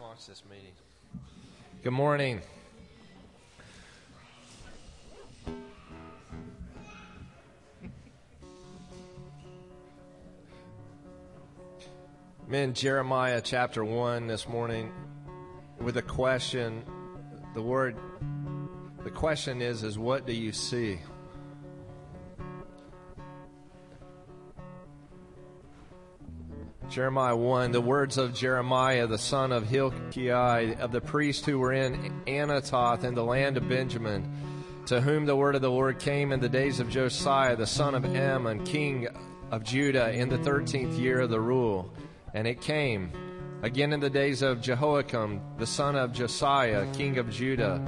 Launch 0.00 0.26
this 0.26 0.42
meeting. 0.50 0.72
Good 1.84 1.92
morning. 1.92 2.40
I'm 12.50 12.72
Jeremiah 12.72 13.40
chapter 13.40 13.84
1 13.84 14.26
this 14.26 14.48
morning 14.48 14.92
with 15.78 15.96
a 15.96 16.02
question. 16.02 16.82
The 17.54 17.62
word, 17.62 17.96
the 19.04 19.10
question 19.10 19.62
is, 19.62 19.84
is 19.84 19.96
what 19.96 20.26
do 20.26 20.32
you 20.32 20.50
see? 20.50 20.98
Jeremiah 26.94 27.34
1, 27.34 27.72
the 27.72 27.80
words 27.80 28.18
of 28.18 28.32
Jeremiah, 28.32 29.08
the 29.08 29.18
son 29.18 29.50
of 29.50 29.66
Hilkiah, 29.66 30.76
of 30.78 30.92
the 30.92 31.00
priests 31.00 31.44
who 31.44 31.58
were 31.58 31.72
in 31.72 32.22
Anathoth 32.28 33.02
in 33.02 33.16
the 33.16 33.24
land 33.24 33.56
of 33.56 33.68
Benjamin, 33.68 34.30
to 34.86 35.00
whom 35.00 35.26
the 35.26 35.34
word 35.34 35.56
of 35.56 35.60
the 35.60 35.72
Lord 35.72 35.98
came 35.98 36.30
in 36.30 36.38
the 36.38 36.48
days 36.48 36.78
of 36.78 36.88
Josiah, 36.88 37.56
the 37.56 37.66
son 37.66 37.96
of 37.96 38.04
Amon, 38.04 38.64
king 38.64 39.08
of 39.50 39.64
Judah, 39.64 40.12
in 40.12 40.28
the 40.28 40.38
thirteenth 40.38 40.96
year 40.96 41.22
of 41.22 41.30
the 41.30 41.40
rule. 41.40 41.92
And 42.32 42.46
it 42.46 42.60
came 42.60 43.10
again 43.64 43.92
in 43.92 43.98
the 43.98 44.08
days 44.08 44.42
of 44.42 44.62
Jehoiakim, 44.62 45.40
the 45.58 45.66
son 45.66 45.96
of 45.96 46.12
Josiah, 46.12 46.86
king 46.92 47.18
of 47.18 47.28
Judah, 47.28 47.82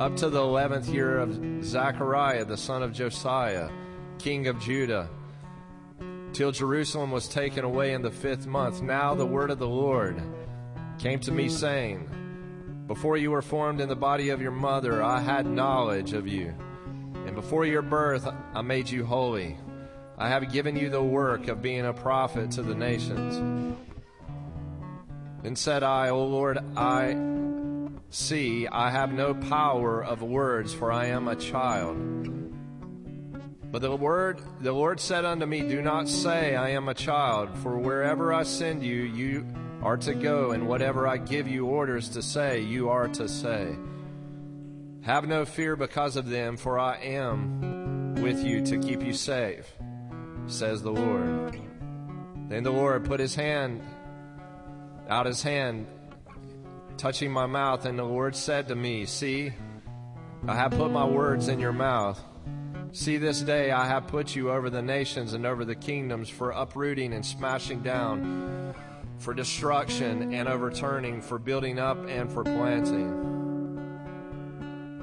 up 0.00 0.16
to 0.16 0.28
the 0.30 0.40
eleventh 0.40 0.88
year 0.88 1.20
of 1.20 1.62
Zedekiah, 1.62 2.44
the 2.44 2.56
son 2.56 2.82
of 2.82 2.92
Josiah, 2.92 3.70
king 4.18 4.48
of 4.48 4.58
Judah 4.58 5.08
till 6.32 6.52
Jerusalem 6.52 7.10
was 7.10 7.28
taken 7.28 7.64
away 7.64 7.92
in 7.92 8.02
the 8.02 8.10
fifth 8.10 8.46
month. 8.46 8.82
Now 8.82 9.14
the 9.14 9.26
word 9.26 9.50
of 9.50 9.58
the 9.58 9.68
Lord 9.68 10.22
came 10.98 11.20
to 11.20 11.32
me, 11.32 11.48
saying, 11.48 12.08
Before 12.86 13.16
you 13.16 13.30
were 13.30 13.42
formed 13.42 13.80
in 13.80 13.88
the 13.88 13.96
body 13.96 14.30
of 14.30 14.42
your 14.42 14.50
mother, 14.50 15.02
I 15.02 15.20
had 15.20 15.46
knowledge 15.46 16.12
of 16.12 16.26
you. 16.26 16.54
And 17.26 17.34
before 17.34 17.66
your 17.66 17.82
birth, 17.82 18.28
I 18.54 18.62
made 18.62 18.88
you 18.90 19.04
holy. 19.04 19.56
I 20.16 20.28
have 20.28 20.52
given 20.52 20.76
you 20.76 20.90
the 20.90 21.02
work 21.02 21.48
of 21.48 21.62
being 21.62 21.86
a 21.86 21.92
prophet 21.92 22.50
to 22.52 22.62
the 22.62 22.74
nations. 22.74 23.76
Then 25.42 25.54
said 25.54 25.82
I, 25.82 26.08
O 26.08 26.24
Lord, 26.24 26.58
I 26.76 27.16
see 28.10 28.66
I 28.66 28.90
have 28.90 29.12
no 29.12 29.34
power 29.34 30.04
of 30.04 30.22
words, 30.22 30.74
for 30.74 30.90
I 30.90 31.06
am 31.06 31.28
a 31.28 31.36
child. 31.36 32.37
But 33.70 33.82
the 33.82 33.94
word 33.94 34.40
the 34.60 34.72
Lord 34.72 34.98
said 35.00 35.24
unto 35.24 35.46
me, 35.46 35.60
Do 35.60 35.82
not 35.82 36.08
say 36.08 36.56
I 36.56 36.70
am 36.70 36.88
a 36.88 36.94
child, 36.94 37.56
for 37.58 37.78
wherever 37.78 38.32
I 38.32 38.42
send 38.42 38.82
you, 38.82 39.02
you 39.02 39.46
are 39.82 39.96
to 39.98 40.14
go, 40.14 40.52
and 40.52 40.66
whatever 40.66 41.06
I 41.06 41.18
give 41.18 41.46
you 41.46 41.66
orders 41.66 42.08
to 42.10 42.22
say, 42.22 42.60
you 42.60 42.88
are 42.88 43.08
to 43.08 43.28
say. 43.28 43.76
Have 45.02 45.28
no 45.28 45.44
fear 45.44 45.76
because 45.76 46.16
of 46.16 46.28
them, 46.28 46.56
for 46.56 46.78
I 46.78 46.96
am 46.96 48.14
with 48.16 48.42
you 48.44 48.64
to 48.66 48.78
keep 48.78 49.02
you 49.02 49.12
safe, 49.12 49.66
says 50.46 50.82
the 50.82 50.90
Lord. 50.90 51.60
Then 52.48 52.62
the 52.62 52.70
Lord 52.72 53.04
put 53.04 53.20
his 53.20 53.34
hand 53.34 53.82
out 55.08 55.26
his 55.26 55.42
hand, 55.42 55.86
touching 56.98 57.30
my 57.30 57.46
mouth, 57.46 57.86
and 57.86 57.98
the 57.98 58.04
Lord 58.04 58.36
said 58.36 58.68
to 58.68 58.74
me, 58.74 59.06
See, 59.06 59.52
I 60.46 60.54
have 60.54 60.72
put 60.72 60.90
my 60.90 61.04
words 61.04 61.48
in 61.48 61.58
your 61.58 61.72
mouth. 61.72 62.22
See, 62.92 63.18
this 63.18 63.42
day 63.42 63.70
I 63.70 63.86
have 63.86 64.06
put 64.06 64.34
you 64.34 64.50
over 64.50 64.70
the 64.70 64.80
nations 64.80 65.34
and 65.34 65.44
over 65.44 65.64
the 65.64 65.74
kingdoms 65.74 66.28
for 66.28 66.50
uprooting 66.50 67.12
and 67.12 67.24
smashing 67.24 67.80
down, 67.80 68.74
for 69.18 69.34
destruction 69.34 70.32
and 70.32 70.48
overturning, 70.48 71.20
for 71.20 71.38
building 71.38 71.78
up 71.78 71.98
and 72.08 72.32
for 72.32 72.44
planting. 72.44 73.26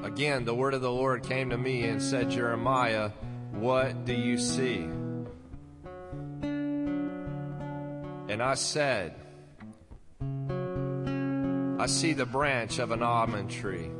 Again, 0.03 0.45
the 0.45 0.55
word 0.55 0.73
of 0.73 0.81
the 0.81 0.91
Lord 0.91 1.23
came 1.23 1.51
to 1.51 1.57
me 1.57 1.83
and 1.83 2.01
said, 2.01 2.31
Jeremiah, 2.31 3.11
what 3.51 4.05
do 4.05 4.13
you 4.13 4.37
see? 4.37 4.87
And 8.27 8.41
I 8.41 8.55
said, 8.55 9.15
I 11.79 11.85
see 11.85 12.13
the 12.13 12.25
branch 12.25 12.79
of 12.79 12.91
an 12.91 13.03
almond 13.03 13.51
tree. 13.51 13.91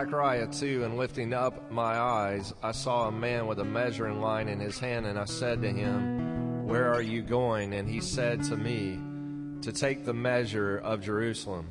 Zechariah 0.00 0.46
2, 0.46 0.84
and 0.84 0.96
lifting 0.96 1.34
up 1.34 1.70
my 1.70 1.94
eyes, 1.98 2.54
I 2.62 2.72
saw 2.72 3.08
a 3.08 3.12
man 3.12 3.46
with 3.46 3.58
a 3.58 3.64
measuring 3.64 4.22
line 4.22 4.48
in 4.48 4.58
his 4.58 4.78
hand, 4.78 5.04
and 5.04 5.18
I 5.18 5.26
said 5.26 5.60
to 5.60 5.70
him, 5.70 6.66
Where 6.66 6.90
are 6.90 7.02
you 7.02 7.20
going? 7.20 7.74
And 7.74 7.86
he 7.86 8.00
said 8.00 8.42
to 8.44 8.56
me, 8.56 8.98
To 9.60 9.72
take 9.72 10.06
the 10.06 10.14
measure 10.14 10.78
of 10.78 11.02
Jerusalem, 11.02 11.68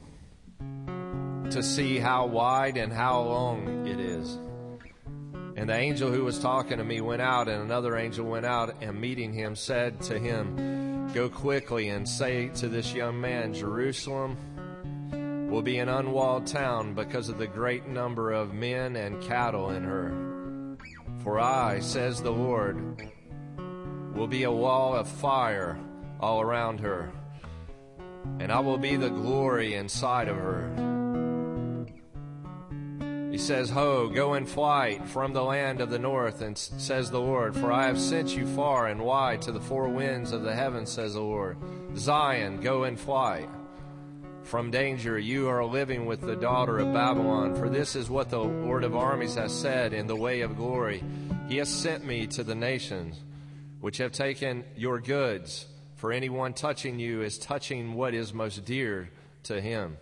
to 1.49 1.63
see 1.63 1.97
how 1.97 2.27
wide 2.27 2.77
and 2.77 2.93
how 2.93 3.19
long 3.21 3.87
it 3.87 3.99
is. 3.99 4.37
And 5.55 5.67
the 5.67 5.75
angel 5.75 6.11
who 6.11 6.23
was 6.23 6.37
talking 6.37 6.77
to 6.77 6.83
me 6.83 7.01
went 7.01 7.23
out, 7.23 7.47
and 7.47 7.63
another 7.63 7.97
angel 7.97 8.27
went 8.27 8.45
out, 8.45 8.75
and 8.79 9.01
meeting 9.01 9.33
him 9.33 9.55
said 9.55 10.01
to 10.01 10.19
him, 10.19 11.09
Go 11.15 11.29
quickly 11.29 11.89
and 11.89 12.07
say 12.07 12.49
to 12.57 12.67
this 12.67 12.93
young 12.93 13.19
man, 13.19 13.55
Jerusalem 13.55 14.37
will 15.49 15.61
be 15.63 15.79
an 15.79 15.89
unwalled 15.89 16.45
town 16.45 16.93
because 16.93 17.27
of 17.27 17.39
the 17.39 17.47
great 17.47 17.87
number 17.87 18.31
of 18.31 18.53
men 18.53 18.95
and 18.95 19.21
cattle 19.23 19.71
in 19.71 19.83
her. 19.83 20.77
For 21.23 21.39
I, 21.39 21.79
says 21.79 22.21
the 22.21 22.31
Lord, 22.31 23.09
will 24.13 24.27
be 24.27 24.43
a 24.43 24.51
wall 24.51 24.95
of 24.95 25.07
fire 25.07 25.79
all 26.19 26.39
around 26.39 26.81
her, 26.81 27.11
and 28.39 28.51
I 28.51 28.59
will 28.59 28.77
be 28.77 28.95
the 28.95 29.09
glory 29.09 29.73
inside 29.73 30.27
of 30.27 30.37
her. 30.37 30.69
He 33.31 33.37
says, 33.37 33.71
Ho, 33.71 34.07
go 34.07 34.35
in 34.35 34.45
flight 34.45 35.07
from 35.07 35.33
the 35.33 35.43
land 35.43 35.81
of 35.81 35.89
the 35.89 35.99
north, 35.99 36.41
and 36.41 36.57
says 36.57 37.09
the 37.09 37.21
Lord, 37.21 37.55
for 37.55 37.71
I 37.71 37.87
have 37.87 37.99
sent 37.99 38.35
you 38.35 38.45
far 38.45 38.87
and 38.87 39.01
wide 39.01 39.41
to 39.43 39.51
the 39.51 39.59
four 39.59 39.87
winds 39.89 40.31
of 40.31 40.43
the 40.43 40.55
heavens, 40.55 40.91
says 40.91 41.13
the 41.13 41.21
Lord. 41.21 41.57
Zion, 41.95 42.61
go 42.61 42.83
in 42.83 42.95
flight 42.95 43.49
from 44.49 44.71
danger. 44.71 45.19
You 45.19 45.47
are 45.47 45.63
living 45.63 46.07
with 46.07 46.21
the 46.21 46.35
daughter 46.35 46.79
of 46.79 46.91
Babylon. 46.91 47.55
For 47.55 47.69
this 47.69 47.95
is 47.95 48.09
what 48.09 48.31
the 48.31 48.39
Lord 48.39 48.83
of 48.83 48.95
armies 48.95 49.35
has 49.35 49.53
said 49.53 49.93
in 49.93 50.07
the 50.07 50.15
way 50.15 50.41
of 50.41 50.57
glory. 50.57 51.03
He 51.47 51.57
has 51.57 51.69
sent 51.69 52.03
me 52.03 52.25
to 52.27 52.43
the 52.43 52.55
nations 52.55 53.21
which 53.79 53.97
have 53.99 54.11
taken 54.11 54.63
your 54.75 54.99
goods. 54.99 55.67
For 55.97 56.11
anyone 56.11 56.53
touching 56.53 56.97
you 56.97 57.21
is 57.21 57.37
touching 57.37 57.93
what 57.93 58.15
is 58.15 58.33
most 58.33 58.65
dear 58.65 59.11
to 59.43 59.61
him. 59.61 59.97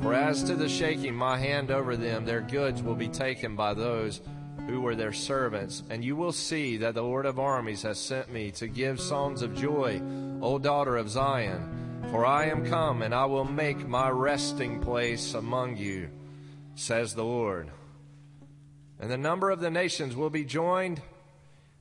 For 0.00 0.14
as 0.14 0.44
to 0.44 0.54
the 0.54 0.68
shaking 0.68 1.16
my 1.16 1.38
hand 1.38 1.72
over 1.72 1.96
them, 1.96 2.24
their 2.24 2.42
goods 2.42 2.80
will 2.80 2.94
be 2.94 3.08
taken 3.08 3.56
by 3.56 3.74
those 3.74 4.20
who 4.68 4.80
were 4.80 4.94
their 4.94 5.12
servants. 5.12 5.82
And 5.90 6.04
you 6.04 6.14
will 6.14 6.32
see 6.32 6.76
that 6.76 6.94
the 6.94 7.02
Lord 7.02 7.26
of 7.26 7.40
armies 7.40 7.82
has 7.82 7.98
sent 7.98 8.30
me 8.30 8.52
to 8.52 8.68
give 8.68 9.00
songs 9.00 9.42
of 9.42 9.52
joy, 9.56 10.00
O 10.40 10.60
daughter 10.60 10.96
of 10.96 11.10
Zion. 11.10 11.85
For 12.10 12.24
I 12.24 12.46
am 12.46 12.64
come, 12.64 13.02
and 13.02 13.14
I 13.14 13.26
will 13.26 13.44
make 13.44 13.86
my 13.86 14.08
resting 14.08 14.80
place 14.80 15.34
among 15.34 15.76
you, 15.76 16.08
says 16.74 17.14
the 17.14 17.24
Lord. 17.24 17.70
And 18.98 19.10
the 19.10 19.18
number 19.18 19.50
of 19.50 19.60
the 19.60 19.70
nations 19.70 20.16
will 20.16 20.30
be 20.30 20.44
joined 20.44 21.02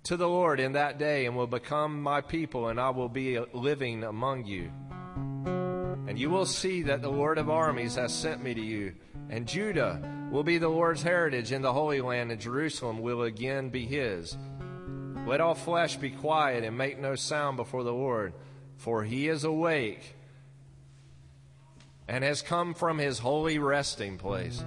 to 0.03 0.17
the 0.17 0.27
Lord 0.27 0.59
in 0.59 0.73
that 0.73 0.99
day, 0.99 1.25
and 1.25 1.35
will 1.35 1.47
become 1.47 2.01
my 2.01 2.21
people, 2.21 2.67
and 2.67 2.79
I 2.79 2.89
will 2.89 3.09
be 3.09 3.39
living 3.53 4.03
among 4.03 4.45
you. 4.45 4.71
And 6.07 6.19
you 6.19 6.29
will 6.29 6.45
see 6.45 6.83
that 6.83 7.01
the 7.01 7.09
Lord 7.09 7.37
of 7.37 7.49
armies 7.49 7.95
has 7.95 8.13
sent 8.13 8.43
me 8.43 8.53
to 8.53 8.61
you, 8.61 8.93
and 9.29 9.47
Judah 9.47 10.27
will 10.31 10.43
be 10.43 10.57
the 10.57 10.67
Lord's 10.67 11.01
heritage 11.01 11.51
in 11.51 11.61
the 11.61 11.73
Holy 11.73 12.01
Land, 12.01 12.31
and 12.31 12.41
Jerusalem 12.41 12.99
will 12.99 13.23
again 13.23 13.69
be 13.69 13.85
his. 13.85 14.37
Let 15.25 15.41
all 15.41 15.55
flesh 15.55 15.95
be 15.95 16.11
quiet 16.11 16.63
and 16.63 16.77
make 16.77 16.99
no 16.99 17.15
sound 17.15 17.57
before 17.57 17.83
the 17.83 17.93
Lord, 17.93 18.33
for 18.77 19.03
he 19.03 19.27
is 19.27 19.43
awake 19.43 20.15
and 22.07 22.23
has 22.23 22.41
come 22.41 22.73
from 22.73 22.97
his 22.97 23.19
holy 23.19 23.57
resting 23.57 24.17
place. 24.17 24.63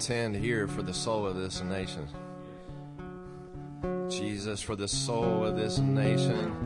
Contend 0.00 0.34
here 0.34 0.66
for 0.66 0.80
the 0.80 0.94
soul 0.94 1.26
of 1.26 1.36
this 1.36 1.60
nation. 1.60 2.08
Jesus, 4.08 4.62
for 4.62 4.74
the 4.74 4.88
soul 4.88 5.44
of 5.44 5.58
this 5.58 5.76
nation. 5.76 6.56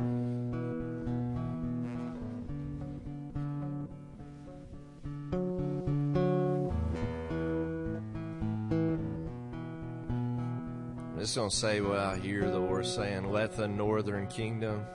Just 11.19 11.35
going 11.35 11.51
to 11.51 11.57
say 11.57 11.81
what 11.81 11.99
I 11.99 12.17
hear 12.19 12.49
the 12.49 12.61
Lord 12.61 12.87
saying. 12.87 13.33
Let 13.33 13.57
the 13.57 13.67
northern 13.67 14.29
kingdom, 14.29 14.87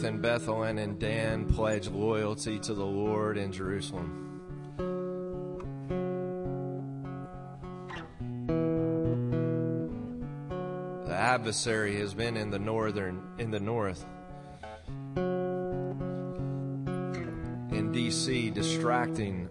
both 0.00 0.08
in 0.08 0.18
Bethel 0.18 0.62
and 0.62 0.98
Dan, 0.98 1.44
pledge 1.44 1.88
loyalty 1.88 2.58
to 2.60 2.72
the 2.72 2.84
Lord 2.84 3.36
in 3.36 3.52
Jerusalem. 3.52 4.40
The 11.06 11.14
adversary 11.14 11.98
has 11.98 12.14
been 12.14 12.38
in 12.38 12.50
the 12.50 12.58
northern, 12.58 13.22
in 13.38 13.50
the 13.50 13.60
north. 13.60 14.06
In 15.16 15.98
DC, 17.92 18.54
distracting 18.54 19.50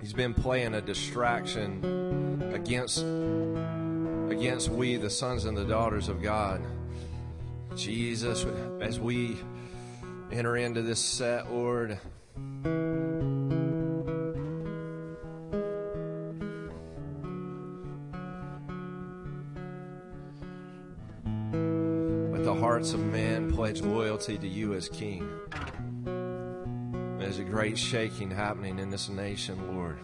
He's 0.00 0.12
been 0.12 0.34
playing 0.34 0.74
a 0.74 0.80
distraction 0.80 2.44
against 2.52 3.04
against 4.30 4.68
we, 4.68 4.96
the 4.96 5.10
sons 5.10 5.46
and 5.46 5.56
the 5.56 5.64
daughters 5.64 6.08
of 6.08 6.22
God. 6.22 6.60
Jesus, 7.76 8.44
as 8.80 9.00
we 9.00 9.36
enter 10.30 10.56
into 10.56 10.82
this 10.82 11.00
set, 11.00 11.50
Lord. 11.50 11.98
Let 22.32 22.44
the 22.44 22.54
hearts 22.54 22.92
of 22.92 23.00
men 23.00 23.52
pledge 23.52 23.82
loyalty 23.82 24.38
to 24.38 24.48
you 24.48 24.74
as 24.74 24.88
King. 24.88 25.28
There's 27.18 27.38
a 27.38 27.44
great 27.44 27.78
shaking 27.78 28.30
happening 28.30 28.78
in 28.78 28.90
this 28.90 29.08
nation, 29.08 29.74
Lord. 29.74 29.98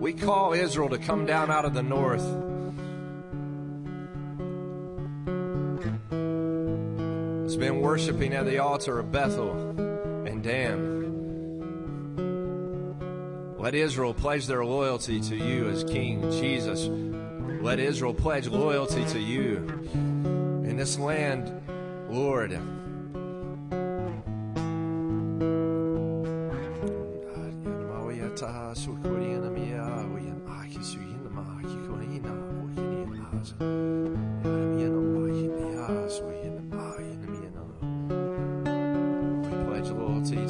We 0.00 0.12
call 0.12 0.52
Israel 0.52 0.90
to 0.90 0.98
come 0.98 1.24
down 1.24 1.50
out 1.50 1.64
of 1.64 1.72
the 1.72 1.82
north. 1.82 2.53
Worshiping 7.94 8.34
at 8.34 8.44
the 8.44 8.58
altar 8.58 8.98
of 8.98 9.12
Bethel 9.12 9.52
and 10.26 10.42
Dan. 10.42 10.74
Let 13.56 13.76
Israel 13.76 14.12
pledge 14.12 14.48
their 14.48 14.64
loyalty 14.64 15.20
to 15.20 15.36
you 15.36 15.68
as 15.68 15.84
King 15.84 16.28
Jesus. 16.32 16.88
Let 17.62 17.78
Israel 17.78 18.12
pledge 18.12 18.48
loyalty 18.48 19.04
to 19.04 19.20
you 19.20 19.58
in 19.94 20.76
this 20.76 20.98
land, 20.98 21.52
Lord. 22.10 22.60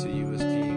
To 0.04 0.10
you 0.10 0.34
as 0.34 0.40
King. 0.40 0.73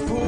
Love 0.00 0.10
is 0.10 0.27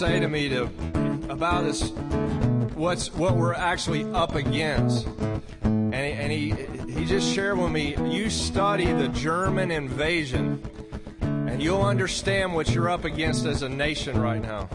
say 0.00 0.18
to 0.18 0.28
me 0.28 0.48
to 0.48 0.62
about 1.28 1.62
this 1.62 1.90
what's 2.74 3.12
what 3.12 3.36
we're 3.36 3.52
actually 3.52 4.02
up 4.14 4.34
against. 4.34 5.06
And 5.62 5.94
and 5.94 6.32
he 6.32 6.54
he 6.90 7.04
just 7.04 7.30
shared 7.34 7.58
with 7.58 7.70
me, 7.70 7.96
you 8.10 8.30
study 8.30 8.90
the 8.94 9.08
German 9.08 9.70
invasion 9.70 10.62
and 11.20 11.62
you'll 11.62 11.82
understand 11.82 12.54
what 12.54 12.70
you're 12.74 12.88
up 12.88 13.04
against 13.04 13.44
as 13.44 13.60
a 13.60 13.68
nation 13.68 14.18
right 14.18 14.40
now. 14.40 14.70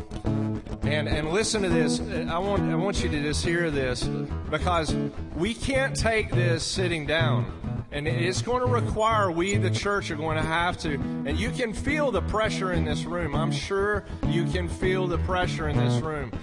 And 0.83 1.07
and 1.07 1.31
listen 1.31 1.63
to 1.63 1.69
this. 1.69 1.99
I 2.29 2.37
want 2.37 2.71
I 2.71 2.75
want 2.75 3.01
you 3.01 3.09
to 3.09 3.19
just 3.23 3.43
hear 3.43 3.71
this 3.71 4.03
because 4.51 4.95
we 5.35 5.55
can't 5.55 5.95
take 5.95 6.29
this 6.29 6.63
sitting 6.63 7.07
down. 7.07 7.51
And 7.95 8.09
it's 8.09 8.41
going 8.41 8.59
to 8.59 8.67
require 8.67 9.31
we, 9.31 9.55
the 9.55 9.69
church, 9.69 10.11
are 10.11 10.17
going 10.17 10.35
to 10.35 10.43
have 10.43 10.77
to. 10.79 10.95
And 10.95 11.39
you 11.39 11.49
can 11.49 11.71
feel 11.71 12.11
the 12.11 12.23
pressure 12.23 12.73
in 12.73 12.83
this 12.83 13.05
room. 13.05 13.33
I'm 13.33 13.53
sure 13.53 14.03
you 14.27 14.43
can 14.43 14.67
feel 14.67 15.07
the 15.07 15.17
pressure 15.19 15.69
in 15.69 15.77
this 15.77 16.01
room. 16.01 16.33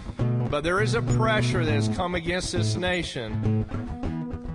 But 0.51 0.65
there 0.65 0.81
is 0.81 0.95
a 0.95 1.03
pressure 1.03 1.63
that 1.63 1.71
has 1.71 1.91
come 1.91 2.15
against 2.15 2.53
this 2.53 2.77
nation. 2.77 3.67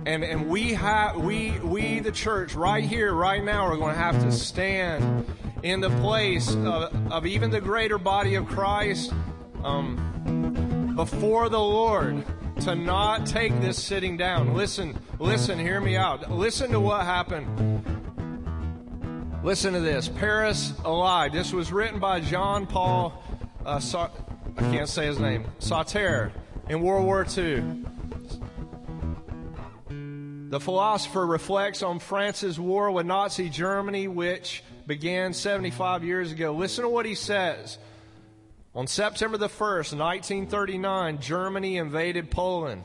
And, 0.06 0.24
and 0.24 0.48
we 0.48 0.72
have 0.72 1.16
we 1.18 1.52
we 1.60 2.00
the 2.00 2.10
church 2.10 2.56
right 2.56 2.82
here 2.82 3.12
right 3.12 3.44
now 3.44 3.64
are 3.66 3.76
going 3.76 3.94
to 3.94 4.00
have 4.00 4.20
to 4.22 4.32
stand 4.32 5.24
in 5.62 5.80
the 5.80 5.90
place 6.00 6.52
of, 6.52 7.12
of 7.12 7.26
even 7.26 7.52
the 7.52 7.60
greater 7.60 7.98
body 7.98 8.34
of 8.34 8.46
Christ 8.46 9.12
um, 9.62 10.94
before 10.96 11.48
the 11.48 11.60
Lord 11.60 12.24
to 12.62 12.74
not 12.74 13.24
take 13.24 13.52
this 13.60 13.80
sitting 13.80 14.16
down. 14.16 14.52
Listen, 14.54 14.98
listen, 15.18 15.58
hear 15.58 15.80
me 15.80 15.96
out. 15.96 16.30
Listen 16.30 16.70
to 16.70 16.80
what 16.80 17.04
happened. 17.04 17.84
Listen 19.42 19.72
to 19.74 19.80
this. 19.80 20.08
Paris 20.08 20.72
Alive. 20.84 21.32
This 21.32 21.52
was 21.52 21.72
written 21.72 22.00
by 22.00 22.20
John 22.20 22.66
Paul, 22.66 23.22
uh, 23.64 23.78
Sa- 23.78 24.10
I 24.56 24.60
can't 24.62 24.88
say 24.88 25.06
his 25.06 25.18
name, 25.18 25.46
Sauter 25.58 26.32
in 26.68 26.82
World 26.82 27.04
War 27.06 27.24
II. 27.36 27.84
The 30.50 30.60
philosopher 30.60 31.26
reflects 31.26 31.82
on 31.82 31.98
France's 31.98 32.58
war 32.58 32.90
with 32.90 33.06
Nazi 33.06 33.48
Germany, 33.50 34.08
which 34.08 34.64
began 34.86 35.34
75 35.34 36.02
years 36.02 36.32
ago. 36.32 36.52
Listen 36.52 36.84
to 36.84 36.88
what 36.88 37.04
he 37.06 37.14
says. 37.14 37.78
On 38.74 38.86
September 38.86 39.36
the 39.36 39.48
1st, 39.48 39.94
1939, 39.94 41.20
Germany 41.20 41.76
invaded 41.76 42.30
Poland. 42.30 42.84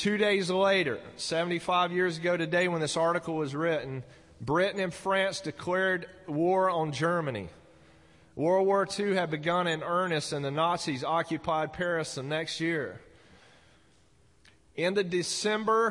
Two 0.00 0.16
days 0.16 0.48
later, 0.48 0.98
75 1.16 1.92
years 1.92 2.16
ago 2.16 2.34
today, 2.34 2.68
when 2.68 2.80
this 2.80 2.96
article 2.96 3.36
was 3.36 3.54
written, 3.54 4.02
Britain 4.40 4.80
and 4.80 4.94
France 4.94 5.42
declared 5.42 6.06
war 6.26 6.70
on 6.70 6.92
Germany. 6.92 7.50
World 8.34 8.66
War 8.66 8.88
II 8.98 9.16
had 9.16 9.30
begun 9.30 9.66
in 9.66 9.82
earnest, 9.82 10.32
and 10.32 10.42
the 10.42 10.50
Nazis 10.50 11.04
occupied 11.04 11.74
Paris 11.74 12.14
the 12.14 12.22
next 12.22 12.62
year. 12.62 12.98
In 14.74 14.94
the 14.94 15.04
December 15.04 15.88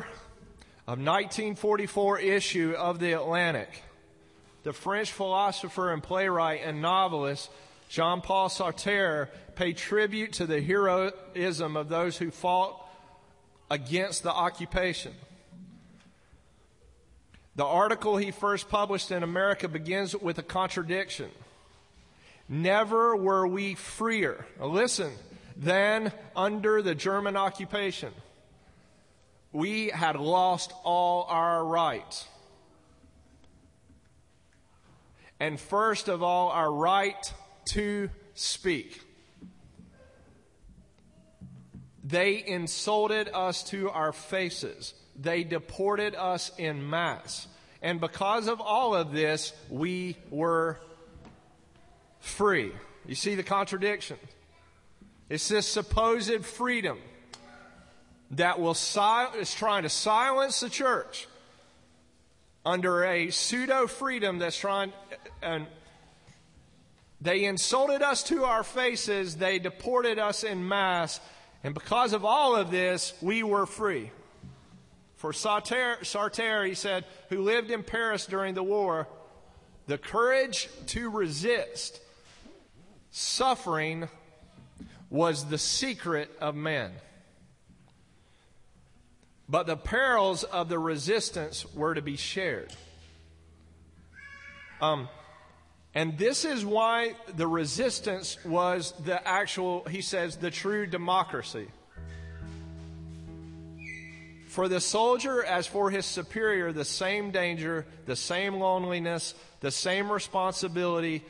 of 0.88 0.98
1944 0.98 2.18
issue 2.18 2.74
of 2.76 2.98
The 2.98 3.12
Atlantic, 3.12 3.84
the 4.64 4.72
French 4.72 5.12
philosopher 5.12 5.92
and 5.92 6.02
playwright 6.02 6.62
and 6.64 6.82
novelist 6.82 7.48
Jean 7.88 8.22
Paul 8.22 8.48
Sartre 8.48 9.28
paid 9.54 9.76
tribute 9.76 10.32
to 10.32 10.46
the 10.46 10.60
heroism 10.60 11.76
of 11.76 11.88
those 11.88 12.16
who 12.16 12.32
fought 12.32 12.88
against 13.70 14.22
the 14.22 14.32
occupation. 14.32 15.12
The 17.56 17.64
article 17.64 18.16
he 18.16 18.30
first 18.30 18.68
published 18.68 19.10
in 19.10 19.22
America 19.22 19.68
begins 19.68 20.16
with 20.16 20.38
a 20.38 20.42
contradiction. 20.42 21.30
Never 22.48 23.16
were 23.16 23.46
we 23.46 23.74
freer, 23.74 24.46
listen, 24.60 25.12
than 25.56 26.12
under 26.34 26.82
the 26.82 26.94
German 26.94 27.36
occupation 27.36 28.12
we 29.52 29.88
had 29.88 30.16
lost 30.16 30.72
all 30.84 31.24
our 31.28 31.64
rights. 31.64 32.26
And 35.38 35.58
first 35.58 36.08
of 36.08 36.22
all, 36.22 36.50
our 36.50 36.70
right 36.70 37.32
to 37.66 38.10
speak. 38.34 39.00
They 42.10 42.42
insulted 42.44 43.28
us 43.32 43.62
to 43.64 43.90
our 43.90 44.12
faces. 44.12 44.94
They 45.16 45.44
deported 45.44 46.14
us 46.14 46.50
in 46.58 46.88
mass. 46.88 47.46
And 47.82 48.00
because 48.00 48.48
of 48.48 48.60
all 48.60 48.94
of 48.94 49.12
this, 49.12 49.52
we 49.68 50.16
were 50.30 50.78
free. 52.20 52.72
You 53.06 53.14
see 53.14 53.34
the 53.34 53.42
contradiction? 53.42 54.18
It's 55.28 55.48
this 55.48 55.66
supposed 55.66 56.44
freedom 56.44 56.98
that 58.32 58.60
will 58.60 58.74
sil- 58.74 59.34
is 59.38 59.54
trying 59.54 59.84
to 59.84 59.88
silence 59.88 60.60
the 60.60 60.70
church 60.70 61.28
under 62.64 63.04
a 63.04 63.30
pseudo 63.30 63.86
freedom 63.86 64.38
that's 64.38 64.58
trying 64.58 64.92
and 65.42 65.66
they 67.20 67.44
insulted 67.44 68.02
us 68.02 68.22
to 68.22 68.44
our 68.44 68.62
faces 68.62 69.36
they 69.36 69.58
deported 69.58 70.18
us 70.18 70.44
in 70.44 70.66
mass 70.68 71.20
and 71.62 71.74
because 71.74 72.12
of 72.12 72.24
all 72.24 72.56
of 72.56 72.70
this 72.70 73.12
we 73.20 73.42
were 73.42 73.66
free 73.66 74.10
for 75.16 75.32
Sartre, 75.32 76.66
he 76.66 76.74
said 76.74 77.04
who 77.28 77.42
lived 77.42 77.70
in 77.70 77.82
paris 77.82 78.26
during 78.26 78.54
the 78.54 78.62
war 78.62 79.08
the 79.86 79.98
courage 79.98 80.68
to 80.86 81.10
resist 81.10 82.00
suffering 83.10 84.08
was 85.10 85.46
the 85.46 85.58
secret 85.58 86.30
of 86.40 86.54
men. 86.54 86.92
but 89.48 89.66
the 89.66 89.76
perils 89.76 90.44
of 90.44 90.68
the 90.68 90.78
resistance 90.78 91.66
were 91.74 91.92
to 91.92 92.00
be 92.00 92.16
shared. 92.16 92.72
Um, 94.80 95.08
and 95.94 96.16
this 96.16 96.44
is 96.44 96.64
why 96.64 97.14
the 97.36 97.46
resistance 97.46 98.42
was 98.44 98.94
the 99.04 99.26
actual, 99.26 99.84
he 99.84 100.02
says, 100.02 100.36
the 100.36 100.50
true 100.50 100.86
democracy. 100.86 101.66
For 104.46 104.68
the 104.68 104.80
soldier, 104.80 105.44
as 105.44 105.66
for 105.66 105.90
his 105.90 106.06
superior, 106.06 106.72
the 106.72 106.84
same 106.84 107.30
danger, 107.30 107.86
the 108.06 108.16
same 108.16 108.54
loneliness, 108.54 109.34
the 109.60 109.70
same 109.70 110.10
responsibility, 110.10 111.22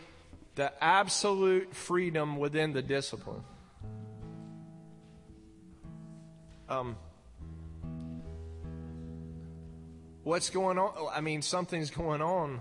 the 0.55 0.73
absolute 0.83 1.75
freedom 1.75 2.37
within 2.37 2.73
the 2.73 2.83
discipline. 2.83 3.43
Um, 6.69 6.97
what's 10.23 10.51
going 10.51 10.79
on? 10.79 11.09
I 11.13 11.21
mean, 11.21 11.43
something's 11.43 11.91
going 11.91 12.23
on, 12.23 12.61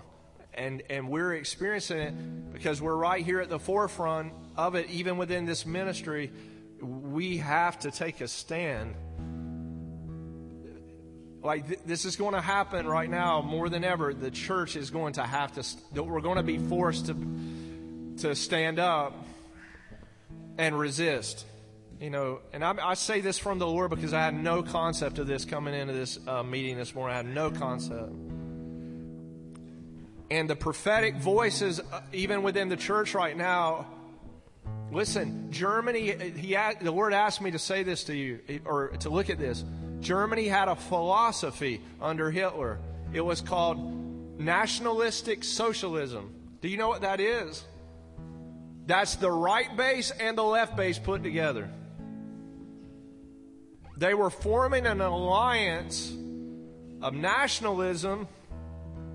and 0.54 0.82
and 0.90 1.08
we're 1.08 1.34
experiencing 1.34 1.98
it 1.98 2.52
because 2.52 2.80
we're 2.80 2.96
right 2.96 3.24
here 3.24 3.40
at 3.40 3.48
the 3.48 3.58
forefront 3.58 4.32
of 4.56 4.74
it. 4.74 4.90
Even 4.90 5.16
within 5.16 5.46
this 5.46 5.64
ministry, 5.64 6.30
we 6.80 7.38
have 7.38 7.78
to 7.80 7.90
take 7.90 8.20
a 8.20 8.28
stand. 8.28 8.94
Like 11.42 11.68
th- 11.68 11.80
this 11.86 12.04
is 12.04 12.16
going 12.16 12.34
to 12.34 12.40
happen 12.40 12.86
right 12.86 13.08
now 13.08 13.40
more 13.40 13.68
than 13.68 13.84
ever. 13.84 14.12
The 14.12 14.30
church 14.30 14.76
is 14.76 14.90
going 14.90 15.14
to 15.14 15.22
have 15.22 15.52
to. 15.52 15.62
St- 15.62 16.06
we're 16.06 16.20
going 16.20 16.36
to 16.36 16.42
be 16.42 16.58
forced 16.58 17.06
to 17.06 17.14
to 18.18 18.34
stand 18.34 18.78
up 18.78 19.14
and 20.58 20.78
resist 20.78 21.46
you 22.00 22.08
know, 22.08 22.40
and 22.54 22.64
I, 22.64 22.74
I, 22.82 22.94
say 22.94 23.20
this 23.20 23.38
from 23.38 23.58
the 23.58 23.66
Lord 23.66 23.90
because 23.90 24.14
I 24.14 24.20
had 24.20 24.34
no 24.34 24.62
concept 24.62 25.18
of 25.18 25.26
this 25.26 25.44
coming 25.44 25.74
into 25.74 25.92
this 25.92 26.18
uh, 26.26 26.42
meeting 26.42 26.78
this 26.78 26.94
morning. 26.94 27.12
I 27.12 27.18
had 27.18 27.26
no 27.26 27.50
concept. 27.50 28.10
And 30.30 30.48
the 30.48 30.56
prophetic 30.56 31.16
voices, 31.16 31.80
uh, 31.80 32.00
even 32.12 32.42
within 32.42 32.68
the 32.68 32.76
church 32.76 33.14
right 33.14 33.36
now, 33.36 33.86
listen, 34.92 35.50
Germany, 35.50 36.32
he 36.36 36.52
had, 36.52 36.80
the 36.80 36.92
Lord 36.92 37.12
asked 37.12 37.40
me 37.40 37.50
to 37.50 37.58
say 37.58 37.82
this 37.82 38.04
to 38.04 38.14
you, 38.14 38.60
or 38.64 38.88
to 39.00 39.10
look 39.10 39.28
at 39.28 39.38
this. 39.38 39.64
Germany 40.00 40.46
had 40.46 40.68
a 40.68 40.76
philosophy 40.76 41.80
under 42.00 42.30
Hitler. 42.30 42.78
It 43.12 43.20
was 43.20 43.40
called 43.40 43.78
nationalistic 44.40 45.44
socialism. 45.44 46.32
Do 46.60 46.68
you 46.68 46.76
know 46.76 46.88
what 46.88 47.02
that 47.02 47.20
is? 47.20 47.64
That's 48.86 49.16
the 49.16 49.30
right 49.30 49.76
base 49.76 50.10
and 50.10 50.38
the 50.38 50.42
left 50.42 50.76
base 50.76 50.98
put 50.98 51.22
together. 51.22 51.70
They 53.96 54.14
were 54.14 54.30
forming 54.30 54.86
an 54.86 55.00
alliance 55.00 56.10
of 57.02 57.14
nationalism 57.14 58.28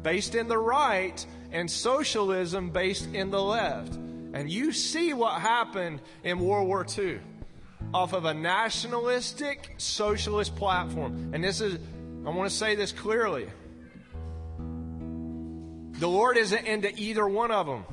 based 0.05 0.35
in 0.35 0.47
the 0.47 0.57
right 0.57 1.25
and 1.51 1.69
socialism 1.69 2.69
based 2.69 3.11
in 3.15 3.31
the 3.31 3.41
left. 3.41 3.95
And 4.35 4.51
you 4.51 4.71
see 4.71 5.15
what 5.15 5.41
happened 5.41 5.99
in 6.23 6.39
World 6.39 6.67
War 6.67 6.85
II 6.95 7.17
off 7.91 8.13
of 8.13 8.25
a 8.25 8.33
nationalistic 8.33 9.73
socialist 9.77 10.55
platform. 10.55 11.31
And 11.33 11.43
this 11.43 11.59
is, 11.59 11.79
I 12.23 12.29
want 12.29 12.47
to 12.47 12.55
say 12.55 12.75
this 12.75 12.91
clearly. 12.91 13.47
The 14.59 16.07
Lord 16.07 16.37
isn't 16.37 16.65
into 16.67 16.93
either 16.95 17.27
one 17.27 17.49
of 17.49 17.65
them. 17.65 17.85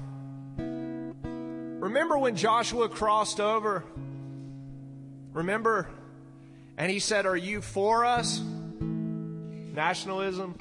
Remember 1.80 2.18
when 2.18 2.36
Joshua 2.36 2.90
crossed 2.90 3.40
over? 3.40 3.84
Remember 5.32 5.88
and 6.76 6.90
he 6.90 6.98
said, 6.98 7.24
Are 7.24 7.38
you 7.38 7.62
for 7.62 8.04
us? 8.04 8.38
Nationalism? 8.80 10.58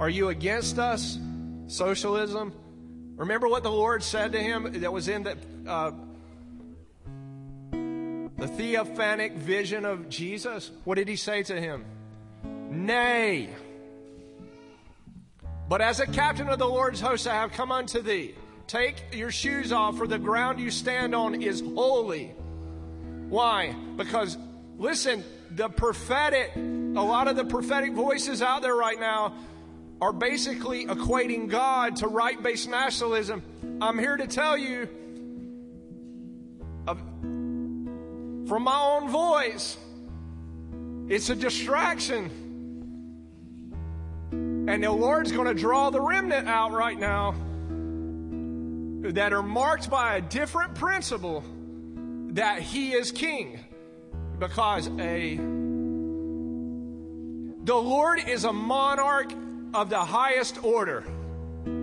Are 0.00 0.08
you 0.08 0.30
against 0.30 0.78
us? 0.78 1.18
Socialism? 1.66 2.54
Remember 3.16 3.48
what 3.48 3.62
the 3.62 3.70
Lord 3.70 4.02
said 4.02 4.32
to 4.32 4.38
him 4.38 4.80
that 4.80 4.90
was 4.90 5.08
in 5.08 5.24
the, 5.24 5.36
uh, 5.66 5.90
the 7.70 8.46
theophanic 8.46 9.34
vision 9.34 9.84
of 9.84 10.08
Jesus? 10.08 10.70
What 10.84 10.94
did 10.94 11.06
he 11.06 11.16
say 11.16 11.42
to 11.42 11.60
him? 11.60 11.84
Nay. 12.70 13.50
But 15.68 15.82
as 15.82 16.00
a 16.00 16.06
captain 16.06 16.48
of 16.48 16.58
the 16.58 16.66
Lord's 16.66 17.02
host, 17.02 17.26
I 17.26 17.34
have 17.34 17.52
come 17.52 17.70
unto 17.70 18.00
thee. 18.00 18.34
Take 18.68 19.04
your 19.12 19.30
shoes 19.30 19.70
off, 19.70 19.98
for 19.98 20.06
the 20.06 20.18
ground 20.18 20.60
you 20.60 20.70
stand 20.70 21.14
on 21.14 21.42
is 21.42 21.60
holy. 21.60 22.28
Why? 23.28 23.74
Because, 23.98 24.38
listen, 24.78 25.24
the 25.50 25.68
prophetic, 25.68 26.56
a 26.56 27.02
lot 27.02 27.28
of 27.28 27.36
the 27.36 27.44
prophetic 27.44 27.92
voices 27.92 28.40
out 28.40 28.62
there 28.62 28.74
right 28.74 28.98
now 28.98 29.34
are 30.00 30.12
basically 30.12 30.86
equating 30.86 31.48
God 31.48 31.96
to 31.96 32.08
right 32.08 32.42
based 32.42 32.68
nationalism. 32.68 33.42
I'm 33.80 33.98
here 33.98 34.16
to 34.16 34.26
tell 34.26 34.56
you 34.56 34.88
from 38.46 38.64
my 38.64 38.80
own 38.80 39.08
voice, 39.08 39.76
it's 41.08 41.30
a 41.30 41.36
distraction. 41.36 42.30
And 44.32 44.82
the 44.82 44.90
Lord's 44.90 45.32
going 45.32 45.46
to 45.46 45.54
draw 45.54 45.90
the 45.90 46.00
remnant 46.00 46.48
out 46.48 46.72
right 46.72 46.98
now 46.98 47.34
that 49.02 49.32
are 49.32 49.42
marked 49.42 49.88
by 49.88 50.16
a 50.16 50.20
different 50.20 50.74
principle 50.74 51.44
that 52.32 52.60
He 52.60 52.92
is 52.92 53.12
King 53.12 53.60
because 54.38 54.88
a 54.98 55.36
The 57.62 57.76
Lord 57.76 58.20
is 58.26 58.44
a 58.44 58.52
monarch 58.52 59.32
of 59.72 59.90
the 59.90 60.04
highest 60.04 60.62
order. 60.64 61.04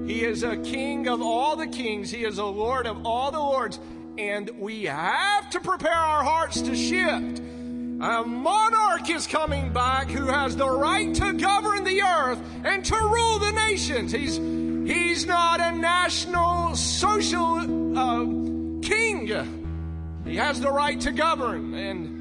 He 0.06 0.23
is 0.23 0.43
a 0.43 0.58
king 0.58 1.08
of 1.08 1.21
all 1.21 1.56
the 1.56 1.67
kings. 1.67 2.10
He 2.12 2.23
is 2.23 2.38
a 2.38 2.45
lord 2.45 2.88
of 2.88 3.06
all 3.06 3.32
the 3.32 3.39
lords. 3.39 3.80
And 4.17 4.50
we 4.58 4.86
have 4.86 5.50
to 5.52 5.60
prepare 5.60 5.91
our 5.91 6.23
hearts 6.23 6.62
to 6.62 6.76
shift. 6.76 7.39
A 8.00 8.23
monarch 8.23 9.10
is 9.10 9.28
coming 9.28 9.73
back 9.73 10.10
who 10.10 10.28
has 10.28 10.56
the 10.56 10.69
right 10.69 11.13
to 11.15 11.34
govern 11.34 11.84
the 11.84 12.02
earth 12.02 12.39
and 12.63 12.86
to 12.86 12.95
rule 12.95 13.39
the 13.39 13.52
nations. 13.52 14.12
He's, 14.12 14.38
he's 14.38 15.26
not 15.26 15.60
a 15.60 15.71
national 15.71 16.76
social 16.76 17.97
uh, 17.97 18.23
king. 18.82 19.28
He 20.26 20.36
has 20.36 20.60
the 20.60 20.71
right 20.71 21.00
to 21.02 21.12
govern 21.12 21.73
and 21.73 22.16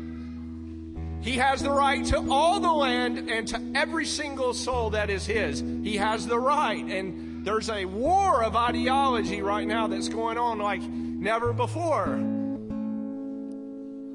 he 1.27 1.37
has 1.37 1.63
the 1.63 1.71
right 1.71 2.05
to 2.07 2.31
all 2.31 2.61
the 2.61 2.73
land 2.73 3.31
and 3.31 3.49
to 3.49 3.61
every 3.75 4.07
single 4.07 4.55
soul 4.55 4.91
that 4.91 5.11
is 5.11 5.27
his. 5.27 5.61
He 5.61 5.97
has 5.97 6.27
the 6.27 6.39
right. 6.39 6.85
And 6.85 7.45
there's 7.45 7.69
a 7.69 7.85
war 7.85 8.43
of 8.43 8.57
ideology 8.57 9.43
right 9.43 9.67
now 9.67 9.87
that's 9.87 10.09
going 10.09 10.39
on 10.39 10.59
like 10.59 10.83
never 10.83 11.53
before 11.53 12.37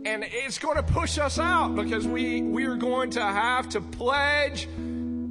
and 0.04 0.26
it's 0.28 0.58
going 0.58 0.78
to 0.78 0.84
push 0.84 1.18
us 1.18 1.38
out 1.38 1.76
because 1.76 2.08
we 2.08 2.42
we 2.42 2.66
are 2.66 2.76
going 2.76 3.12
to 3.12 3.22
have 3.22 3.70
to 3.70 3.82
pledge 3.82 4.68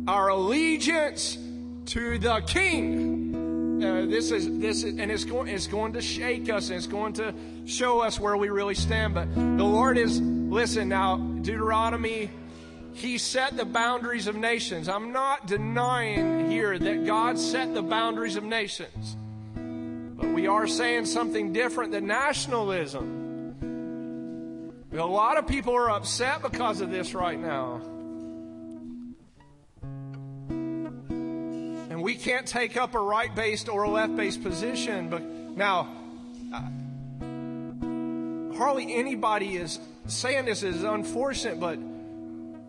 our 0.07 0.29
allegiance 0.29 1.39
to 1.87 2.19
the 2.19 2.41
King. 2.47 3.83
Uh, 3.83 4.07
this 4.07 4.31
is 4.31 4.59
this 4.59 4.85
is, 4.85 4.99
and 4.99 5.11
it's 5.11 5.25
going 5.25 5.49
it's 5.49 5.67
going 5.67 5.93
to 5.95 6.01
shake 6.01 6.51
us 6.51 6.69
and 6.69 6.77
it's 6.77 6.87
going 6.87 7.13
to 7.15 7.35
show 7.65 8.01
us 8.01 8.21
where 8.21 8.37
we 8.37 8.49
really 8.49 8.75
stand. 8.75 9.15
But 9.15 9.35
the 9.35 9.65
Lord 9.65 9.99
is 9.99 10.21
listen 10.51 10.89
now. 10.89 11.17
Deuteronomy. 11.17 12.31
He 12.93 13.19
set 13.19 13.57
the 13.57 13.65
boundaries 13.65 14.27
of 14.27 14.35
nations. 14.35 14.89
I'm 14.89 15.13
not 15.13 15.47
denying 15.47 16.51
here 16.51 16.79
that 16.79 17.07
God 17.07 17.39
set 17.39 17.73
the 17.73 17.83
boundaries 17.83 18.37
of 18.37 18.43
nations. 18.43 19.17
But 19.55 20.35
we 20.35 20.49
are 20.49 20.67
saying 20.67 21.07
something 21.07 21.53
different 21.53 21.93
than 21.93 22.07
nationalism. 22.07 23.21
A 24.93 25.07
lot 25.07 25.39
of 25.39 25.47
people 25.47 25.75
are 25.75 25.89
upset 25.89 26.43
because 26.43 26.81
of 26.81 26.91
this 26.91 27.15
right 27.15 27.39
now. 27.39 27.81
And 31.91 32.03
we 32.03 32.17
can't 32.17 32.47
take 32.47 32.77
up 32.77 32.95
a 32.95 33.01
right 33.01 33.35
based 33.35 33.69
or 33.69 33.85
a 33.85 33.91
left 33.91 34.17
based 34.17 34.43
position. 34.43 35.09
But 35.09 35.23
now, 35.23 35.89
uh, 36.53 36.63
hardly 38.59 38.95
anybody 38.95 39.57
is 39.57 39.79
saying 40.11 40.45
this 40.45 40.63
is 40.63 40.83
unfortunate, 40.83 41.61
but 41.61 41.79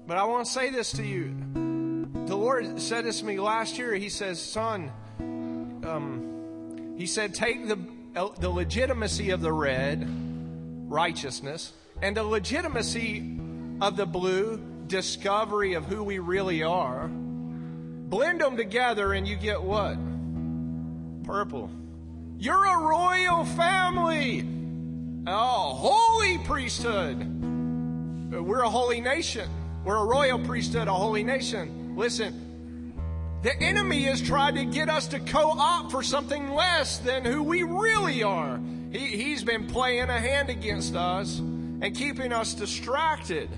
but 0.07 0.17
I 0.17 0.23
want 0.25 0.45
to 0.45 0.51
say 0.51 0.69
this 0.69 0.91
to 0.93 1.03
you. 1.03 1.35
The 2.25 2.35
Lord 2.35 2.79
said 2.79 3.05
this 3.05 3.19
to 3.19 3.25
me 3.25 3.39
last 3.39 3.77
year. 3.77 3.93
He 3.95 4.09
says, 4.09 4.41
"Son, 4.41 4.91
um, 5.19 6.95
He 6.97 7.05
said, 7.05 7.33
take 7.33 7.67
the 7.67 7.77
the 8.39 8.49
legitimacy 8.49 9.29
of 9.31 9.41
the 9.41 9.51
red, 9.51 10.07
righteousness." 10.89 11.73
and 12.01 12.17
the 12.17 12.23
legitimacy 12.23 13.39
of 13.79 13.95
the 13.95 14.05
blue 14.05 14.59
discovery 14.87 15.73
of 15.73 15.85
who 15.85 16.03
we 16.03 16.19
really 16.19 16.63
are. 16.63 17.07
Blend 17.07 18.41
them 18.41 18.57
together 18.57 19.13
and 19.13 19.27
you 19.27 19.35
get 19.35 19.61
what? 19.61 19.97
Purple. 21.23 21.69
You're 22.37 22.65
a 22.65 22.77
royal 22.79 23.45
family, 23.45 24.41
a 25.27 25.31
holy 25.33 26.37
priesthood. 26.39 27.17
We're 28.31 28.61
a 28.61 28.69
holy 28.69 29.01
nation. 29.01 29.49
We're 29.83 29.97
a 29.97 30.05
royal 30.05 30.39
priesthood, 30.39 30.87
a 30.87 30.93
holy 30.93 31.23
nation. 31.23 31.95
Listen, 31.95 32.93
the 33.43 33.55
enemy 33.61 34.03
has 34.03 34.21
tried 34.21 34.55
to 34.55 34.65
get 34.65 34.89
us 34.89 35.07
to 35.07 35.19
co 35.19 35.51
opt 35.51 35.91
for 35.91 36.03
something 36.03 36.51
less 36.51 36.99
than 36.99 37.25
who 37.25 37.43
we 37.43 37.63
really 37.63 38.23
are. 38.23 38.59
He, 38.91 38.99
he's 39.17 39.43
been 39.43 39.67
playing 39.67 40.09
a 40.09 40.19
hand 40.19 40.49
against 40.49 40.95
us 40.95 41.39
and 41.39 41.95
keeping 41.95 42.31
us 42.31 42.53
distracted. 42.53 43.49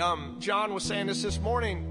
Um, 0.00 0.36
John 0.38 0.74
was 0.74 0.84
saying 0.84 1.06
this 1.06 1.22
this 1.22 1.40
morning. 1.40 1.84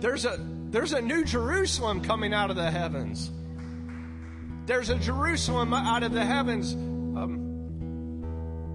There's 0.00 0.24
a 0.24 0.38
there's 0.70 0.92
a 0.92 1.00
new 1.00 1.24
Jerusalem 1.24 2.00
coming 2.00 2.34
out 2.34 2.50
of 2.50 2.56
the 2.56 2.70
heavens. 2.70 3.30
There's 4.66 4.90
a 4.90 4.96
Jerusalem 4.96 5.72
out 5.72 6.02
of 6.02 6.12
the 6.12 6.24
heavens. 6.24 6.74
Um, 6.74 7.46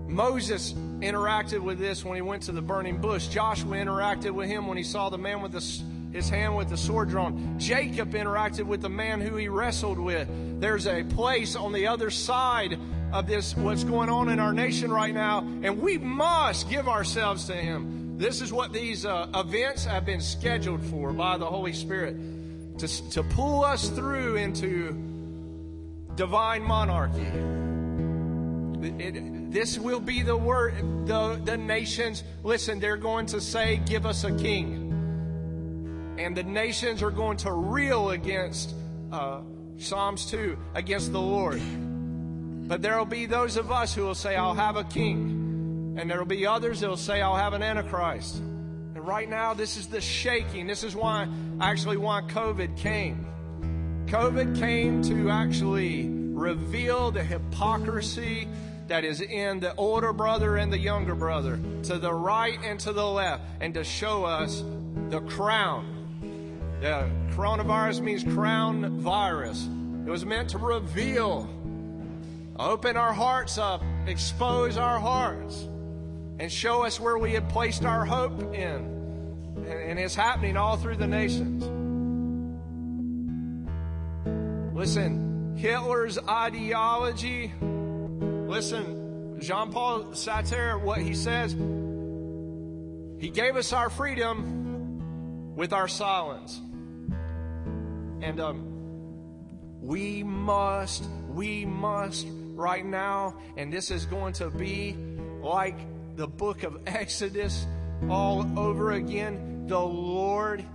Moses 0.08 0.73
interacted 1.01 1.60
with 1.60 1.80
this 1.80 2.06
when 2.06 2.15
he 2.15 2.21
went 2.21 2.43
to 2.43 2.54
the 2.54 2.62
burning 2.62 2.97
bush. 2.97 3.27
Joshua 3.27 3.75
interacted 3.75 4.32
with 4.32 4.47
him 4.47 4.67
when 4.67 4.77
he 4.77 4.84
saw 4.84 5.10
the 5.10 5.17
man 5.17 5.41
with 5.41 5.51
the, 5.51 5.84
his 6.13 6.30
hand 6.30 6.56
with 6.56 6.69
the 6.69 6.77
sword 6.77 7.10
drawn. 7.10 7.60
Jacob 7.60 8.12
interacted 8.13 8.65
with 8.65 8.82
the 8.82 8.89
man 8.89 9.19
who 9.19 9.36
he 9.36 9.49
wrestled 9.49 9.99
with. 9.99 10.27
There's 10.62 10.88
a 10.88 11.04
place 11.04 11.56
on 11.56 11.73
the 11.73 11.88
other 11.88 12.10
side 12.10 12.80
of 13.12 13.27
this, 13.27 13.56
what's 13.58 13.84
going 13.84 14.10
on 14.10 14.30
in 14.30 14.39
our 14.39 14.54
nation 14.54 14.91
right 14.91 15.13
now, 15.13 15.39
and 15.39 15.82
we 15.82 15.97
must 15.97 16.69
give 16.69 16.88
ourselves 16.88 17.45
to 17.45 17.54
Him. 17.54 18.17
This 18.17 18.41
is 18.41 18.54
what 18.54 18.71
these 18.71 19.06
uh, 19.06 19.27
events 19.36 19.84
have 19.86 20.06
been 20.06 20.21
scheduled 20.21 20.84
for 20.86 21.12
by 21.12 21.38
the 21.38 21.45
Holy 21.45 21.73
Spirit 21.73 22.15
to, 22.77 23.10
to 23.12 23.23
pull 23.23 23.65
us 23.65 23.89
through 23.89 24.38
into 24.38 25.11
divine 26.15 26.63
monarchy. 26.63 27.28
It, 28.82 29.15
it, 29.15 29.52
this 29.52 29.78
will 29.78 30.00
be 30.00 30.21
the 30.21 30.36
word, 30.36 30.74
the, 31.06 31.39
the 31.43 31.58
nations, 31.58 32.24
listen, 32.43 32.80
they're 32.80 32.97
going 32.97 33.26
to 33.28 33.41
say, 33.41 33.78
Give 33.86 34.06
us 34.06 34.24
a 34.24 34.36
king. 34.36 34.88
And 36.17 36.36
the 36.36 36.43
nations 36.43 37.02
are 37.04 37.12
going 37.12 37.38
to 37.38 37.52
reel 37.52 38.12
against 38.12 38.74
uh, 39.12 39.41
Psalms 39.78 40.26
2, 40.28 40.58
against 40.76 41.12
the 41.12 41.21
Lord. 41.21 41.62
But 42.67 42.82
there 42.82 42.97
will 42.97 43.06
be 43.06 43.26
those 43.26 43.58
of 43.58 43.71
us 43.71 43.93
who 43.93 44.04
will 44.04 44.15
say, 44.15 44.36
I'll 44.36 44.54
have 44.54 44.78
a 44.78 44.84
king. 44.84 45.97
And 46.00 46.10
there 46.10 46.17
will 46.17 46.26
be 46.26 46.47
others 46.47 46.80
that 46.80 46.89
will 46.89 46.97
say, 46.97 47.21
I'll 47.21 47.36
have 47.36 47.54
an 47.54 47.63
antichrist. 47.63 48.38
And 48.38 49.06
right 49.06 49.30
now, 49.30 49.54
this 49.54 49.78
is 49.78 49.88
the 49.88 50.00
shaking. 50.00 50.67
This 50.67 50.84
is 50.84 50.95
why, 50.95 51.28
actually, 51.60 51.97
why 51.97 52.21
COVID 52.21 52.78
came. 52.78 53.26
COVID 54.12 54.60
came 54.60 55.02
to 55.04 55.30
actually 55.30 56.10
reveal 56.10 57.12
the 57.12 57.24
hypocrisy 57.24 58.45
that 58.89 59.06
is 59.06 59.21
in 59.21 59.62
the 59.62 59.74
older 59.76 60.12
brother 60.12 60.58
and 60.58 60.69
the 60.71 60.78
younger 60.78 61.15
brother, 61.15 61.58
to 61.84 61.97
the 61.97 62.13
right 62.13 62.60
and 62.62 62.78
to 62.82 62.91
the 62.91 63.06
left, 63.06 63.41
and 63.62 63.74
to 63.74 63.86
show 63.86 64.26
us 64.26 64.65
the 65.08 65.21
crown. 65.21 65.86
The 66.82 67.10
coronavirus 67.30 68.02
means 68.02 68.26
crown 68.26 69.00
virus. 69.00 69.69
It 70.06 70.10
was 70.10 70.26
meant 70.26 70.50
to 70.50 70.58
reveal 70.58 71.50
Open 72.60 72.97
our 72.97 73.13
hearts 73.13 73.58
up, 73.58 73.82
expose 74.08 74.78
our 74.78 75.00
hearts, 75.00 75.69
and 76.38 76.52
show 76.52 76.86
us 76.86 77.00
where 77.00 77.17
we 77.17 77.32
had 77.32 77.47
placed 77.47 77.86
our 77.86 78.04
hope 78.04 78.54
in. 78.54 79.63
And 79.65 79.97
it's 79.97 80.15
happening 80.15 80.58
all 80.58 80.76
through 80.76 80.97
the 80.97 81.08
nations. 81.08 81.81
Listen, 84.82 85.56
Hitler's 85.58 86.17
ideology, 86.17 87.54
listen, 87.62 89.38
Jean 89.39 89.72
Paul 89.72 90.06
Sartre, 90.06 90.82
what 90.82 90.98
he 90.98 91.13
says, 91.13 91.52
he 93.22 93.30
gave 93.30 93.58
us 93.58 93.74
our 93.74 93.91
freedom 93.91 95.54
with 95.56 95.72
our 95.72 95.88
silence. 95.88 96.60
And 98.24 98.39
um, 98.39 98.63
we 99.84 100.24
must, 100.24 101.04
we 101.30 101.63
must 101.63 102.26
right 102.56 102.84
now, 102.84 103.36
and 103.58 103.72
this 103.72 103.91
is 103.91 104.08
going 104.08 104.34
to 104.34 104.50
be 104.50 104.96
like 105.44 105.78
the 106.15 106.26
book 106.26 106.63
of 106.63 106.82
Exodus 106.88 107.67
all 108.10 108.48
over 108.58 108.94
again. 108.94 109.67
The 109.67 109.80
Lord, 109.80 110.65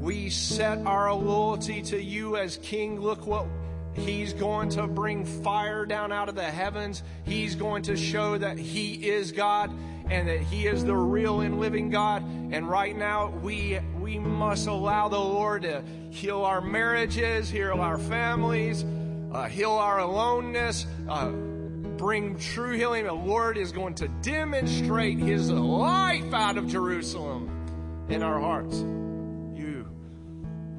we 0.00 0.30
set 0.30 0.78
our 0.86 1.12
loyalty 1.12 1.82
to 1.82 2.02
you 2.02 2.36
as 2.36 2.58
King. 2.58 3.00
Look 3.00 3.26
what 3.26 3.46
He's 3.94 4.34
going 4.34 4.68
to 4.70 4.86
bring 4.86 5.24
fire 5.24 5.86
down 5.86 6.12
out 6.12 6.28
of 6.28 6.34
the 6.34 6.44
heavens. 6.44 7.02
He's 7.24 7.54
going 7.54 7.82
to 7.84 7.96
show 7.96 8.36
that 8.36 8.58
He 8.58 9.08
is 9.08 9.32
God 9.32 9.70
and 10.10 10.28
that 10.28 10.40
He 10.40 10.66
is 10.66 10.84
the 10.84 10.94
real 10.94 11.40
and 11.40 11.58
living 11.58 11.88
God. 11.88 12.22
And 12.52 12.68
right 12.68 12.96
now, 12.96 13.30
we 13.42 13.78
we 13.98 14.18
must 14.18 14.66
allow 14.66 15.08
the 15.08 15.18
Lord 15.18 15.62
to 15.62 15.82
heal 16.10 16.42
our 16.42 16.60
marriages, 16.60 17.48
heal 17.48 17.80
our 17.80 17.98
families, 17.98 18.84
uh, 19.32 19.44
heal 19.44 19.72
our 19.72 20.00
aloneness, 20.00 20.86
uh, 21.08 21.30
bring 21.30 22.38
true 22.38 22.72
healing. 22.72 23.06
The 23.06 23.12
Lord 23.14 23.56
is 23.56 23.72
going 23.72 23.94
to 23.94 24.08
demonstrate 24.20 25.18
His 25.18 25.50
life 25.50 26.34
out 26.34 26.58
of 26.58 26.68
Jerusalem 26.68 28.06
in 28.10 28.22
our 28.22 28.38
hearts. 28.38 28.84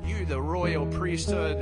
You, 0.08 0.26
the 0.26 0.42
royal 0.42 0.88
priesthood, 0.88 1.58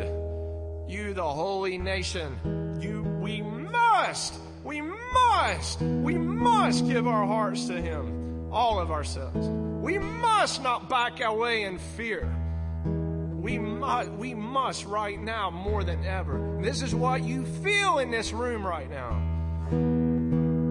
you, 0.88 1.13
the 1.13 1.23
holy 1.23 1.79
nation, 1.79 2.77
you, 2.79 3.01
we 3.01 3.41
must, 3.41 4.36
we 4.63 4.81
must, 4.81 5.81
we 5.81 6.15
must 6.15 6.88
give 6.88 7.08
our 7.08 7.25
hearts 7.25 7.65
to 7.65 7.81
Him, 7.81 8.51
all 8.51 8.79
of 8.79 8.91
ourselves. 8.91 9.47
We 9.84 9.97
must 9.97 10.62
not 10.62 10.89
back 10.89 11.21
away 11.21 11.63
in 11.63 11.79
fear. 11.79 12.31
We 12.86 13.58
must, 13.58 14.12
we 14.12 14.34
must 14.34 14.86
right 14.86 15.19
now 15.19 15.49
more 15.49 15.84
than 15.84 16.05
ever. 16.05 16.60
This 16.62 16.81
is 16.81 16.93
what 16.93 17.23
you 17.23 17.45
feel 17.45 17.97
in 17.97 18.12
this 18.12 18.31
room 18.31 18.65
right 18.65 18.89
now. 18.89 20.04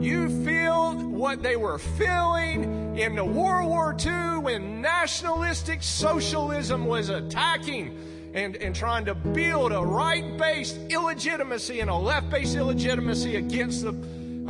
You 0.00 0.44
feel 0.44 0.94
what 0.94 1.42
they 1.42 1.56
were 1.56 1.78
feeling 1.78 2.98
in 2.98 3.16
the 3.16 3.24
World 3.24 3.68
War 3.68 3.96
II 3.98 4.38
when 4.38 4.80
nationalistic 4.80 5.82
socialism 5.82 6.84
was 6.86 7.08
attacking 7.08 7.98
and, 8.34 8.56
and 8.56 8.74
trying 8.74 9.04
to 9.06 9.14
build 9.14 9.72
a 9.72 9.80
right 9.80 10.36
based 10.36 10.76
illegitimacy 10.90 11.80
and 11.80 11.88
a 11.88 11.94
left 11.94 12.28
based 12.30 12.56
illegitimacy 12.56 13.36
against 13.36 13.84
the. 13.84 13.92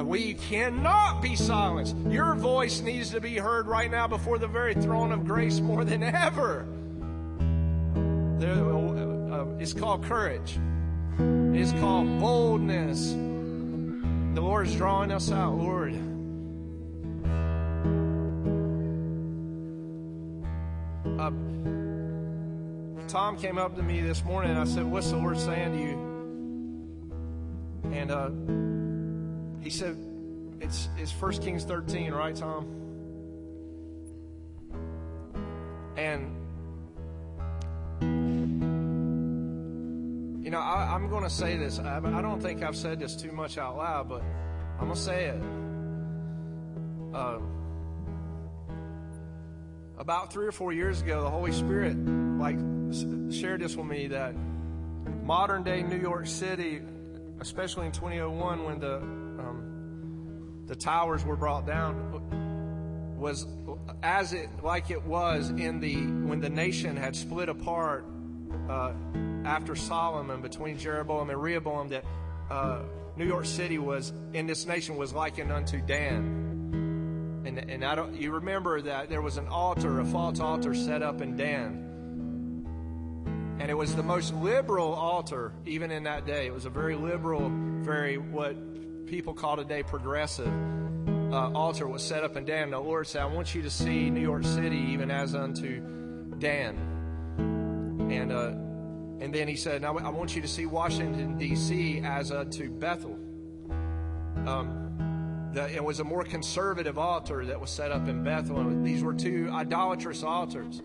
We 0.03 0.35
cannot 0.35 1.23
be 1.23 1.37
silenced. 1.37 1.97
Your 2.09 2.35
voice 2.35 2.81
needs 2.81 3.11
to 3.11 3.21
be 3.21 3.37
heard 3.37 3.69
right 3.69 3.89
now 3.89 4.09
before 4.09 4.39
the 4.39 4.49
very 4.49 4.75
throne 4.75 5.13
of 5.13 5.25
grace 5.25 5.61
more 5.61 5.85
than 5.85 6.03
ever. 6.03 6.67
There, 8.41 8.75
uh, 9.33 9.47
it's 9.61 9.73
called 9.73 10.03
courage. 10.03 10.59
It's 11.19 11.71
called 11.73 12.19
boldness. 12.19 13.15
The 14.35 14.40
Lord 14.40 14.66
is 14.66 14.75
drawing 14.75 15.12
us 15.12 15.31
out, 15.31 15.55
Lord. 15.55 15.94
Uh, 21.20 21.31
Tom 23.07 23.37
came 23.38 23.59
up 23.59 23.77
to 23.77 23.83
me 23.85 24.01
this 24.01 24.25
morning 24.25 24.51
and 24.51 24.59
I 24.59 24.64
said, 24.64 24.85
What's 24.87 25.09
the 25.11 25.18
Lord 25.18 25.38
saying 25.38 25.70
to 25.70 25.79
you? 25.79 25.94
And 27.92 28.11
uh, 28.11 28.31
he 29.62 29.70
said, 29.70 29.97
It's, 30.61 30.88
it's 30.99 31.12
1 31.12 31.35
Kings 31.35 31.62
13, 31.62 32.11
right, 32.12 32.35
Tom? 32.35 32.66
And, 35.97 36.44
you 40.45 40.51
know, 40.51 40.61
I, 40.61 40.95
am 40.95 41.09
going 41.09 41.23
to 41.23 41.31
say 41.31 41.57
this. 41.57 41.79
I, 41.79 41.97
I, 41.97 42.21
don't 42.21 42.39
think 42.39 42.63
I've 42.63 42.77
said 42.77 43.01
this 43.01 43.17
too 43.17 43.33
much 43.33 43.57
out 43.57 43.79
loud, 43.79 44.11
but 44.11 44.23
I'm 44.79 44.89
going 44.89 44.95
to 44.95 45.01
say 45.01 45.25
it. 45.29 45.43
Uh, 47.15 47.39
about 49.97 50.35
three 50.35 50.47
or 50.47 50.53
four 50.53 50.71
years 50.71 51.01
ago, 51.01 51.23
the 51.23 51.31
Holy 51.31 51.51
Spirit, 51.51 51.97
like, 51.97 52.59
shared 53.33 53.63
this 53.63 53.75
with 53.75 53.87
me 53.87 54.09
that 54.09 54.35
modern 55.23 55.63
day 55.63 55.83
New 55.83 55.99
York 55.99 56.27
City, 56.27 56.83
especially 57.41 57.87
in 57.87 57.93
2001 57.93 58.65
when 58.65 58.81
the 58.81 58.97
um, 58.97 60.65
the 60.67 60.77
towers 60.77 61.25
were 61.25 61.37
brought 61.37 61.67
down, 61.67 63.17
was 63.19 63.47
as 64.03 64.35
it 64.35 64.51
like 64.63 64.91
it 64.91 65.05
was 65.05 65.49
in 65.49 65.81
the 65.81 65.95
when 66.27 66.41
the 66.41 66.51
nation 66.51 66.99
had 66.99 67.17
split 67.17 67.49
apart 67.49 68.05
uh, 68.69 68.93
after 69.45 69.77
Solomon 69.77 70.40
between 70.40 70.79
Jeroboam 70.79 71.31
and 71.31 71.40
Rehoboam. 71.40 71.88
That 71.88 72.05
uh, 72.51 72.83
New 73.17 73.27
York 73.27 73.47
City 73.47 73.79
was 73.79 74.12
in 74.33 74.47
this 74.47 74.67
nation 74.67 74.97
was 74.97 75.12
likened 75.12 75.53
unto 75.53 75.81
Dan. 75.81 76.43
And, 77.47 77.59
and 77.59 77.85
I 77.85 77.95
don't, 77.95 78.14
you 78.14 78.33
remember 78.33 78.81
that 78.83 79.11
there 79.11 79.21
was 79.21 79.37
an 79.37 79.49
altar, 79.49 80.01
a 80.01 80.05
false 80.05 80.40
altar 80.40 80.75
set 80.75 81.03
up 81.03 81.21
in 81.21 81.37
Dan 81.37 81.85
and 83.59 83.71
it 83.71 83.75
was 83.75 83.95
the 83.95 84.03
most 84.03 84.35
liberal 84.35 84.93
altar, 84.93 85.53
even 85.64 85.93
in 85.93 86.03
that 86.05 86.27
day. 86.27 86.47
It 86.47 86.53
was 86.53 86.64
a 86.64 86.71
very 86.71 86.97
liberal, 86.97 87.51
very 87.83 88.19
what 88.19 88.57
people 89.07 89.33
call 89.33 89.57
today 89.57 89.83
progressive 89.83 90.53
uh, 91.33 91.51
altar 91.53 91.87
was 91.87 92.03
set 92.03 92.25
up 92.25 92.37
in 92.37 92.45
Dan. 92.45 92.71
The 92.71 92.81
Lord 92.81 93.07
said, 93.07 93.23
I 93.23 93.27
want 93.27 93.55
you 93.55 93.62
to 93.62 93.71
see 93.71 94.11
New 94.11 94.21
York 94.21 94.45
City 94.45 94.77
even 94.77 95.11
as 95.11 95.35
unto 95.35 95.81
Dan. 96.38 96.94
And, 98.11 98.33
uh, 98.33 98.53
and 99.21 99.35
then 99.35 99.49
he 99.49 99.57
said, 99.57 99.83
now 99.83 99.97
I 99.97 100.11
want 100.11 100.37
you 100.37 100.43
to 100.43 100.49
see 100.49 100.67
Washington, 100.67 101.38
D.C. 101.38 102.01
as 102.05 102.29
to 102.29 102.71
Bethel. 102.71 103.19
Um, 104.47 105.51
the, 105.53 105.73
it 105.73 105.83
was 105.83 106.01
a 106.01 106.05
more 106.05 106.25
conservative 106.25 106.99
altar 106.99 107.47
that 107.47 107.61
was 107.61 107.71
set 107.71 107.93
up 107.93 108.09
in 108.09 108.23
Bethel. 108.23 108.59
And 108.61 108.85
these 108.85 109.03
were 109.03 109.14
two 109.14 109.49
idolatrous 109.53 110.23
altars. 110.23 110.83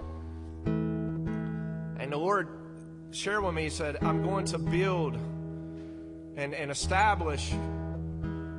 And 0.66 2.12
the 2.12 2.18
Lord 2.18 2.48
shared 3.12 3.44
with 3.44 3.54
me, 3.54 3.64
he 3.64 3.70
said, 3.70 3.98
I'm 4.02 4.24
going 4.24 4.46
to 4.46 4.58
build 4.58 5.16
and, 6.36 6.54
and 6.54 6.72
establish 6.72 7.52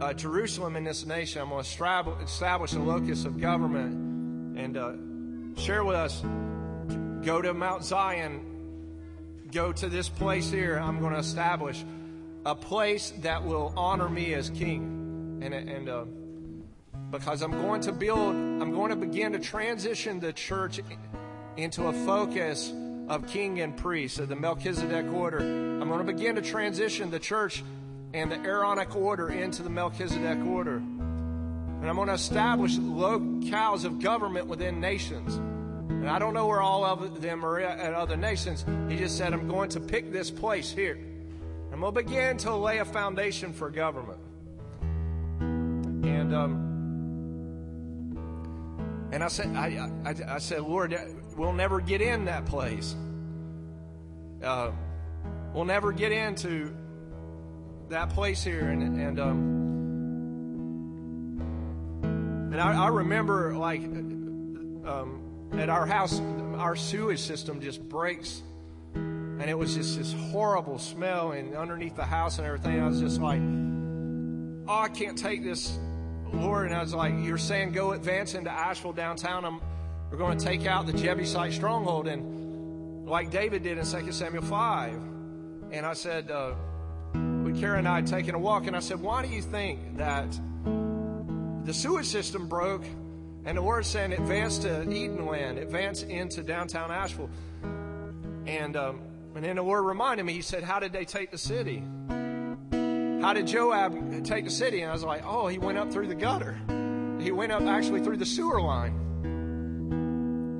uh, 0.00 0.12
Jerusalem 0.12 0.76
in 0.76 0.84
this 0.84 1.06
nation. 1.06 1.40
I'm 1.40 1.48
going 1.48 1.64
to 1.64 2.16
establish 2.22 2.72
a 2.72 2.78
locus 2.78 3.24
of 3.24 3.40
government 3.40 4.58
and 4.58 4.76
uh, 4.76 4.92
share 5.60 5.84
with 5.84 5.96
us 5.96 6.22
go 7.22 7.42
to 7.42 7.52
Mount 7.52 7.84
Zion, 7.84 8.40
go 9.52 9.72
to 9.72 9.88
this 9.88 10.08
place 10.08 10.50
here. 10.50 10.76
I'm 10.78 11.00
going 11.00 11.12
to 11.12 11.18
establish 11.18 11.84
a 12.46 12.54
place 12.54 13.12
that 13.20 13.44
will 13.44 13.72
honor 13.76 14.08
me 14.08 14.34
as 14.34 14.50
king. 14.50 15.40
And, 15.42 15.54
and 15.54 15.88
uh, 15.88 16.04
because 17.10 17.42
I'm 17.42 17.52
going 17.52 17.80
to 17.82 17.92
build, 17.92 18.34
I'm 18.34 18.72
going 18.72 18.90
to 18.90 18.96
begin 18.96 19.32
to 19.32 19.38
transition 19.38 20.20
the 20.20 20.32
church 20.32 20.80
into 21.56 21.88
a 21.88 21.92
focus 21.92 22.72
of 23.08 23.26
king 23.26 23.60
and 23.60 23.76
priest 23.76 24.18
of 24.20 24.28
the 24.28 24.36
Melchizedek 24.36 25.12
order. 25.12 25.38
I'm 25.38 25.88
going 25.88 26.06
to 26.06 26.12
begin 26.12 26.36
to 26.36 26.42
transition 26.42 27.10
the 27.10 27.18
church 27.18 27.64
and 28.14 28.30
the 28.30 28.36
Aaronic 28.36 28.94
order 28.94 29.28
into 29.30 29.62
the 29.62 29.70
Melchizedek 29.70 30.44
order. 30.46 30.76
And 30.76 31.88
I'm 31.88 31.96
going 31.96 32.08
to 32.08 32.14
establish 32.14 32.76
locales 32.76 33.84
of 33.84 34.00
government 34.00 34.46
within 34.46 34.80
nations. 34.80 35.40
And 36.00 36.08
I 36.08 36.18
don't 36.18 36.32
know 36.32 36.46
where 36.46 36.62
all 36.62 36.82
of 36.82 37.20
them 37.20 37.44
are 37.44 37.60
at 37.60 37.92
other 37.92 38.16
nations. 38.16 38.64
He 38.88 38.96
just 38.96 39.18
said, 39.18 39.34
I'm 39.34 39.46
going 39.48 39.68
to 39.70 39.80
pick 39.80 40.10
this 40.10 40.30
place 40.30 40.72
here. 40.72 40.98
And 41.70 41.82
we'll 41.82 41.92
begin 41.92 42.38
to 42.38 42.56
lay 42.56 42.78
a 42.78 42.86
foundation 42.86 43.52
for 43.52 43.68
government. 43.68 44.18
And, 45.40 46.34
um, 46.34 46.68
and 49.12 49.22
I 49.22 49.28
said, 49.28 49.54
I, 49.54 49.90
I, 50.06 50.14
I 50.36 50.38
said, 50.38 50.62
Lord, 50.62 50.96
we'll 51.36 51.52
never 51.52 51.80
get 51.80 52.00
in 52.00 52.24
that 52.24 52.46
place. 52.46 52.96
Uh, 54.42 54.70
we'll 55.52 55.66
never 55.66 55.92
get 55.92 56.12
into 56.12 56.74
that 57.90 58.08
place 58.08 58.42
here. 58.42 58.68
And, 58.68 58.98
and, 58.98 59.20
um, 59.20 59.60
and 62.52 62.58
I, 62.58 62.84
I 62.84 62.88
remember, 62.88 63.54
like, 63.54 63.82
um, 63.82 65.19
at 65.52 65.68
our 65.68 65.86
house, 65.86 66.20
our 66.56 66.76
sewage 66.76 67.20
system 67.20 67.60
just 67.60 67.82
breaks. 67.88 68.42
And 68.94 69.48
it 69.48 69.56
was 69.56 69.74
just 69.74 69.96
this 69.96 70.12
horrible 70.12 70.78
smell 70.78 71.32
and 71.32 71.54
underneath 71.54 71.96
the 71.96 72.04
house 72.04 72.38
and 72.38 72.46
everything. 72.46 72.78
I 72.80 72.86
was 72.86 73.00
just 73.00 73.20
like, 73.20 73.40
oh, 74.68 74.80
I 74.82 74.88
can't 74.88 75.16
take 75.16 75.42
this, 75.42 75.78
Lord. 76.32 76.66
And 76.66 76.74
I 76.74 76.82
was 76.82 76.92
like, 76.92 77.14
you're 77.22 77.38
saying 77.38 77.72
go 77.72 77.92
advance 77.92 78.34
into 78.34 78.50
Asheville 78.50 78.92
downtown. 78.92 79.44
I'm, 79.44 79.60
we're 80.10 80.18
going 80.18 80.38
to 80.38 80.44
take 80.44 80.66
out 80.66 80.86
the 80.86 80.92
Jebusite 80.92 81.54
stronghold. 81.54 82.06
And 82.06 83.08
like 83.08 83.30
David 83.30 83.62
did 83.62 83.78
in 83.78 83.84
2 83.84 84.12
Samuel 84.12 84.42
5. 84.42 84.94
And 85.72 85.86
I 85.86 85.94
said, 85.94 86.30
uh, 86.30 86.52
we, 87.14 87.58
Kara 87.58 87.78
and 87.78 87.88
I 87.88 87.96
had 87.96 88.06
taken 88.06 88.34
a 88.34 88.38
walk, 88.38 88.66
and 88.66 88.76
I 88.76 88.80
said, 88.80 89.00
why 89.00 89.24
do 89.24 89.32
you 89.32 89.40
think 89.40 89.96
that 89.98 90.28
the 91.64 91.72
sewage 91.72 92.06
system 92.06 92.48
broke 92.48 92.84
and 93.44 93.56
the 93.56 93.62
word 93.62 93.86
saying 93.86 94.12
advance 94.12 94.58
to 94.58 94.68
Edenland, 94.68 95.60
advance 95.60 96.02
into 96.02 96.42
downtown 96.42 96.90
Asheville? 96.90 97.30
And, 98.46 98.76
um, 98.76 99.00
and 99.34 99.44
then 99.44 99.56
the 99.56 99.64
word 99.64 99.82
reminded 99.82 100.24
me, 100.24 100.32
he 100.32 100.42
said, 100.42 100.62
how 100.62 100.80
did 100.80 100.92
they 100.92 101.04
take 101.04 101.30
the 101.30 101.38
city? 101.38 101.82
How 102.10 103.32
did 103.34 103.46
Joab 103.46 104.24
take 104.24 104.44
the 104.44 104.50
city? 104.50 104.80
And 104.80 104.90
I 104.90 104.92
was 104.92 105.04
like, 105.04 105.22
oh, 105.24 105.46
he 105.46 105.58
went 105.58 105.78
up 105.78 105.92
through 105.92 106.08
the 106.08 106.14
gutter. 106.14 106.58
He 107.20 107.30
went 107.32 107.52
up 107.52 107.62
actually 107.62 108.02
through 108.02 108.16
the 108.16 108.26
sewer 108.26 108.60
line. 108.60 109.08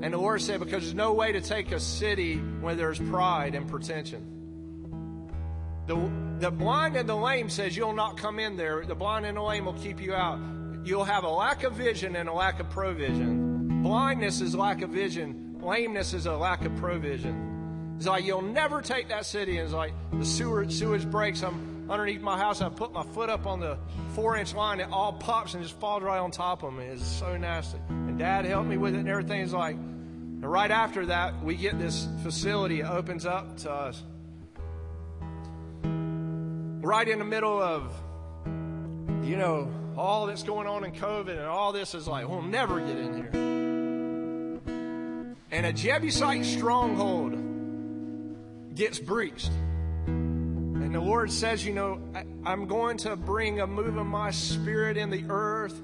And 0.03 0.13
the 0.13 0.17
Lord 0.17 0.41
said, 0.41 0.59
because 0.59 0.83
there's 0.83 0.95
no 0.95 1.13
way 1.13 1.31
to 1.31 1.41
take 1.41 1.71
a 1.71 1.79
city 1.79 2.37
where 2.37 2.75
there's 2.75 2.99
pride 2.99 3.55
and 3.55 3.67
pretension. 3.67 4.27
The, 5.87 5.95
the 6.39 6.51
blind 6.51 6.95
and 6.95 7.09
the 7.09 7.15
lame 7.15 7.49
says 7.49 7.75
you'll 7.75 7.93
not 7.93 8.17
come 8.17 8.39
in 8.39 8.55
there. 8.57 8.85
The 8.85 8.95
blind 8.95 9.25
and 9.25 9.37
the 9.37 9.41
lame 9.41 9.65
will 9.65 9.73
keep 9.73 9.99
you 9.99 10.13
out. 10.13 10.39
You'll 10.83 11.03
have 11.03 11.23
a 11.23 11.29
lack 11.29 11.63
of 11.63 11.73
vision 11.73 12.15
and 12.15 12.27
a 12.27 12.33
lack 12.33 12.59
of 12.59 12.69
provision. 12.69 13.83
Blindness 13.83 14.41
is 14.41 14.55
lack 14.55 14.81
of 14.81 14.89
vision. 14.89 15.57
Lameness 15.61 16.13
is 16.13 16.25
a 16.25 16.35
lack 16.35 16.65
of 16.65 16.75
provision. 16.77 17.95
It's 17.97 18.07
like 18.07 18.25
you'll 18.25 18.41
never 18.41 18.81
take 18.81 19.09
that 19.09 19.27
city. 19.27 19.59
It's 19.59 19.73
like 19.73 19.93
the 20.11 20.25
sewer, 20.25 20.67
sewage 20.69 21.05
breaks. 21.05 21.43
I'm 21.43 21.87
underneath 21.89 22.21
my 22.21 22.37
house. 22.37 22.61
I 22.61 22.69
put 22.69 22.91
my 22.93 23.03
foot 23.03 23.29
up 23.29 23.45
on 23.45 23.59
the 23.59 23.77
four 24.15 24.37
inch 24.37 24.55
line. 24.55 24.79
It 24.79 24.87
all 24.91 25.13
pops 25.13 25.53
and 25.53 25.61
just 25.61 25.79
falls 25.79 26.01
right 26.01 26.17
on 26.17 26.31
top 26.31 26.63
of 26.63 26.73
me. 26.73 26.85
It's 26.85 27.05
so 27.05 27.37
nasty. 27.37 27.77
And 27.89 28.17
dad 28.17 28.45
helped 28.45 28.67
me 28.67 28.77
with 28.77 28.95
it 28.95 28.99
and 28.99 29.09
everything. 29.09 29.41
It's 29.41 29.53
like, 29.53 29.75
and 29.75 30.43
right 30.43 30.71
after 30.71 31.05
that, 31.05 31.43
we 31.43 31.55
get 31.55 31.77
this 31.77 32.07
facility 32.23 32.79
It 32.79 32.87
opens 32.87 33.27
up 33.27 33.57
to 33.57 33.71
us. 33.71 34.01
Right 35.83 37.07
in 37.07 37.19
the 37.19 37.25
middle 37.25 37.61
of, 37.61 37.93
you 39.23 39.37
know, 39.37 39.71
all 39.97 40.25
that's 40.27 40.43
going 40.43 40.67
on 40.67 40.83
in 40.83 40.91
COVID 40.93 41.37
and 41.37 41.45
all 41.45 41.71
this 41.71 41.93
is 41.93 42.07
like, 42.07 42.27
we'll 42.27 42.41
never 42.41 42.79
get 42.79 42.97
in 42.97 43.15
here. 43.15 43.29
and 45.51 45.65
a 45.65 45.73
Jebusite 45.73 46.45
stronghold 46.45 47.37
gets 48.75 48.99
breached. 48.99 49.51
And 50.07 50.95
the 50.95 50.99
Lord 50.99 51.31
says, 51.31 51.65
You 51.65 51.73
know, 51.73 52.01
I, 52.15 52.25
I'm 52.45 52.67
going 52.67 52.97
to 52.99 53.15
bring 53.15 53.61
a 53.61 53.67
move 53.67 53.97
of 53.97 54.05
my 54.05 54.31
spirit 54.31 54.97
in 54.97 55.09
the 55.09 55.23
earth. 55.29 55.79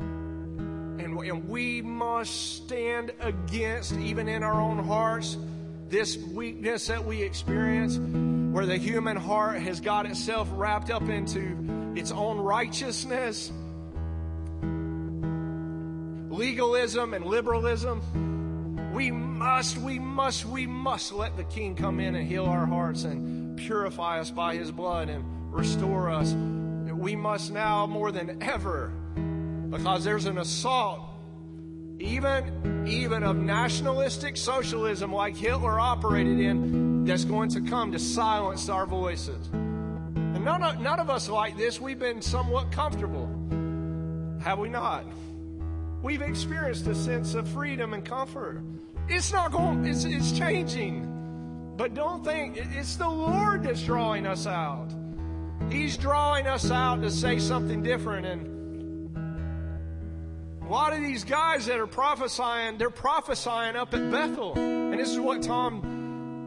And, 0.00 1.18
and 1.18 1.48
we 1.48 1.82
must 1.82 2.56
stand 2.56 3.12
against, 3.20 3.92
even 3.92 4.28
in 4.28 4.42
our 4.42 4.60
own 4.60 4.78
hearts, 4.78 5.36
this 5.88 6.16
weakness 6.16 6.86
that 6.86 7.04
we 7.04 7.22
experience, 7.22 7.96
where 8.54 8.66
the 8.66 8.76
human 8.76 9.16
heart 9.16 9.60
has 9.60 9.80
got 9.80 10.06
itself 10.06 10.48
wrapped 10.52 10.88
up 10.88 11.08
into 11.08 11.92
its 11.96 12.12
own 12.12 12.38
righteousness, 12.38 13.50
legalism, 16.30 17.14
and 17.14 17.24
liberalism. 17.26 18.00
We 18.92 19.10
must, 19.10 19.76
we 19.78 19.98
must, 19.98 20.46
we 20.46 20.68
must 20.68 21.12
let 21.12 21.36
the 21.36 21.42
King 21.42 21.74
come 21.74 21.98
in 21.98 22.14
and 22.14 22.28
heal 22.28 22.44
our 22.44 22.64
hearts 22.64 23.02
and 23.02 23.56
purify 23.56 24.20
us 24.20 24.30
by 24.30 24.54
his 24.54 24.70
blood 24.70 25.08
and 25.08 25.24
restore 25.52 26.08
us. 26.08 26.32
We 26.32 27.16
must 27.16 27.50
now 27.50 27.88
more 27.88 28.12
than 28.12 28.40
ever, 28.40 28.92
because 29.68 30.04
there's 30.04 30.26
an 30.26 30.38
assault, 30.38 31.00
even, 31.98 32.86
even 32.86 33.24
of 33.24 33.34
nationalistic 33.34 34.36
socialism 34.36 35.12
like 35.12 35.36
Hitler 35.36 35.80
operated 35.80 36.38
in, 36.38 36.93
that's 37.04 37.24
going 37.24 37.50
to 37.50 37.60
come 37.60 37.92
to 37.92 37.98
silence 37.98 38.68
our 38.68 38.86
voices. 38.86 39.48
And 39.52 40.44
none 40.44 40.62
of, 40.62 40.80
none 40.80 40.98
of 40.98 41.10
us 41.10 41.28
like 41.28 41.56
this. 41.56 41.80
We've 41.80 41.98
been 41.98 42.22
somewhat 42.22 42.72
comfortable. 42.72 43.28
Have 44.42 44.58
we 44.58 44.68
not? 44.68 45.04
We've 46.02 46.22
experienced 46.22 46.86
a 46.86 46.94
sense 46.94 47.34
of 47.34 47.48
freedom 47.48 47.94
and 47.94 48.04
comfort. 48.04 48.62
It's 49.08 49.32
not 49.32 49.52
going, 49.52 49.84
it's, 49.84 50.04
it's 50.04 50.32
changing. 50.32 51.10
But 51.76 51.94
don't 51.94 52.24
think 52.24 52.56
it's 52.56 52.96
the 52.96 53.08
Lord 53.08 53.64
that's 53.64 53.82
drawing 53.82 54.26
us 54.26 54.46
out. 54.46 54.88
He's 55.70 55.96
drawing 55.96 56.46
us 56.46 56.70
out 56.70 57.02
to 57.02 57.10
say 57.10 57.38
something 57.38 57.82
different. 57.82 58.26
And 58.26 59.16
a 60.62 60.68
lot 60.70 60.92
of 60.92 61.00
these 61.00 61.24
guys 61.24 61.66
that 61.66 61.78
are 61.78 61.86
prophesying, 61.86 62.78
they're 62.78 62.90
prophesying 62.90 63.76
up 63.76 63.92
at 63.92 64.10
Bethel. 64.10 64.52
And 64.56 64.98
this 64.98 65.10
is 65.10 65.18
what 65.18 65.42
Tom 65.42 65.93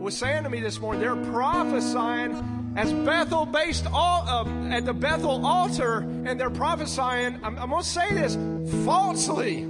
was 0.08 0.16
saying 0.16 0.44
to 0.44 0.50
me 0.50 0.62
this 0.62 0.80
morning. 0.80 1.02
They're 1.02 1.32
prophesying 1.34 2.74
as 2.78 2.94
Bethel 2.94 3.46
based 3.46 3.86
all, 3.92 4.24
uh, 4.26 4.70
at 4.70 4.86
the 4.86 4.94
Bethel 4.94 5.46
altar, 5.46 5.98
and 5.98 6.40
they're 6.40 6.50
prophesying, 6.50 7.38
I'm, 7.44 7.60
I'm 7.60 7.70
going 7.72 7.84
to 7.84 7.90
say 7.90 8.14
this, 8.14 8.38
falsely. 8.86 9.68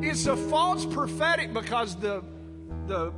It's 0.00 0.24
a 0.24 0.34
false 0.34 0.86
prophetic 0.86 1.52
because 1.52 1.94
the 1.96 2.24
the 2.86 3.12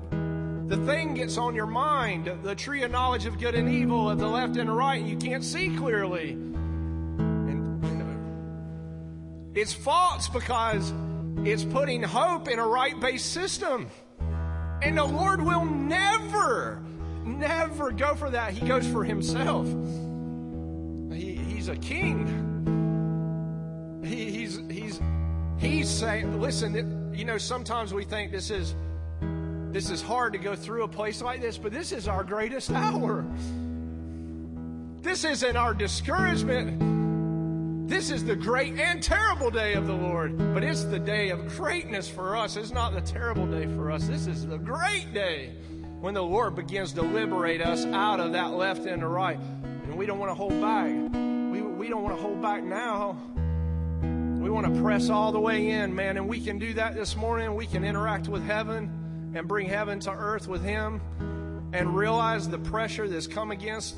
the 0.66 0.78
thing 0.78 1.14
gets 1.14 1.38
on 1.38 1.54
your 1.54 1.66
mind, 1.66 2.28
the 2.42 2.56
tree 2.56 2.82
of 2.82 2.90
knowledge 2.90 3.24
of 3.24 3.38
good 3.38 3.54
and 3.54 3.68
evil, 3.68 4.10
of 4.10 4.18
the 4.18 4.26
left 4.26 4.56
and 4.56 4.68
the 4.68 4.72
right, 4.72 5.00
and 5.00 5.08
you 5.08 5.16
can't 5.16 5.44
see 5.44 5.76
clearly. 5.76 6.30
And, 6.32 7.84
and 7.84 9.56
it's 9.56 9.72
false 9.72 10.28
because 10.28 10.92
it's 11.44 11.62
putting 11.62 12.02
hope 12.02 12.48
in 12.48 12.58
a 12.58 12.66
right 12.66 12.98
based 12.98 13.30
system. 13.30 13.88
And 14.82 14.98
the 14.98 15.04
Lord 15.04 15.40
will 15.40 15.64
never, 15.64 16.82
never 17.24 17.92
go 17.92 18.14
for 18.14 18.30
that. 18.30 18.52
He 18.52 18.66
goes 18.66 18.86
for 18.86 19.04
Himself. 19.04 19.66
He, 21.12 21.36
he's 21.36 21.68
a 21.68 21.76
king. 21.76 22.40
He, 24.04 24.30
he's, 24.30 24.60
he's, 24.68 25.00
he's 25.58 25.88
saying, 25.88 26.40
listen, 26.40 27.12
you 27.14 27.24
know, 27.24 27.38
sometimes 27.38 27.94
we 27.94 28.04
think 28.04 28.32
this 28.32 28.50
is 28.50 28.74
this 29.72 29.88
is 29.88 30.02
hard 30.02 30.34
to 30.34 30.38
go 30.38 30.54
through 30.54 30.82
a 30.84 30.88
place 30.88 31.22
like 31.22 31.40
this, 31.40 31.56
but 31.56 31.72
this 31.72 31.92
is 31.92 32.06
our 32.06 32.22
greatest 32.22 32.70
hour. 32.70 33.24
This 35.00 35.24
isn't 35.24 35.56
our 35.56 35.72
discouragement. 35.72 37.01
This 37.86 38.10
is 38.10 38.24
the 38.24 38.36
great 38.36 38.78
and 38.78 39.02
terrible 39.02 39.50
day 39.50 39.74
of 39.74 39.86
the 39.86 39.92
Lord, 39.92 40.38
but 40.54 40.62
it's 40.62 40.84
the 40.84 40.98
day 40.98 41.30
of 41.30 41.46
greatness 41.56 42.08
for 42.08 42.36
us. 42.36 42.56
It's 42.56 42.70
not 42.70 42.94
the 42.94 43.00
terrible 43.00 43.46
day 43.46 43.66
for 43.66 43.90
us. 43.90 44.06
This 44.06 44.26
is 44.26 44.46
the 44.46 44.56
great 44.56 45.12
day 45.12 45.50
when 46.00 46.14
the 46.14 46.22
Lord 46.22 46.54
begins 46.54 46.92
to 46.94 47.02
liberate 47.02 47.60
us 47.60 47.84
out 47.86 48.20
of 48.20 48.32
that 48.32 48.52
left 48.52 48.86
and 48.86 49.02
the 49.02 49.06
right. 49.06 49.38
And 49.64 49.96
we 49.96 50.06
don't 50.06 50.18
want 50.18 50.30
to 50.30 50.34
hold 50.34 50.60
back. 50.60 50.90
We, 50.90 51.60
we 51.60 51.88
don't 51.88 52.02
want 52.02 52.16
to 52.16 52.22
hold 52.22 52.40
back 52.40 52.62
now. 52.62 53.16
We 54.40 54.48
want 54.48 54.72
to 54.72 54.80
press 54.80 55.10
all 55.10 55.32
the 55.32 55.40
way 55.40 55.70
in, 55.70 55.94
man, 55.94 56.16
and 56.16 56.28
we 56.28 56.40
can 56.40 56.58
do 56.58 56.72
that 56.74 56.94
this 56.94 57.16
morning. 57.16 57.54
We 57.54 57.66
can 57.66 57.84
interact 57.84 58.28
with 58.28 58.44
heaven 58.44 59.32
and 59.34 59.46
bring 59.46 59.68
heaven 59.68 60.00
to 60.00 60.10
earth 60.12 60.48
with 60.48 60.62
Him 60.62 61.00
and 61.72 61.96
realize 61.96 62.48
the 62.48 62.58
pressure 62.58 63.08
that's 63.08 63.26
come 63.26 63.50
against 63.50 63.96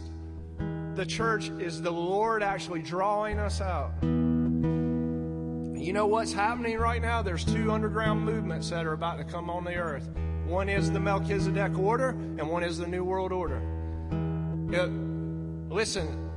the 0.97 1.07
church 1.07 1.49
is 1.59 1.83
the 1.83 1.91
Lord 1.91 2.43
actually 2.43 2.83
drawing 2.83 3.39
us 3.39 3.61
out. 3.61 3.93
You 4.03 5.93
know 5.93 6.07
what's 6.07 6.33
happening 6.33 6.79
right 6.79 7.03
now? 7.03 7.21
There's 7.23 7.45
two 7.45 7.71
underground 7.71 8.25
movements 8.25 8.71
that 8.71 8.87
are 8.87 8.93
about 8.93 9.19
to 9.19 9.25
come 9.25 9.51
on 9.51 9.65
the 9.65 9.75
earth. 9.75 10.09
One 10.47 10.69
is 10.69 10.91
the 10.91 11.01
Melchizedek 11.01 11.79
order, 11.79 12.11
and 12.11 12.49
one 12.49 12.63
is 12.63 12.79
the 12.79 12.87
New 12.87 13.05
World 13.05 13.33
Order. 13.33 13.61
It, 14.71 14.91
listen, 15.73 16.31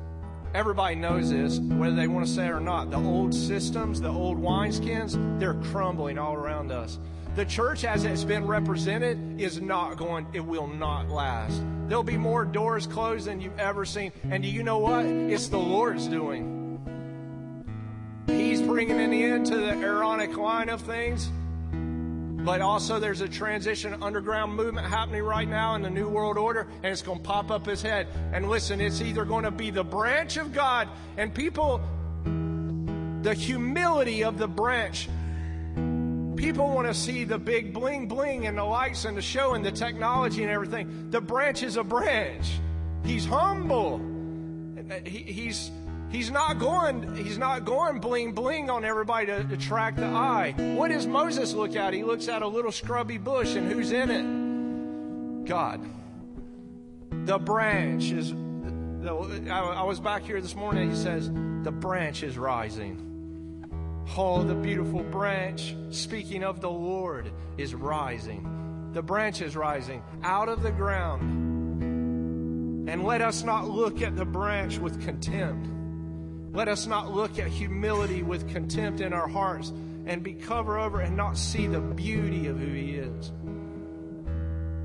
everybody 0.53 0.95
knows 0.95 1.30
this, 1.30 1.60
whether 1.60 1.95
they 1.95 2.08
want 2.08 2.26
to 2.26 2.32
say 2.32 2.47
it 2.47 2.51
or 2.51 2.60
not. 2.60 2.89
The 2.89 2.97
old 2.97 3.34
systems, 3.34 4.01
the 4.01 4.10
old 4.10 4.38
wineskins, 4.38 5.39
they're 5.39 5.53
crumbling 5.72 6.18
all 6.18 6.34
around 6.34 6.72
us. 6.72 6.99
The 7.38 7.46
church, 7.46 7.86
as 7.86 8.04
it's 8.04 8.24
been 8.24 8.48
represented, 8.48 9.40
is 9.40 9.62
not 9.62 9.96
going, 9.96 10.26
it 10.34 10.40
will 10.40 10.66
not 10.66 11.08
last. 11.08 11.62
There'll 11.88 12.02
be 12.02 12.18
more 12.18 12.44
doors 12.44 12.88
closed 12.88 13.28
than 13.28 13.42
you've 13.42 13.60
ever 13.60 13.86
seen. 13.86 14.12
And 14.32 14.42
do 14.42 14.50
you 14.50 14.64
know 14.64 14.80
what? 14.80 15.06
It's 15.06 15.48
the 15.48 15.60
Lord's 15.60 16.08
doing. 16.08 16.80
He's 18.26 18.60
bringing 18.64 19.00
an 19.00 19.14
end 19.14 19.46
to 19.46 19.56
the 19.56 19.72
Aaronic 19.72 20.36
line 20.36 20.70
of 20.70 20.82
things. 20.82 21.30
But 22.44 22.62
also, 22.62 23.00
there's 23.00 23.22
a 23.22 23.30
transition 23.30 24.02
underground 24.02 24.56
movement 24.56 24.88
happening 24.88 25.22
right 25.22 25.48
now 25.48 25.76
in 25.76 25.84
the 25.84 25.92
New 25.92 26.10
World 26.10 26.40
Order, 26.40 26.68
and 26.82 26.86
it's 26.86 27.04
going 27.04 27.20
to 27.20 27.24
pop 27.24 27.52
up 27.52 27.68
his 27.68 27.84
head. 27.84 28.08
And 28.34 28.50
listen, 28.50 28.82
it's 28.82 29.00
either 29.00 29.26
going 29.26 29.44
to 29.44 29.52
be 29.52 29.70
the 29.70 29.84
branch 29.84 30.38
of 30.38 30.54
God, 30.54 30.90
and 31.18 31.32
people, 31.32 31.82
the 33.22 33.36
humility 33.36 34.24
of 34.24 34.40
the 34.40 34.48
branch 34.48 35.08
People 36.38 36.70
want 36.70 36.88
to 36.88 36.94
see 36.94 37.24
the 37.24 37.40
big 37.40 37.74
bling 37.74 38.08
bling 38.08 38.46
and 38.46 38.58
the 38.58 38.64
lights 38.64 39.06
and 39.06 39.18
the 39.18 39.22
show 39.22 39.56
and 39.56 39.66
the 39.66 39.72
technology 39.72 40.44
and 40.44 40.52
everything. 40.52 41.10
The 41.10 41.20
branch 41.20 41.64
is 41.64 41.78
a 41.78 41.84
branch. 41.84 42.48
He's 43.04 43.26
humble. 43.26 44.00
He, 45.04 45.18
he's 45.20 45.72
he's 46.10 46.30
not 46.30 46.60
going 46.60 47.16
he's 47.16 47.38
not 47.38 47.66
going 47.66 48.00
bling 48.00 48.34
bling 48.34 48.70
on 48.70 48.86
everybody 48.86 49.26
to 49.26 49.48
attract 49.52 49.98
the 49.98 50.06
eye. 50.06 50.54
What 50.76 50.90
does 50.90 51.08
Moses 51.08 51.54
look 51.54 51.76
at? 51.76 51.94
He 51.94 52.04
looks 52.04 52.28
at 52.28 52.44
a 52.44 52.48
little 52.48 52.72
scrubby 52.72 53.18
bush 53.18 53.56
and 53.56 53.72
who's 53.72 53.92
in 53.92 54.12
it? 54.12 55.48
God. 55.48 55.82
The 57.26 57.40
branch 57.40 58.12
is. 58.12 58.34
I 59.50 59.84
was 59.84 60.00
back 60.00 60.24
here 60.24 60.40
this 60.40 60.56
morning. 60.56 60.92
He 60.92 60.96
says 60.96 61.32
the 61.64 61.72
branch 61.72 62.22
is 62.22 62.38
rising. 62.38 63.07
Oh, 64.16 64.43
the 64.43 64.55
beautiful 64.55 65.03
branch, 65.03 65.76
speaking 65.91 66.43
of 66.43 66.62
the 66.62 66.70
Lord, 66.70 67.32
is 67.58 67.76
rising. 67.76 68.89
The 68.93 69.01
branch 69.01 69.41
is 69.41 69.55
rising 69.55 70.01
out 70.24 70.49
of 70.49 70.64
the 70.64 70.72
ground. 70.72 71.43
And 72.89 73.03
let 73.03 73.22
us 73.22 73.43
not 73.43 73.68
look 73.68 74.01
at 74.01 74.16
the 74.16 74.26
branch 74.26 74.78
with 74.78 75.03
contempt. 75.03 75.68
Let 76.55 76.68
us 76.68 76.88
not 76.88 77.14
look 77.14 77.38
at 77.38 77.47
humility 77.47 78.24
with 78.24 78.49
contempt 78.49 79.01
in 79.01 79.14
our 79.14 79.28
hearts 79.28 79.74
and 80.05 80.24
be 80.24 80.34
covered 80.34 80.80
over 80.80 81.01
and 81.01 81.18
not 81.18 81.38
see 81.38 81.68
the 81.68 81.82
beauty 81.82 82.47
of 82.47 82.58
who 82.58 82.74
He 82.74 82.95
is. 82.95 83.32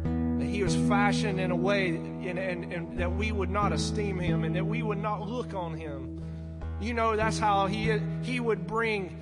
That 0.05 0.49
He 0.49 0.63
was 0.65 0.75
fashioned 0.89 1.41
in 1.41 1.53
a 1.53 1.57
way 1.57 1.95
and, 1.95 2.39
and, 2.39 2.73
and 2.73 2.99
that 2.99 3.13
we 3.13 3.31
would 3.31 3.51
not 3.51 3.73
esteem 3.73 4.19
Him 4.19 4.45
and 4.45 4.57
that 4.57 4.67
we 4.67 4.83
would 4.83 4.99
not 4.99 5.27
look 5.27 5.55
on 5.55 5.75
Him 5.75 6.12
you 6.83 6.95
know, 6.95 7.17
that's 7.17 7.39
how 7.39 7.67
he, 7.67 7.99
he 8.23 8.41
would 8.41 8.67
bring 8.67 9.17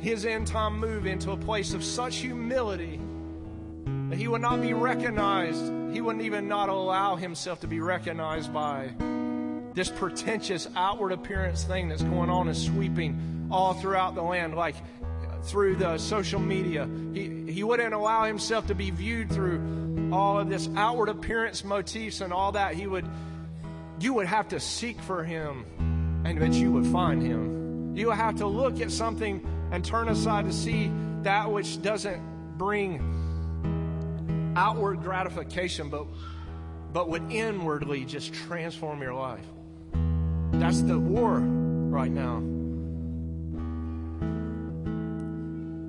his 0.00 0.24
end 0.24 0.46
time 0.46 0.78
move 0.78 1.06
into 1.06 1.32
a 1.32 1.36
place 1.36 1.74
of 1.74 1.84
such 1.84 2.16
humility 2.16 3.00
that 4.08 4.16
he 4.16 4.26
would 4.26 4.40
not 4.40 4.60
be 4.60 4.72
recognized. 4.72 5.62
He 5.92 6.00
wouldn't 6.00 6.24
even 6.24 6.48
not 6.48 6.68
allow 6.68 7.16
himself 7.16 7.60
to 7.60 7.66
be 7.66 7.80
recognized 7.80 8.52
by 8.52 8.90
this 9.74 9.90
pretentious 9.90 10.68
outward 10.76 11.12
appearance 11.12 11.64
thing 11.64 11.88
that's 11.88 12.02
going 12.02 12.30
on 12.30 12.48
and 12.48 12.56
sweeping 12.56 13.48
all 13.50 13.74
throughout 13.74 14.14
the 14.14 14.22
land, 14.22 14.54
like 14.54 14.76
through 15.44 15.76
the 15.76 15.98
social 15.98 16.40
media. 16.40 16.88
He, 17.12 17.52
he 17.52 17.62
wouldn't 17.62 17.92
allow 17.92 18.24
himself 18.24 18.66
to 18.68 18.74
be 18.74 18.90
viewed 18.90 19.30
through 19.30 20.10
all 20.12 20.38
of 20.38 20.48
this 20.48 20.68
outward 20.76 21.08
appearance 21.08 21.64
motifs 21.64 22.20
and 22.20 22.32
all 22.32 22.52
that. 22.52 22.74
He 22.74 22.86
would, 22.86 23.06
you 24.00 24.14
would 24.14 24.26
have 24.26 24.48
to 24.48 24.60
seek 24.60 25.00
for 25.00 25.22
him 25.22 25.64
and 26.24 26.40
that 26.40 26.52
you 26.52 26.72
would 26.72 26.86
find 26.86 27.22
him. 27.22 27.94
You 27.94 28.10
have 28.10 28.36
to 28.36 28.46
look 28.46 28.80
at 28.80 28.90
something 28.90 29.46
and 29.70 29.84
turn 29.84 30.08
aside 30.08 30.46
to 30.46 30.52
see 30.52 30.90
that 31.22 31.50
which 31.50 31.80
doesn't 31.82 32.22
bring 32.56 33.12
outward 34.56 35.02
gratification, 35.02 35.90
but, 35.90 36.06
but 36.92 37.08
would 37.08 37.30
inwardly 37.30 38.04
just 38.04 38.32
transform 38.32 39.02
your 39.02 39.14
life. 39.14 39.44
That's 40.52 40.82
the 40.82 40.98
war 40.98 41.38
right 41.38 42.10
now. 42.10 42.40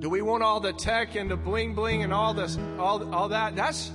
Do 0.00 0.10
we 0.10 0.22
want 0.22 0.42
all 0.42 0.60
the 0.60 0.72
tech 0.72 1.16
and 1.16 1.30
the 1.30 1.36
bling 1.36 1.74
bling 1.74 2.02
and 2.02 2.12
all 2.12 2.34
this, 2.34 2.58
all, 2.78 3.12
all 3.12 3.30
that? 3.30 3.56
That's, 3.56 3.90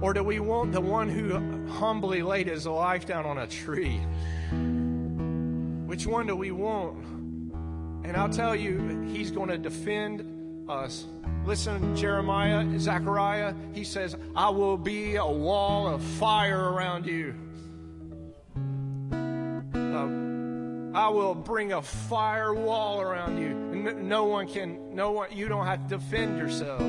or 0.00 0.12
do 0.12 0.22
we 0.22 0.40
want 0.40 0.72
the 0.72 0.80
one 0.80 1.08
who 1.08 1.68
humbly 1.72 2.22
laid 2.22 2.48
his 2.48 2.66
life 2.66 3.06
down 3.06 3.24
on 3.24 3.38
a 3.38 3.46
tree? 3.46 4.00
Which 5.86 6.06
one 6.06 6.26
do 6.26 6.34
we 6.34 6.50
want? 6.50 6.98
And 8.04 8.16
I'll 8.16 8.28
tell 8.28 8.54
you, 8.54 9.08
he's 9.12 9.30
going 9.30 9.48
to 9.48 9.58
defend 9.58 10.68
us. 10.68 11.06
Listen, 11.44 11.94
Jeremiah, 11.94 12.66
Zechariah, 12.78 13.54
he 13.72 13.84
says, 13.84 14.16
I 14.34 14.48
will 14.50 14.76
be 14.76 15.14
a 15.14 15.24
wall 15.24 15.86
of 15.86 16.02
fire 16.02 16.72
around 16.72 17.06
you. 17.06 17.34
Uh, 19.74 20.98
I 20.98 21.08
will 21.08 21.36
bring 21.36 21.72
a 21.72 21.82
fire 21.82 22.52
wall 22.52 23.00
around 23.00 23.38
you. 23.38 23.54
No 23.94 24.24
one 24.24 24.48
can, 24.48 24.94
no 24.94 25.12
one, 25.12 25.28
you 25.30 25.46
don't 25.46 25.66
have 25.66 25.86
to 25.88 25.98
defend 25.98 26.38
yourself. 26.38 26.82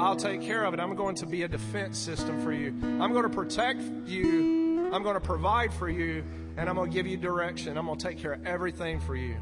I'll 0.00 0.16
take 0.16 0.40
care 0.40 0.64
of 0.64 0.72
it. 0.72 0.78
I'm 0.78 0.94
going 0.94 1.16
to 1.16 1.26
be 1.26 1.42
a 1.42 1.48
defense 1.48 1.98
system 1.98 2.40
for 2.44 2.52
you. 2.52 2.68
I'm 3.00 3.12
going 3.12 3.24
to 3.24 3.28
protect 3.28 3.80
you. 4.06 4.59
I'm 4.92 5.02
going 5.02 5.14
to 5.14 5.20
provide 5.20 5.72
for 5.72 5.88
you. 5.88 6.24
And 6.56 6.68
I'm 6.68 6.74
going 6.74 6.90
to 6.90 6.94
give 6.94 7.06
you 7.06 7.16
direction. 7.16 7.78
I'm 7.78 7.86
going 7.86 7.98
to 7.98 8.06
take 8.06 8.18
care 8.18 8.32
of 8.32 8.44
everything 8.44 9.00
for 9.00 9.16
you. 9.16 9.36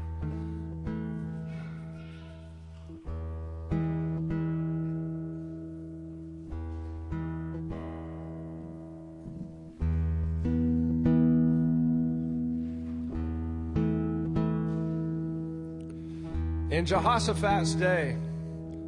In 16.71 16.85
Jehoshaphat's 16.85 17.73
day, 17.73 18.15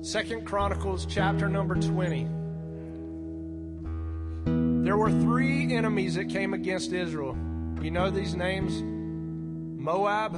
Second 0.01 0.45
Chronicles 0.45 1.05
chapter 1.05 1.49
number 1.49 1.76
20. 1.76 2.40
There 4.91 4.97
were 4.97 5.09
three 5.09 5.73
enemies 5.73 6.15
that 6.15 6.27
came 6.27 6.53
against 6.53 6.91
Israel. 6.91 7.37
You 7.81 7.91
know 7.91 8.09
these 8.09 8.35
names? 8.35 8.81
Moab, 9.81 10.33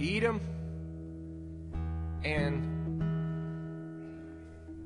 Edom, 0.00 0.40
and 2.24 3.02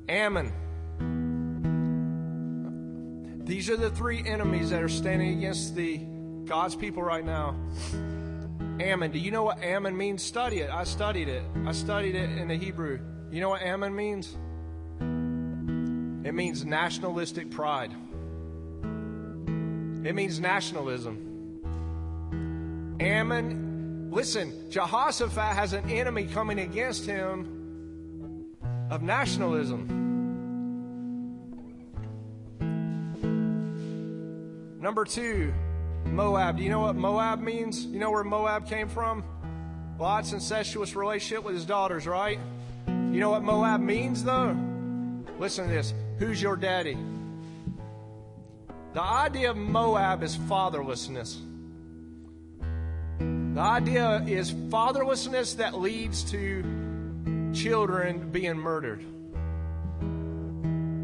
Ammon. 0.09 0.51
These 3.45 3.69
are 3.69 3.77
the 3.77 3.91
three 3.91 4.27
enemies 4.27 4.71
that 4.71 4.81
are 4.81 4.89
standing 4.89 5.37
against 5.37 5.75
the 5.75 5.97
God's 6.45 6.75
people 6.75 7.03
right 7.03 7.23
now. 7.23 7.55
Ammon. 8.79 9.11
Do 9.11 9.19
you 9.19 9.29
know 9.29 9.43
what 9.43 9.61
Ammon 9.61 9.95
means? 9.95 10.23
Study 10.23 10.61
it. 10.61 10.71
I 10.71 10.83
studied 10.83 11.27
it. 11.27 11.43
I 11.67 11.73
studied 11.73 12.15
it 12.15 12.39
in 12.39 12.47
the 12.47 12.55
Hebrew. 12.55 12.99
You 13.29 13.39
know 13.39 13.49
what 13.49 13.61
Ammon 13.61 13.95
means? 13.95 14.35
It 16.27 16.35
means 16.35 16.65
nationalistic 16.65 17.49
pride. 17.49 17.93
It 20.03 20.13
means 20.13 20.41
nationalism. 20.41 21.23
Ammon, 22.99 24.09
listen, 24.11 24.69
Jehoshaphat 24.69 25.55
has 25.55 25.71
an 25.71 25.89
enemy 25.89 26.25
coming 26.25 26.59
against 26.59 27.05
him 27.05 28.57
of 28.91 29.03
nationalism. 29.03 29.87
Number 34.81 35.05
two, 35.05 35.53
Moab. 36.07 36.57
Do 36.57 36.63
you 36.63 36.69
know 36.69 36.81
what 36.81 36.97
Moab 36.97 37.39
means? 37.39 37.85
You 37.85 37.99
know 37.99 38.11
where 38.11 38.25
Moab 38.25 38.67
came 38.67 38.89
from? 38.89 39.23
Lot's 39.97 40.33
incestuous 40.33 40.93
relationship 40.93 41.45
with 41.45 41.55
his 41.55 41.63
daughters, 41.63 42.05
right? 42.05 42.37
You 42.85 43.21
know 43.21 43.29
what 43.29 43.43
Moab 43.43 43.79
means, 43.79 44.25
though? 44.25 44.57
Listen 45.39 45.69
to 45.69 45.73
this. 45.73 45.93
Who's 46.19 46.41
your 46.41 46.55
daddy? 46.55 46.97
The 48.93 49.01
idea 49.01 49.51
of 49.51 49.57
Moab 49.57 50.23
is 50.23 50.35
fatherlessness. 50.35 51.37
The 53.19 53.61
idea 53.61 54.23
is 54.27 54.51
fatherlessness 54.51 55.57
that 55.57 55.79
leads 55.79 56.23
to 56.31 56.63
children 57.53 58.29
being 58.31 58.57
murdered. 58.57 59.03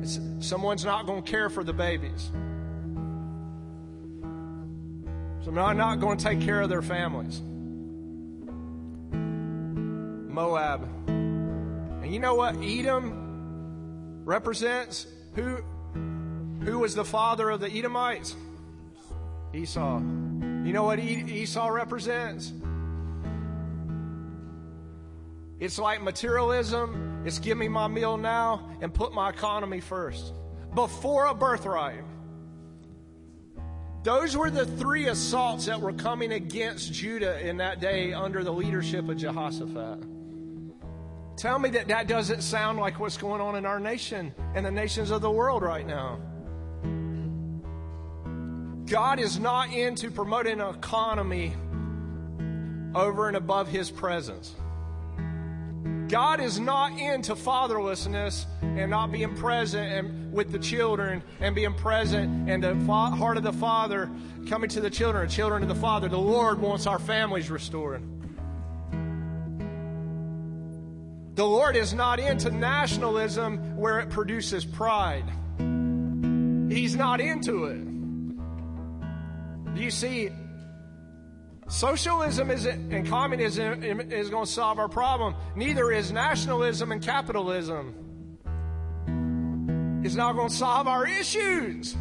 It's, 0.01 0.19
someone's 0.39 0.83
not 0.83 1.05
going 1.05 1.23
to 1.23 1.31
care 1.31 1.49
for 1.49 1.63
the 1.63 1.73
babies. 1.73 2.31
Someone's 5.43 5.77
not 5.77 5.99
going 5.99 6.17
to 6.17 6.23
take 6.23 6.41
care 6.41 6.61
of 6.61 6.69
their 6.69 6.81
families. 6.81 7.41
Moab. 10.31 10.87
And 11.07 12.11
you 12.11 12.19
know 12.19 12.33
what 12.33 12.55
Edom 12.63 13.22
represents? 14.25 15.07
Who, 15.35 15.57
who 16.63 16.79
was 16.79 16.95
the 16.95 17.05
father 17.05 17.49
of 17.49 17.59
the 17.59 17.69
Edomites? 17.69 18.35
Esau. 19.53 19.99
You 19.99 20.73
know 20.73 20.83
what 20.83 20.99
Esau 20.99 21.67
represents? 21.67 22.53
It's 25.59 25.77
like 25.77 26.01
materialism. 26.01 27.23
It's 27.25 27.39
give 27.39 27.57
me 27.57 27.67
my 27.67 27.87
meal 27.87 28.17
now 28.17 28.69
and 28.81 28.93
put 28.93 29.13
my 29.13 29.29
economy 29.29 29.79
first. 29.79 30.33
Before 30.73 31.27
a 31.27 31.33
birthright. 31.33 32.03
Those 34.03 34.35
were 34.35 34.49
the 34.49 34.65
three 34.65 35.07
assaults 35.07 35.67
that 35.67 35.79
were 35.79 35.93
coming 35.93 36.33
against 36.33 36.91
Judah 36.91 37.39
in 37.47 37.57
that 37.57 37.79
day 37.79 38.11
under 38.11 38.43
the 38.43 38.51
leadership 38.51 39.07
of 39.07 39.15
Jehoshaphat. 39.15 40.03
Tell 41.35 41.57
me 41.57 41.69
that 41.71 41.87
that 41.87 42.07
doesn't 42.07 42.41
sound 42.41 42.79
like 42.79 42.99
what's 42.99 43.17
going 43.17 43.41
on 43.41 43.55
in 43.55 43.65
our 43.65 43.79
nation 43.79 44.33
and 44.55 44.65
the 44.65 44.71
nations 44.71 45.11
of 45.11 45.21
the 45.21 45.31
world 45.31 45.63
right 45.63 45.85
now. 45.85 46.19
God 48.85 49.19
is 49.19 49.39
not 49.39 49.71
into 49.71 50.11
promoting 50.11 50.61
an 50.61 50.75
economy 50.75 51.53
over 52.93 53.27
and 53.27 53.37
above 53.37 53.67
His 53.67 53.89
presence. 53.89 54.53
God 56.07 56.39
is 56.39 56.59
not 56.59 56.99
into 56.99 57.33
fatherlessness 57.33 58.45
and 58.61 58.91
not 58.91 59.11
being 59.11 59.35
present 59.35 59.91
and 59.91 60.31
with 60.31 60.51
the 60.51 60.59
children 60.59 61.23
and 61.39 61.55
being 61.55 61.73
present 61.73 62.49
and 62.49 62.63
the 62.63 62.75
fa- 62.85 63.15
heart 63.15 63.37
of 63.37 63.43
the 63.43 63.53
Father 63.53 64.11
coming 64.47 64.69
to 64.69 64.81
the 64.81 64.89
children, 64.89 65.27
children 65.27 65.61
to 65.61 65.67
the 65.67 65.75
Father. 65.75 66.07
The 66.07 66.17
Lord 66.17 66.61
wants 66.61 66.85
our 66.85 66.99
families 66.99 67.49
restored. 67.49 68.03
The 71.35 71.45
Lord 71.45 71.75
is 71.75 71.93
not 71.93 72.19
into 72.19 72.51
nationalism 72.51 73.75
where 73.75 73.99
it 73.99 74.09
produces 74.11 74.65
pride. 74.65 75.25
He's 76.71 76.95
not 76.95 77.19
into 77.19 77.65
it. 77.65 77.93
You 79.75 79.89
see? 79.89 80.29
Socialism 81.67 82.51
isn't, 82.51 82.93
and 82.93 83.07
communism 83.07 83.83
is 84.11 84.29
going 84.29 84.45
to 84.45 84.51
solve 84.51 84.77
our 84.77 84.89
problem. 84.89 85.35
Neither 85.55 85.91
is 85.91 86.11
nationalism 86.11 86.91
and 86.91 87.01
capitalism. 87.01 87.95
It's 90.03 90.15
not 90.15 90.35
going 90.35 90.49
to 90.49 90.55
solve 90.55 90.87
our 90.87 91.07
issues. 91.07 91.95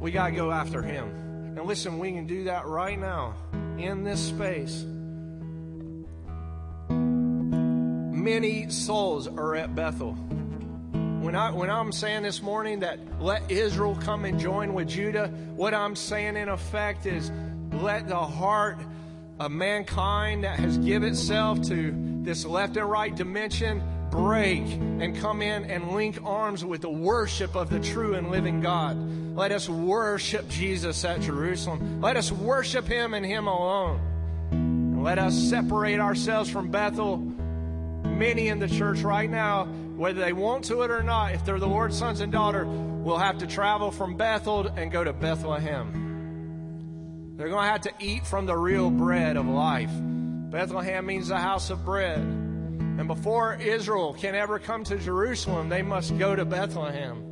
We 0.00 0.12
got 0.12 0.28
to 0.28 0.36
go 0.36 0.52
after 0.52 0.82
Him. 0.82 1.08
And 1.56 1.66
listen, 1.66 1.98
we 1.98 2.12
can 2.12 2.26
do 2.26 2.44
that 2.44 2.66
right 2.66 2.98
now 2.98 3.34
in 3.78 4.04
this 4.04 4.20
space. 4.20 4.84
Many 8.18 8.68
souls 8.68 9.28
are 9.28 9.54
at 9.54 9.76
Bethel. 9.76 10.12
When, 10.12 11.36
I, 11.36 11.52
when 11.52 11.70
I'm 11.70 11.92
saying 11.92 12.24
this 12.24 12.42
morning 12.42 12.80
that 12.80 12.98
let 13.22 13.48
Israel 13.48 13.96
come 14.02 14.24
and 14.24 14.40
join 14.40 14.74
with 14.74 14.88
Judah, 14.88 15.28
what 15.54 15.72
I'm 15.72 15.94
saying 15.94 16.36
in 16.36 16.48
effect 16.48 17.06
is 17.06 17.30
let 17.72 18.08
the 18.08 18.18
heart 18.18 18.78
of 19.38 19.52
mankind 19.52 20.42
that 20.42 20.58
has 20.58 20.78
given 20.78 21.10
itself 21.10 21.62
to 21.68 21.94
this 22.22 22.44
left 22.44 22.76
and 22.76 22.90
right 22.90 23.14
dimension 23.14 23.82
break 24.10 24.64
and 24.64 25.16
come 25.18 25.40
in 25.40 25.70
and 25.70 25.92
link 25.92 26.18
arms 26.24 26.64
with 26.64 26.80
the 26.80 26.90
worship 26.90 27.54
of 27.54 27.70
the 27.70 27.78
true 27.78 28.14
and 28.14 28.32
living 28.32 28.60
God. 28.60 28.96
Let 29.36 29.52
us 29.52 29.68
worship 29.68 30.48
Jesus 30.48 31.04
at 31.04 31.20
Jerusalem. 31.20 32.00
Let 32.00 32.16
us 32.16 32.32
worship 32.32 32.88
Him 32.88 33.14
and 33.14 33.24
Him 33.24 33.46
alone. 33.46 35.02
let 35.04 35.20
us 35.20 35.36
separate 35.36 36.00
ourselves 36.00 36.50
from 36.50 36.70
Bethel. 36.70 37.37
Many 38.18 38.48
in 38.48 38.58
the 38.58 38.68
church 38.68 39.00
right 39.00 39.30
now, 39.30 39.66
whether 39.96 40.20
they 40.20 40.32
want 40.32 40.64
to 40.64 40.82
it 40.82 40.90
or 40.90 41.02
not, 41.02 41.34
if 41.34 41.44
they're 41.44 41.58
the 41.58 41.68
Lord's 41.68 41.96
sons 41.96 42.20
and 42.20 42.32
daughter, 42.32 42.66
will 42.66 43.18
have 43.18 43.38
to 43.38 43.46
travel 43.46 43.90
from 43.90 44.16
Bethel 44.16 44.66
and 44.66 44.90
go 44.90 45.04
to 45.04 45.12
Bethlehem. 45.12 47.34
They're 47.36 47.48
going 47.48 47.64
to 47.64 47.70
have 47.70 47.82
to 47.82 47.92
eat 48.00 48.26
from 48.26 48.46
the 48.46 48.56
real 48.56 48.90
bread 48.90 49.36
of 49.36 49.46
life 49.46 49.92
Bethlehem 50.50 51.04
means 51.04 51.28
the 51.28 51.38
house 51.38 51.68
of 51.68 51.84
bread. 51.84 52.18
And 52.18 53.06
before 53.06 53.56
Israel 53.56 54.14
can 54.14 54.34
ever 54.34 54.58
come 54.58 54.82
to 54.84 54.96
Jerusalem, 54.96 55.68
they 55.68 55.82
must 55.82 56.16
go 56.16 56.34
to 56.34 56.46
Bethlehem. 56.46 57.22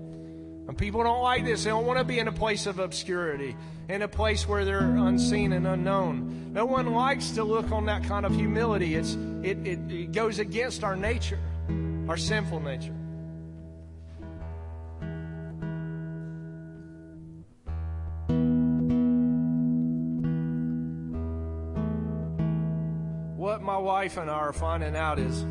And 0.68 0.76
people 0.76 1.04
don't 1.04 1.22
like 1.22 1.44
this. 1.44 1.64
They 1.64 1.70
don't 1.70 1.86
want 1.86 1.98
to 1.98 2.04
be 2.04 2.18
in 2.18 2.26
a 2.26 2.32
place 2.32 2.66
of 2.66 2.80
obscurity, 2.80 3.56
in 3.88 4.02
a 4.02 4.08
place 4.08 4.48
where 4.48 4.64
they're 4.64 4.80
unseen 4.80 5.52
and 5.52 5.66
unknown. 5.66 6.52
No 6.52 6.66
one 6.66 6.92
likes 6.92 7.30
to 7.32 7.44
look 7.44 7.70
on 7.70 7.86
that 7.86 8.02
kind 8.04 8.26
of 8.26 8.34
humility. 8.34 8.96
It's, 8.96 9.14
it, 9.42 9.64
it, 9.64 9.78
it 9.90 10.12
goes 10.12 10.40
against 10.40 10.82
our 10.82 10.96
nature, 10.96 11.38
our 12.08 12.16
sinful 12.16 12.60
nature. 12.60 12.94
What 23.36 23.62
my 23.62 23.78
wife 23.78 24.16
and 24.16 24.28
I 24.28 24.34
are 24.34 24.52
finding 24.52 24.96
out 24.96 25.20
is 25.20 25.44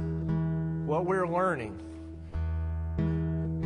what 0.86 1.06
we're 1.06 1.28
learning 1.28 1.80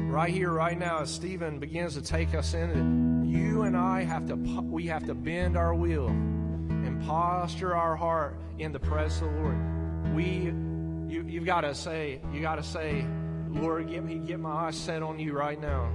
right 0.09 0.33
here, 0.33 0.51
right 0.51 0.77
now, 0.77 0.99
as 0.99 1.13
Stephen 1.13 1.59
begins 1.59 1.93
to 1.93 2.01
take 2.01 2.33
us 2.33 2.53
in, 2.53 3.23
you 3.25 3.61
and 3.61 3.77
I 3.77 4.03
have 4.03 4.27
to 4.27 4.35
we 4.35 4.87
have 4.87 5.05
to 5.05 5.13
bend 5.13 5.55
our 5.55 5.75
will 5.75 6.07
and 6.07 7.01
posture 7.05 7.75
our 7.75 7.95
heart 7.95 8.39
in 8.57 8.71
the 8.71 8.79
presence 8.79 9.21
of 9.21 9.33
the 9.33 9.39
Lord. 9.41 10.15
We, 10.15 10.25
you, 11.13 11.25
you've 11.27 11.45
got 11.45 11.61
to 11.61 11.75
say, 11.75 12.21
you 12.33 12.41
got 12.41 12.55
to 12.55 12.63
say, 12.63 13.05
Lord, 13.49 13.89
get 13.89 14.03
me, 14.03 14.17
get 14.17 14.39
my 14.39 14.49
eyes 14.49 14.75
set 14.75 15.03
on 15.03 15.19
you 15.19 15.33
right 15.33 15.59
now. 15.61 15.91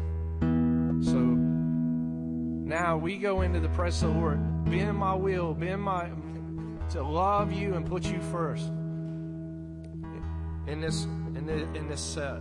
So 1.02 1.18
now 1.18 2.96
we 2.96 3.18
go 3.18 3.42
into 3.42 3.60
the 3.60 3.68
presence 3.70 4.04
of 4.04 4.14
the 4.14 4.20
Lord, 4.20 4.64
bend 4.64 4.96
my 4.96 5.14
will, 5.14 5.54
bend 5.54 5.82
my 5.82 6.10
to 6.90 7.02
love 7.02 7.52
you 7.52 7.74
and 7.74 7.84
put 7.84 8.04
you 8.04 8.20
first 8.30 8.68
in 10.66 10.80
this 10.80 11.04
in 11.04 11.46
this, 11.46 11.62
in 11.76 11.88
this 11.88 12.00
set. 12.00 12.40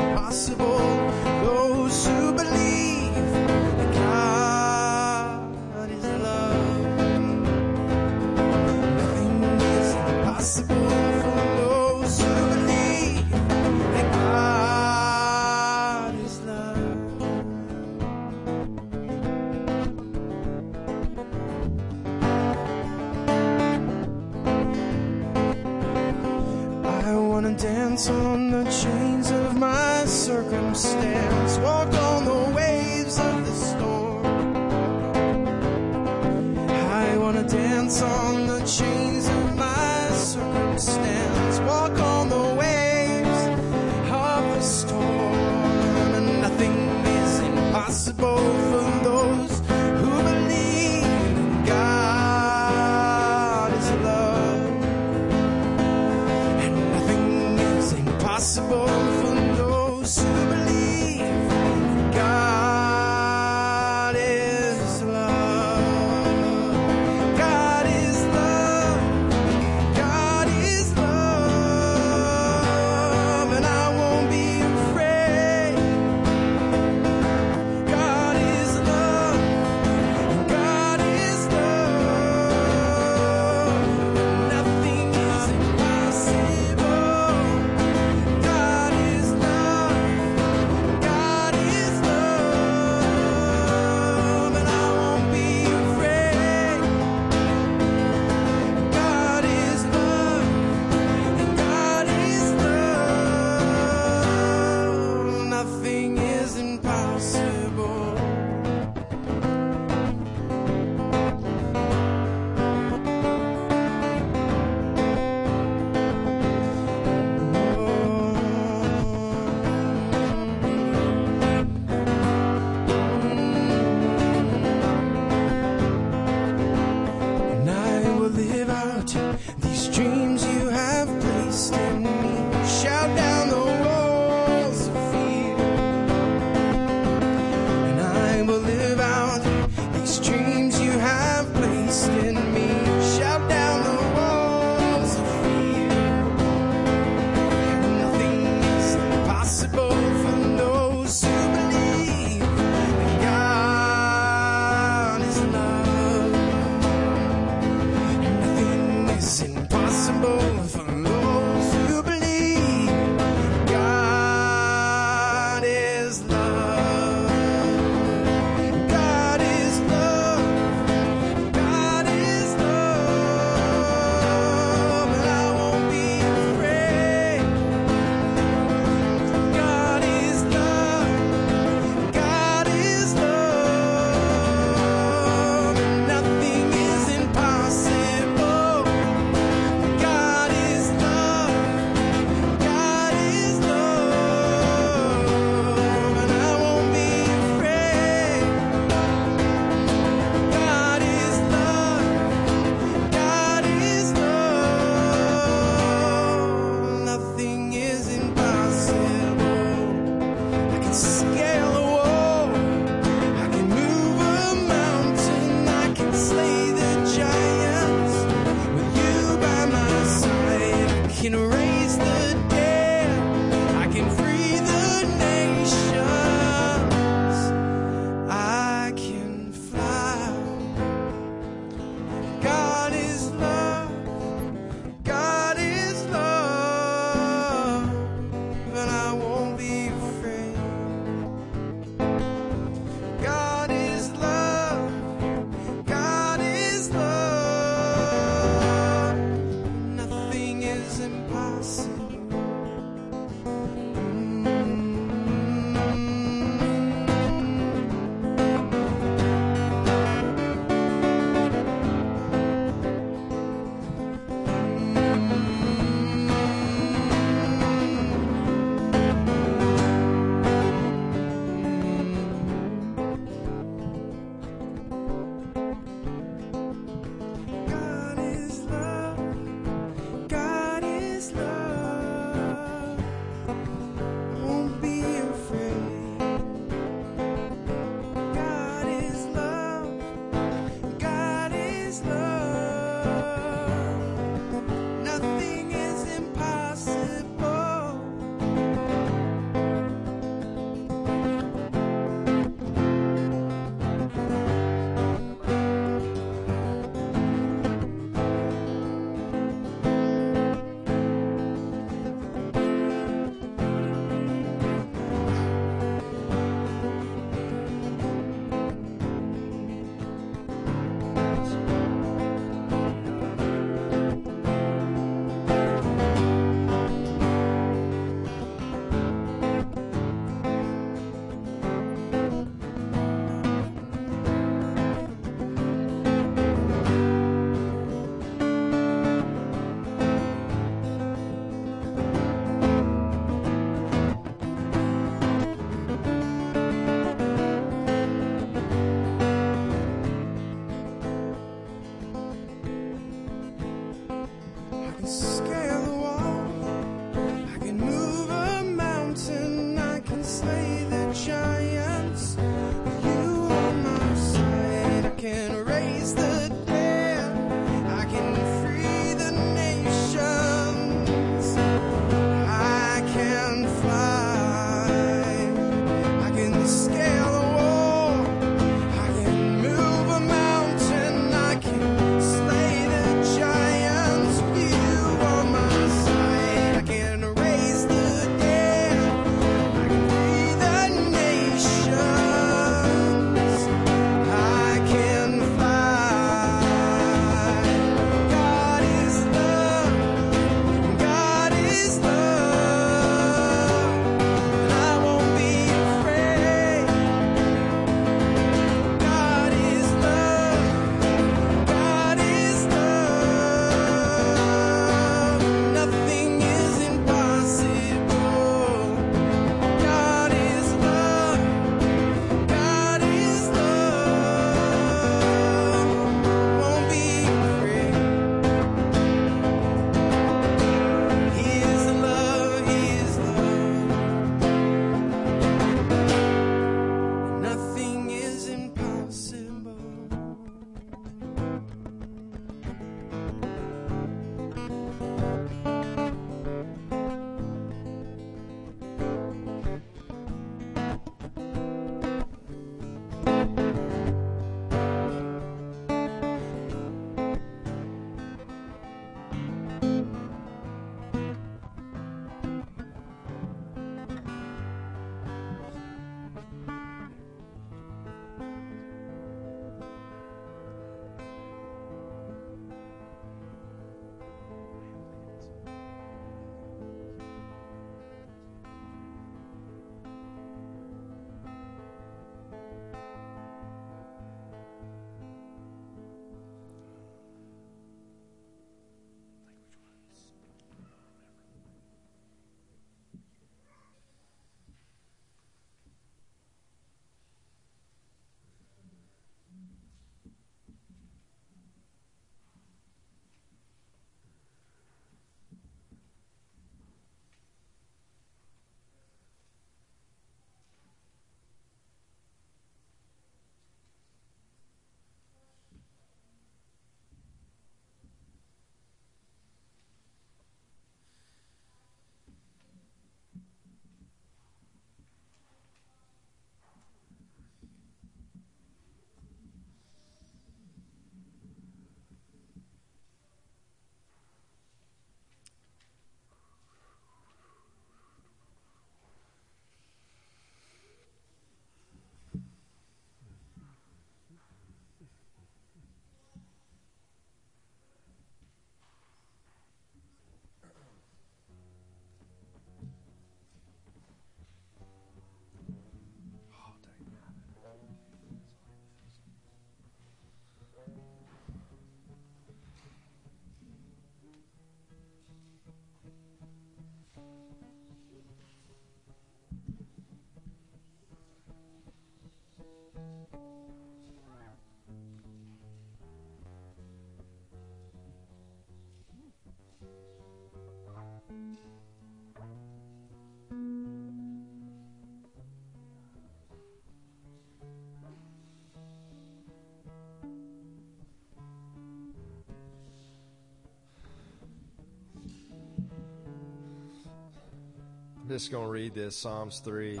Just 598.28 598.50
going 598.50 598.64
to 598.64 598.70
read 598.70 598.94
this 598.94 599.16
Psalms 599.16 599.60
3. 599.60 600.00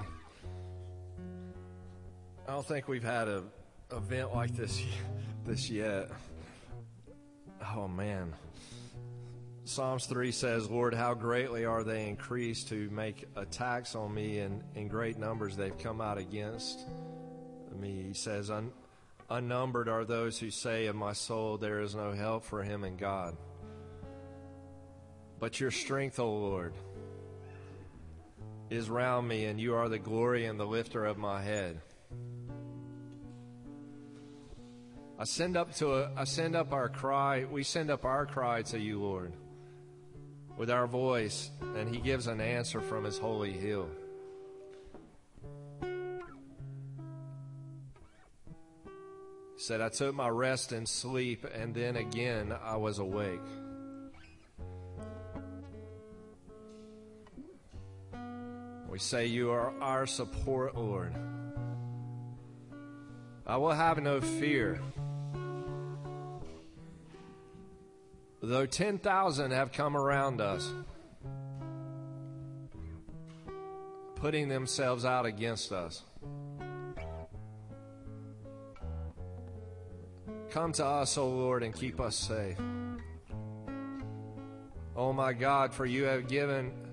I 2.46 2.50
don't 2.50 2.66
think 2.66 2.88
we've 2.88 3.04
had 3.04 3.28
a 3.28 3.42
event 3.92 4.34
like 4.34 4.56
this 4.56 4.82
this 5.44 5.70
yet. 5.70 6.10
Oh 7.74 7.86
man. 7.88 8.32
Psalms 9.66 10.06
3 10.06 10.30
says, 10.30 10.68
Lord, 10.68 10.92
how 10.94 11.14
greatly 11.14 11.64
are 11.64 11.82
they 11.82 12.06
increased 12.06 12.68
to 12.68 12.90
make 12.90 13.24
attacks 13.34 13.94
on 13.94 14.12
me, 14.12 14.40
and 14.40 14.62
in 14.74 14.88
great 14.88 15.18
numbers 15.18 15.56
they've 15.56 15.76
come 15.78 16.02
out 16.02 16.18
against 16.18 16.80
me. 17.80 18.02
He 18.08 18.12
says, 18.12 18.50
Un- 18.50 18.72
Unnumbered 19.30 19.88
are 19.88 20.04
those 20.04 20.38
who 20.38 20.50
say 20.50 20.86
of 20.86 20.96
my 20.96 21.14
soul, 21.14 21.56
There 21.56 21.80
is 21.80 21.94
no 21.94 22.12
help 22.12 22.44
for 22.44 22.62
him 22.62 22.84
in 22.84 22.96
God. 22.96 23.36
But 25.40 25.60
your 25.60 25.70
strength, 25.70 26.18
O 26.20 26.30
Lord, 26.30 26.74
is 28.70 28.88
round 28.90 29.28
me, 29.28 29.44
and 29.44 29.60
you 29.60 29.74
are 29.74 29.88
the 29.88 29.98
glory 29.98 30.46
and 30.46 30.58
the 30.58 30.66
lifter 30.66 31.04
of 31.04 31.18
my 31.18 31.42
head. 31.42 31.80
I 35.18 35.24
send 35.24 35.56
up 35.56 35.74
to 35.76 35.94
a, 35.94 36.10
I 36.16 36.24
send 36.24 36.56
up 36.56 36.72
our 36.72 36.88
cry. 36.88 37.44
We 37.44 37.62
send 37.62 37.90
up 37.90 38.04
our 38.04 38.26
cry 38.26 38.62
to 38.62 38.78
you, 38.78 39.00
Lord, 39.00 39.32
with 40.56 40.70
our 40.70 40.86
voice, 40.86 41.50
and 41.76 41.88
He 41.88 42.00
gives 42.00 42.26
an 42.26 42.40
answer 42.40 42.80
from 42.80 43.04
His 43.04 43.18
holy 43.18 43.52
hill. 43.52 43.88
He 49.56 49.60
said, 49.60 49.80
I 49.80 49.88
took 49.88 50.14
my 50.14 50.28
rest 50.28 50.72
and 50.72 50.88
sleep, 50.88 51.46
and 51.54 51.74
then 51.74 51.96
again 51.96 52.52
I 52.64 52.76
was 52.76 52.98
awake. 52.98 53.40
We 58.94 59.00
say, 59.00 59.26
You 59.26 59.50
are 59.50 59.74
our 59.80 60.06
support, 60.06 60.76
Lord. 60.76 61.12
I 63.44 63.56
will 63.56 63.72
have 63.72 64.00
no 64.00 64.20
fear. 64.20 64.80
Though 68.40 68.66
10,000 68.66 69.50
have 69.50 69.72
come 69.72 69.96
around 69.96 70.40
us, 70.40 70.72
putting 74.14 74.48
themselves 74.48 75.04
out 75.04 75.26
against 75.26 75.72
us. 75.72 76.04
Come 80.50 80.70
to 80.70 80.86
us, 80.86 81.18
O 81.18 81.28
Lord, 81.28 81.64
and 81.64 81.74
keep 81.74 81.98
us 81.98 82.14
safe. 82.14 82.58
Oh 84.94 85.12
my 85.12 85.32
God, 85.32 85.74
for 85.74 85.84
you 85.84 86.04
have 86.04 86.28
given 86.28 86.83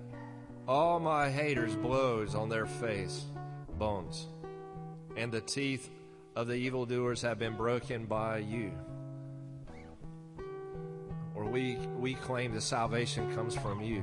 all 0.72 0.98
my 0.98 1.28
haters 1.28 1.76
blows 1.76 2.34
on 2.34 2.48
their 2.48 2.64
face, 2.64 3.26
bones, 3.78 4.26
and 5.18 5.30
the 5.30 5.42
teeth 5.42 5.90
of 6.34 6.46
the 6.46 6.54
evildoers 6.54 7.20
have 7.20 7.38
been 7.38 7.54
broken 7.54 8.06
by 8.06 8.38
you. 8.38 8.72
Or 11.34 11.44
we, 11.44 11.76
we 11.98 12.14
claim 12.14 12.54
the 12.54 12.60
salvation 12.62 13.34
comes 13.34 13.54
from 13.54 13.82
you. 13.82 14.02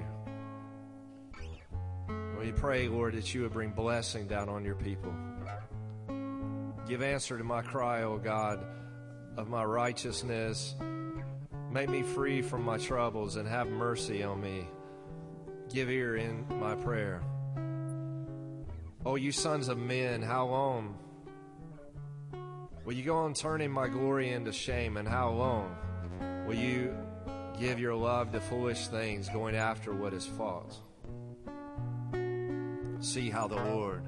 We 2.40 2.52
pray, 2.52 2.88
Lord, 2.88 3.16
that 3.16 3.34
you 3.34 3.42
would 3.42 3.52
bring 3.52 3.72
blessing 3.72 4.28
down 4.28 4.48
on 4.48 4.64
your 4.64 4.76
people. 4.76 5.12
Give 6.88 7.02
answer 7.02 7.36
to 7.36 7.44
my 7.44 7.64
cry, 7.64 8.04
O 8.04 8.20
God, 8.20 8.64
of 9.38 9.50
my 9.50 9.64
righteousness. 9.64 10.76
Make 11.72 11.90
me 11.90 12.04
free 12.04 12.44
from 12.44 12.64
my 12.64 12.78
troubles 12.78 13.38
and 13.38 13.48
have 13.48 13.68
mercy 13.68 14.22
on 14.22 14.40
me. 14.40 14.68
Give 15.72 15.90
ear 15.92 16.16
in 16.16 16.46
my 16.60 16.74
prayer. 16.74 17.22
Oh, 19.06 19.16
you 19.16 19.32
sons 19.32 19.68
of 19.68 19.78
men, 19.78 20.24
how 20.24 20.48
long 20.48 20.98
will 22.84 22.94
you 22.94 23.04
go 23.04 23.18
on 23.18 23.36
turning 23.36 23.70
my 23.70 23.88
glory 23.88 24.32
into 24.32 24.52
shame? 24.52 24.98
And 24.98 25.08
how 25.08 25.30
long 25.30 25.76
will 26.48 26.56
you 26.56 26.98
give 27.60 27.80
your 27.80 27.94
love 27.94 28.32
to 28.32 28.42
foolish 28.42 28.88
things, 28.88 29.30
going 29.30 29.56
after 29.56 29.94
what 29.94 30.12
is 30.14 30.26
false? 30.26 30.80
See 33.00 33.30
how 33.30 33.48
the 33.48 33.56
Lord 33.56 34.04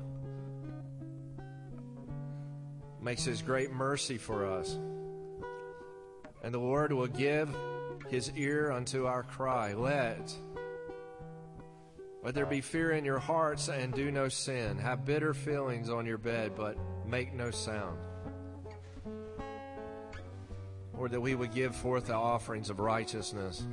makes 3.00 3.24
his 3.24 3.44
great 3.44 3.72
mercy 3.72 4.18
for 4.18 4.48
us. 4.48 4.78
And 6.44 6.52
the 6.52 6.60
Lord 6.60 6.92
will 6.92 7.08
give 7.08 7.56
his 8.10 8.32
ear 8.36 8.72
unto 8.72 9.06
our 9.06 9.22
cry. 9.22 9.74
Let 9.74 10.36
let 12.24 12.36
there 12.36 12.46
be 12.46 12.62
fear 12.62 12.92
in 12.92 13.04
your 13.04 13.18
hearts 13.18 13.68
and 13.68 13.94
do 13.94 14.12
no 14.12 14.30
sin. 14.30 14.78
Have 14.78 15.06
bitter 15.06 15.34
feelings 15.34 15.90
on 15.90 16.06
your 16.06 16.20
bed, 16.20 16.52
but 16.56 16.78
make 17.06 17.34
no 17.34 17.50
sound. 17.50 17.98
Or 20.94 21.10
that 21.10 21.20
we 21.20 21.34
would 21.34 21.54
give 21.54 21.76
forth 21.76 22.08
the 22.08 22.14
offerings 22.14 22.70
of 22.70 22.80
righteousness 22.80 23.66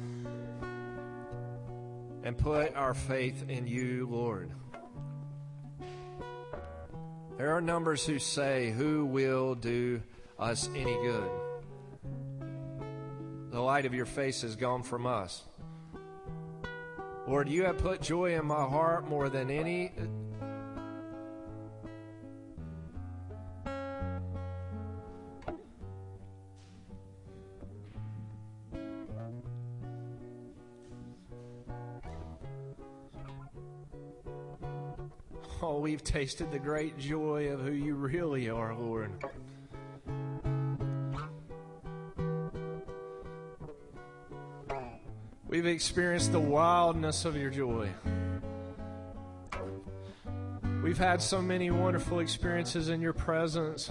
and 2.22 2.38
put 2.38 2.74
our 2.74 2.94
faith 2.94 3.44
in 3.48 3.66
you, 3.66 4.08
Lord. 4.10 4.50
There 7.36 7.54
are 7.54 7.60
numbers 7.60 8.04
who 8.04 8.18
say, 8.18 8.70
Who 8.70 9.04
will 9.04 9.54
do 9.54 10.02
us 10.38 10.68
any 10.74 10.94
good? 10.94 11.30
The 13.50 13.60
light 13.60 13.86
of 13.86 13.94
your 13.94 14.06
face 14.06 14.42
has 14.42 14.56
gone 14.56 14.82
from 14.82 15.06
us. 15.06 15.42
Lord, 17.28 17.46
you 17.46 17.64
have 17.64 17.76
put 17.76 18.00
joy 18.00 18.38
in 18.38 18.46
my 18.46 18.54
heart 18.54 19.06
more 19.06 19.28
than 19.28 19.50
any. 19.50 19.92
Oh, 35.60 35.80
we've 35.80 36.02
tasted 36.02 36.50
the 36.50 36.58
great 36.58 36.96
joy 36.96 37.48
of 37.48 37.60
who 37.60 37.72
you 37.72 37.94
really 37.94 38.48
are, 38.48 38.74
Lord. 38.74 39.12
We've 45.58 45.66
experienced 45.66 46.30
the 46.30 46.38
wildness 46.38 47.24
of 47.24 47.36
your 47.36 47.50
joy. 47.50 47.88
We've 50.84 50.96
had 50.96 51.20
so 51.20 51.42
many 51.42 51.72
wonderful 51.72 52.20
experiences 52.20 52.90
in 52.90 53.00
your 53.00 53.12
presence. 53.12 53.90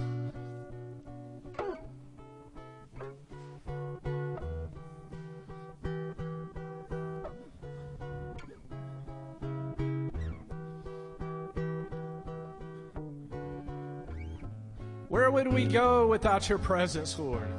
Where 15.10 15.30
would 15.30 15.52
we 15.52 15.66
go 15.66 16.08
without 16.08 16.48
your 16.48 16.60
presence, 16.60 17.20
Lord? 17.20 17.50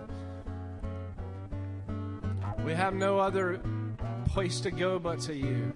We 2.65 2.73
have 2.73 2.95
no 2.95 3.19
other 3.19 3.61
place 4.39 4.61
to 4.61 4.71
go 4.71 5.01
but 5.01 5.19
to 5.19 5.35
you. 5.35 5.73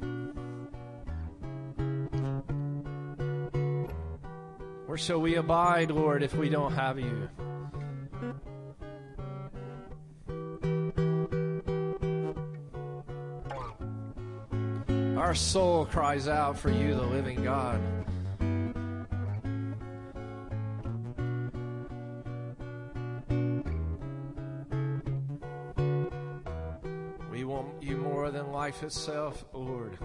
Where 4.86 4.97
shall 4.97 5.20
we 5.20 5.34
abide, 5.34 5.90
Lord, 5.90 6.22
if 6.22 6.36
we 6.36 6.48
don't 6.48 6.72
have 6.72 6.97
you? 6.97 7.28
Our 15.18 15.34
soul 15.34 15.86
cries 15.86 16.28
out 16.28 16.56
for 16.56 16.70
you, 16.70 16.94
the 16.94 17.02
living 17.02 17.43
God. 17.43 17.80
Life 28.73 28.82
itself, 28.85 29.44
Lord. 29.53 29.99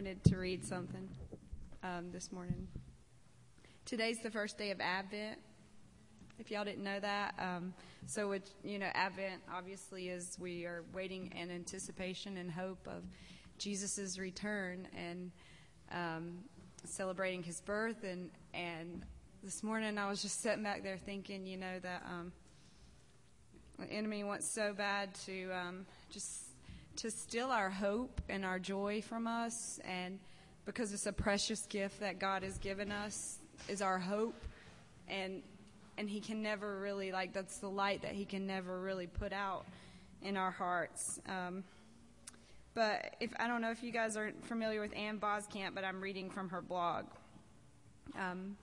Wanted 0.00 0.24
to 0.24 0.38
read 0.38 0.64
something 0.64 1.06
um, 1.82 2.10
this 2.10 2.32
morning. 2.32 2.66
Today's 3.84 4.16
the 4.22 4.30
first 4.30 4.56
day 4.56 4.70
of 4.70 4.80
Advent. 4.80 5.38
If 6.38 6.50
y'all 6.50 6.64
didn't 6.64 6.84
know 6.84 6.98
that, 7.00 7.34
um, 7.38 7.74
so 8.06 8.32
it, 8.32 8.48
you 8.64 8.78
know, 8.78 8.88
Advent 8.94 9.42
obviously 9.52 10.08
is 10.08 10.38
we 10.40 10.64
are 10.64 10.84
waiting 10.94 11.30
in 11.36 11.50
anticipation 11.50 12.38
and 12.38 12.50
hope 12.50 12.78
of 12.86 13.02
Jesus' 13.58 14.18
return 14.18 14.88
and 14.96 15.30
um, 15.92 16.38
celebrating 16.86 17.42
His 17.42 17.60
birth. 17.60 18.02
And 18.02 18.30
and 18.54 19.02
this 19.42 19.62
morning 19.62 19.98
I 19.98 20.08
was 20.08 20.22
just 20.22 20.40
sitting 20.40 20.62
back 20.62 20.82
there 20.82 20.96
thinking, 20.96 21.46
you 21.46 21.58
know, 21.58 21.78
that 21.82 22.06
um, 22.06 22.32
the 23.78 23.92
enemy 23.92 24.24
wants 24.24 24.50
so 24.50 24.72
bad 24.72 25.14
to 25.26 25.50
um, 25.50 25.84
just 26.10 26.49
to 26.96 27.10
steal 27.10 27.48
our 27.48 27.70
hope 27.70 28.20
and 28.28 28.44
our 28.44 28.58
joy 28.58 29.02
from 29.02 29.26
us, 29.26 29.80
and 29.84 30.18
because 30.66 30.92
it's 30.92 31.06
a 31.06 31.12
precious 31.12 31.66
gift 31.66 32.00
that 32.00 32.18
God 32.18 32.42
has 32.42 32.58
given 32.58 32.92
us, 32.92 33.38
is 33.68 33.82
our 33.82 33.98
hope, 33.98 34.34
and 35.08 35.42
and 35.98 36.08
He 36.08 36.20
can 36.20 36.42
never 36.42 36.78
really 36.78 37.12
like 37.12 37.32
that's 37.32 37.58
the 37.58 37.68
light 37.68 38.02
that 38.02 38.12
He 38.12 38.24
can 38.24 38.46
never 38.46 38.80
really 38.80 39.06
put 39.06 39.32
out 39.32 39.64
in 40.22 40.36
our 40.36 40.50
hearts. 40.50 41.20
Um, 41.28 41.64
but 42.74 43.16
if 43.20 43.32
I 43.38 43.48
don't 43.48 43.60
know 43.60 43.70
if 43.70 43.82
you 43.82 43.92
guys 43.92 44.16
are 44.16 44.32
familiar 44.42 44.80
with 44.80 44.94
Ann 44.96 45.18
Voskamp, 45.18 45.74
but 45.74 45.84
I'm 45.84 46.00
reading 46.00 46.30
from 46.30 46.48
her 46.50 46.60
blog. 46.60 47.06
Um, 48.18 48.56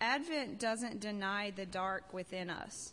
Advent 0.00 0.58
doesn't 0.58 1.00
deny 1.00 1.52
the 1.52 1.64
dark 1.64 2.12
within 2.12 2.50
us. 2.50 2.92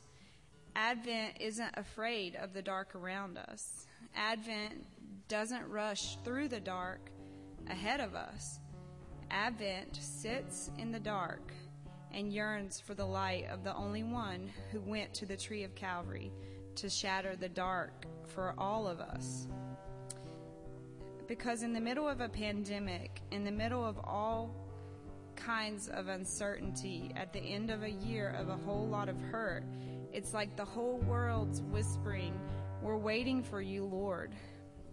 Advent 0.80 1.34
isn't 1.42 1.74
afraid 1.76 2.38
of 2.38 2.54
the 2.54 2.62
dark 2.62 2.96
around 2.96 3.38
us. 3.38 3.86
Advent 4.16 4.86
doesn't 5.28 5.68
rush 5.68 6.16
through 6.24 6.48
the 6.48 6.62
dark 6.62 7.12
ahead 7.70 8.00
of 8.00 8.16
us. 8.16 8.62
Advent 9.30 9.98
sits 9.98 10.72
in 10.78 10.90
the 10.90 11.00
dark 11.00 11.52
and 12.14 12.32
yearns 12.32 12.80
for 12.80 12.94
the 12.94 13.06
light 13.06 13.46
of 13.52 13.66
the 13.66 13.76
only 13.76 14.04
one 14.04 14.50
who 14.72 14.80
went 14.80 15.14
to 15.14 15.26
the 15.26 15.36
tree 15.36 15.66
of 15.66 15.76
Calvary 15.76 16.32
to 16.76 16.90
shatter 16.90 17.36
the 17.36 17.50
dark 17.50 18.06
for 18.26 18.54
all 18.58 18.88
of 18.88 19.02
us. 19.02 19.50
Because 21.28 21.62
in 21.62 21.74
the 21.74 21.82
middle 21.82 22.08
of 22.08 22.22
a 22.22 22.30
pandemic, 22.30 23.22
in 23.32 23.44
the 23.44 23.52
middle 23.52 23.86
of 23.86 23.98
all 24.06 24.56
kinds 25.36 25.90
of 25.90 26.08
uncertainty, 26.08 27.12
at 27.18 27.34
the 27.34 27.42
end 27.42 27.70
of 27.70 27.84
a 27.84 27.92
year 27.92 28.34
of 28.40 28.48
a 28.48 28.56
whole 28.56 28.88
lot 28.88 29.10
of 29.10 29.20
hurt, 29.20 29.66
it's 30.14 30.34
like 30.34 30.56
the 30.56 30.66
whole 30.66 30.98
world's 31.00 31.62
whispering, 31.62 32.40
We're 32.82 32.98
waiting 32.98 33.44
for 33.44 33.62
you, 33.62 33.86
Lord. 33.86 34.34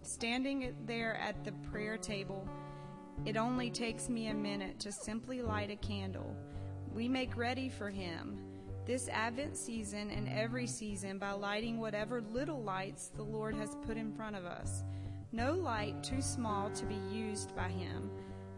Standing 0.01 0.75
there 0.85 1.15
at 1.15 1.43
the 1.43 1.51
prayer 1.71 1.97
table, 1.97 2.47
it 3.25 3.37
only 3.37 3.69
takes 3.69 4.09
me 4.09 4.27
a 4.27 4.33
minute 4.33 4.79
to 4.81 4.91
simply 4.91 5.41
light 5.41 5.71
a 5.71 5.75
candle. 5.75 6.35
We 6.93 7.07
make 7.07 7.35
ready 7.37 7.69
for 7.69 7.89
Him 7.89 8.37
this 8.85 9.09
Advent 9.09 9.57
season 9.57 10.09
and 10.11 10.29
every 10.29 10.65
season 10.65 11.17
by 11.17 11.31
lighting 11.31 11.77
whatever 11.77 12.21
little 12.21 12.63
lights 12.63 13.11
the 13.15 13.23
Lord 13.23 13.53
has 13.55 13.75
put 13.85 13.97
in 13.97 14.13
front 14.13 14.37
of 14.37 14.45
us. 14.45 14.83
No 15.33 15.51
light 15.51 16.01
too 16.03 16.21
small 16.21 16.69
to 16.69 16.85
be 16.85 16.99
used 17.11 17.53
by 17.53 17.67
Him. 17.67 18.09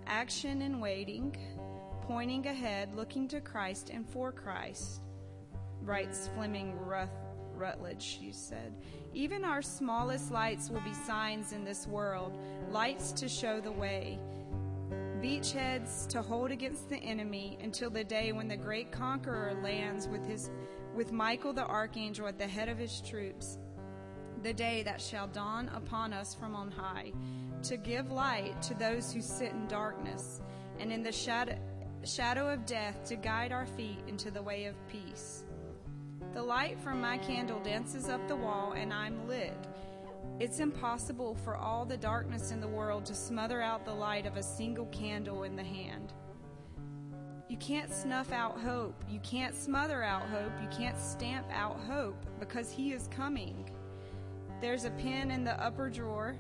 Action 0.05 0.61
and 0.61 0.79
waiting, 0.79 1.35
pointing 2.03 2.45
ahead, 2.45 2.95
looking 2.95 3.27
to 3.29 3.41
Christ 3.41 3.89
and 3.91 4.07
for 4.07 4.31
Christ, 4.31 5.01
writes 5.83 6.29
Fleming 6.35 6.77
Ruth, 6.77 7.09
Rutledge, 7.55 8.01
she 8.01 8.31
said. 8.31 8.73
Even 9.13 9.43
our 9.43 9.61
smallest 9.61 10.31
lights 10.31 10.69
will 10.69 10.81
be 10.81 10.93
signs 10.93 11.51
in 11.51 11.63
this 11.63 11.87
world, 11.87 12.37
lights 12.71 13.11
to 13.13 13.27
show 13.27 13.59
the 13.59 13.71
way 13.71 14.19
beachheads 15.21 16.07
to 16.07 16.21
hold 16.21 16.49
against 16.49 16.87
the 16.87 16.97
enemy 16.97 17.57
until 17.61 17.89
the 17.89 18.03
day 18.03 18.31
when 18.31 18.47
the 18.47 18.55
great 18.55 18.89
conqueror 18.89 19.53
lands 19.61 20.07
with 20.07 20.25
his 20.25 20.49
with 20.95 21.11
Michael 21.11 21.51
the 21.51 21.65
archangel 21.65 22.27
at 22.27 22.37
the 22.37 22.47
head 22.47 22.69
of 22.69 22.77
his 22.77 23.01
troops 23.01 23.57
the 24.43 24.53
day 24.53 24.81
that 24.83 25.01
shall 25.01 25.27
dawn 25.27 25.69
upon 25.75 26.13
us 26.13 26.33
from 26.33 26.55
on 26.55 26.71
high 26.71 27.11
to 27.63 27.75
give 27.75 28.11
light 28.11 28.61
to 28.61 28.73
those 28.75 29.11
who 29.11 29.21
sit 29.21 29.51
in 29.51 29.67
darkness 29.67 30.39
and 30.79 30.91
in 30.91 31.03
the 31.03 31.11
shadow 31.11 31.57
shadow 32.05 32.47
of 32.47 32.65
death 32.65 33.03
to 33.03 33.17
guide 33.17 33.51
our 33.51 33.65
feet 33.65 33.99
into 34.07 34.31
the 34.31 34.41
way 34.41 34.65
of 34.65 34.75
peace 34.87 35.38
the 36.33 36.41
light 36.41 36.79
from 36.79 37.01
my 37.01 37.17
candle 37.17 37.59
dances 37.61 38.09
up 38.09 38.27
the 38.27 38.35
wall 38.35 38.73
and 38.73 38.93
I'm 38.93 39.27
lit 39.27 39.57
it's 40.39 40.61
impossible 40.61 41.35
for 41.43 41.57
all 41.57 41.83
the 41.83 41.97
darkness 41.97 42.51
in 42.51 42.61
the 42.61 42.67
world 42.67 43.05
to 43.07 43.13
smother 43.13 43.61
out 43.61 43.83
the 43.83 43.93
light 43.93 44.25
of 44.25 44.37
a 44.37 44.43
single 44.43 44.85
candle 44.85 45.43
in 45.43 45.57
the 45.57 45.63
hand. 45.63 46.13
You 47.49 47.57
can't 47.57 47.91
snuff 47.91 48.31
out 48.31 48.57
hope. 48.57 49.03
You 49.09 49.19
can't 49.19 49.53
smother 49.53 50.01
out 50.01 50.29
hope. 50.29 50.53
You 50.61 50.69
can't 50.69 50.97
stamp 50.97 51.45
out 51.51 51.77
hope 51.81 52.25
because 52.39 52.71
He 52.71 52.93
is 52.93 53.09
coming. 53.09 53.69
There's 54.61 54.85
a 54.85 54.91
pen 54.91 55.29
in 55.29 55.43
the 55.43 55.61
upper 55.61 55.89
drawer, 55.89 56.35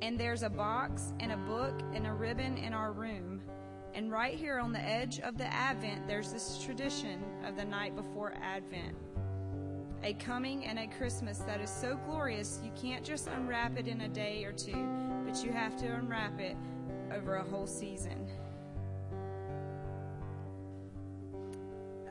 and 0.00 0.18
there's 0.18 0.44
a 0.44 0.50
box 0.50 1.12
and 1.18 1.32
a 1.32 1.36
book 1.36 1.80
and 1.92 2.06
a 2.06 2.12
ribbon 2.12 2.56
in 2.56 2.72
our 2.72 2.92
room. 2.92 3.40
And 3.94 4.10
right 4.10 4.34
here 4.34 4.58
on 4.58 4.72
the 4.72 4.80
edge 4.80 5.20
of 5.20 5.36
the 5.36 5.52
Advent, 5.52 6.06
there's 6.06 6.32
this 6.32 6.62
tradition 6.64 7.22
of 7.44 7.56
the 7.56 7.64
night 7.64 7.96
before 7.96 8.34
Advent 8.40 8.96
a 10.02 10.14
coming 10.14 10.64
and 10.64 10.78
a 10.78 10.86
Christmas 10.86 11.38
that 11.38 11.60
is 11.60 11.70
so 11.70 11.98
glorious 12.06 12.58
you 12.64 12.70
can't 12.80 13.04
just 13.04 13.28
unwrap 13.28 13.78
it 13.78 13.86
in 13.86 14.00
a 14.02 14.08
day 14.08 14.44
or 14.44 14.52
two, 14.52 14.88
but 15.26 15.44
you 15.44 15.52
have 15.52 15.76
to 15.76 15.86
unwrap 15.86 16.40
it 16.40 16.56
over 17.12 17.36
a 17.36 17.42
whole 17.42 17.66
season. 17.66 18.26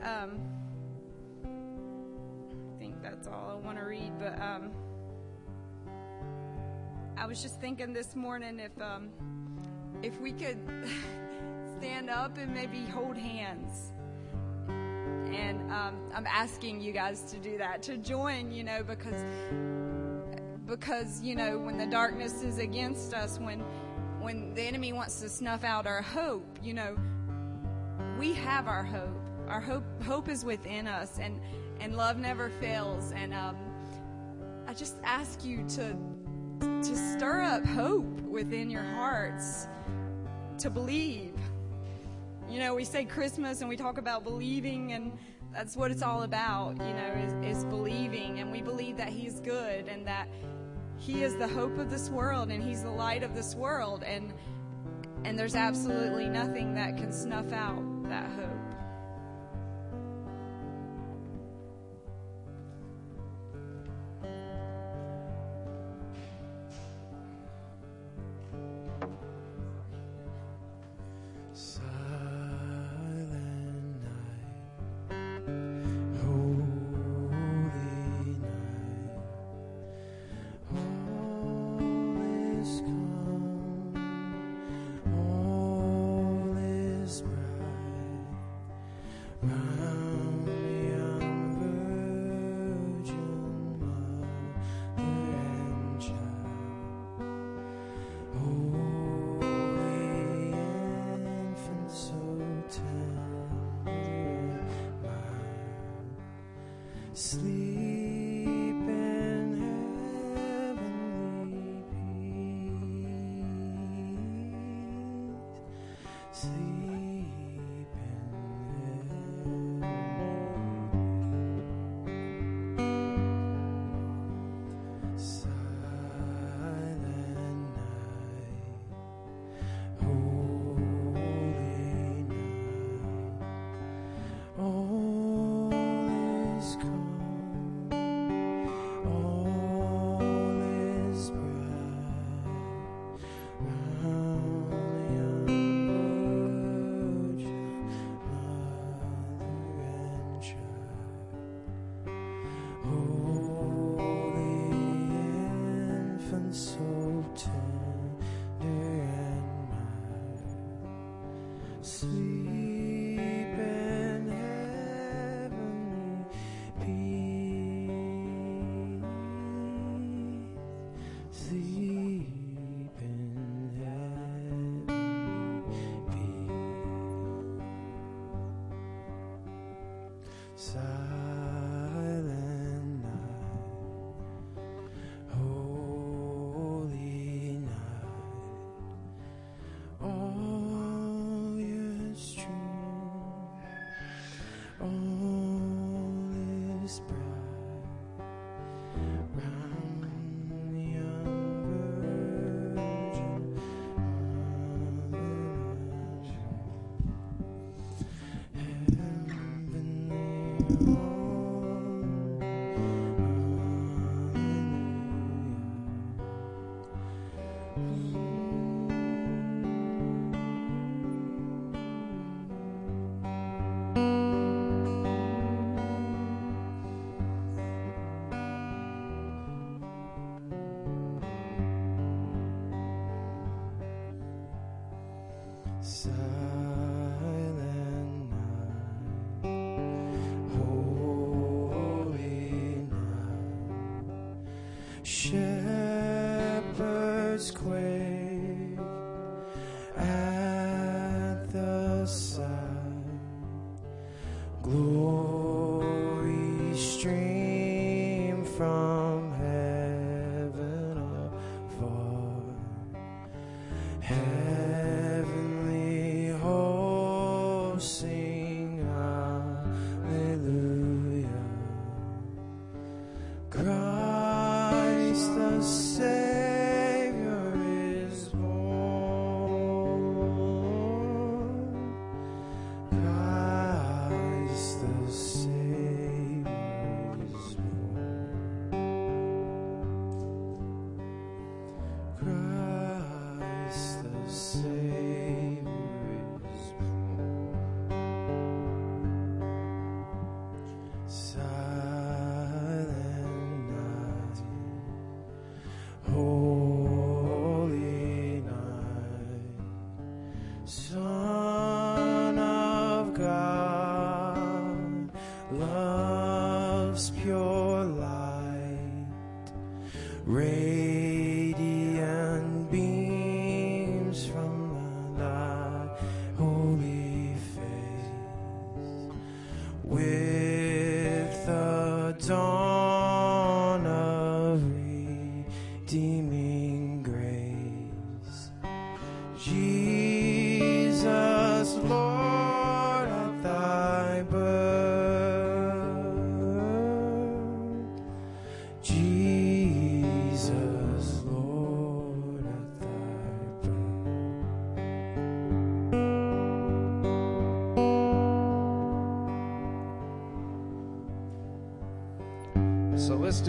Um, 0.02 0.40
I 1.44 2.78
think 2.78 3.02
that's 3.02 3.26
all 3.26 3.50
I 3.50 3.66
want 3.66 3.78
to 3.78 3.84
read, 3.84 4.12
but 4.18 4.40
um, 4.40 4.70
I 7.16 7.26
was 7.26 7.42
just 7.42 7.60
thinking 7.60 7.92
this 7.92 8.14
morning 8.14 8.60
if 8.60 8.80
um, 8.80 9.10
if 10.02 10.18
we 10.20 10.32
could 10.32 10.58
stand 11.80 12.10
up 12.10 12.36
and 12.36 12.52
maybe 12.52 12.84
hold 12.84 13.16
hands 13.16 13.92
and 15.32 15.60
um, 15.70 15.96
I'm 16.14 16.26
asking 16.26 16.80
you 16.80 16.92
guys 16.92 17.22
to 17.30 17.38
do 17.38 17.56
that, 17.58 17.82
to 17.84 17.96
join, 17.96 18.50
you 18.50 18.64
know, 18.64 18.82
because 18.82 19.24
because 20.66 21.22
you 21.22 21.34
know 21.34 21.58
when 21.58 21.78
the 21.78 21.86
darkness 21.86 22.42
is 22.42 22.58
against 22.58 23.14
us, 23.14 23.38
when 23.38 23.60
when 24.20 24.52
the 24.54 24.62
enemy 24.62 24.92
wants 24.92 25.20
to 25.20 25.28
snuff 25.28 25.64
out 25.64 25.86
our 25.86 26.02
hope, 26.02 26.58
you 26.62 26.74
know, 26.74 26.96
we 28.18 28.32
have 28.34 28.66
our 28.66 28.84
hope. 28.84 29.16
Our 29.48 29.60
hope 29.60 29.84
hope 30.02 30.28
is 30.28 30.44
within 30.44 30.86
us, 30.86 31.18
and 31.20 31.40
and 31.80 31.96
love 31.96 32.18
never 32.18 32.50
fails. 32.60 33.12
And 33.12 33.32
um, 33.32 33.56
I 34.66 34.74
just 34.74 34.96
ask 35.04 35.44
you 35.44 35.64
to 35.70 35.96
to 36.60 36.96
stir 37.16 37.40
up 37.40 37.64
hope 37.64 38.20
within 38.22 38.68
your 38.68 38.82
hearts, 38.82 39.68
to 40.58 40.70
believe 40.70 41.29
you 42.50 42.58
know, 42.58 42.74
we 42.74 42.84
say 42.84 43.04
Christmas 43.04 43.60
and 43.60 43.68
we 43.68 43.76
talk 43.76 43.98
about 43.98 44.24
believing, 44.24 44.92
and 44.92 45.12
that's 45.52 45.76
what 45.76 45.90
it's 45.90 46.02
all 46.02 46.24
about, 46.24 46.76
you 46.78 46.92
know, 46.92 47.40
is, 47.42 47.58
is 47.58 47.64
believing. 47.64 48.40
And 48.40 48.50
we 48.50 48.60
believe 48.60 48.96
that 48.96 49.08
He's 49.08 49.40
good 49.40 49.86
and 49.86 50.06
that 50.06 50.28
He 50.98 51.22
is 51.22 51.36
the 51.36 51.48
hope 51.48 51.78
of 51.78 51.90
this 51.90 52.10
world 52.10 52.50
and 52.50 52.62
He's 52.62 52.82
the 52.82 52.90
light 52.90 53.22
of 53.22 53.34
this 53.34 53.54
world. 53.54 54.02
And, 54.02 54.32
and 55.24 55.38
there's 55.38 55.54
absolutely 55.54 56.28
nothing 56.28 56.74
that 56.74 56.96
can 56.96 57.12
snuff 57.12 57.52
out 57.52 58.08
that 58.08 58.30
hope. 58.32 58.49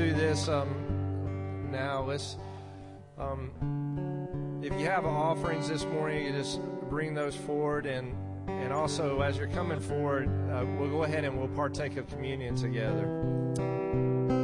Do 0.02 0.14
this 0.14 0.48
um, 0.48 1.70
now. 1.72 2.04
Let's, 2.04 2.36
um, 3.20 3.52
if 4.64 4.74
you 4.80 4.88
have 4.88 5.06
offerings 5.06 5.70
this 5.70 5.84
morning, 5.86 6.26
you 6.26 6.32
just 6.32 6.60
bring 6.90 7.14
those 7.14 7.36
forward. 7.36 7.86
And, 7.86 8.16
and 8.48 8.74
also, 8.74 9.22
as 9.22 9.38
you're 9.38 9.48
coming 9.50 9.80
forward, 9.80 10.28
uh, 10.52 10.66
we'll 10.80 10.90
go 10.90 11.04
ahead 11.04 11.24
and 11.24 11.38
we'll 11.38 11.50
partake 11.50 11.98
of 11.98 12.10
communion 12.10 12.56
together. 12.56 14.41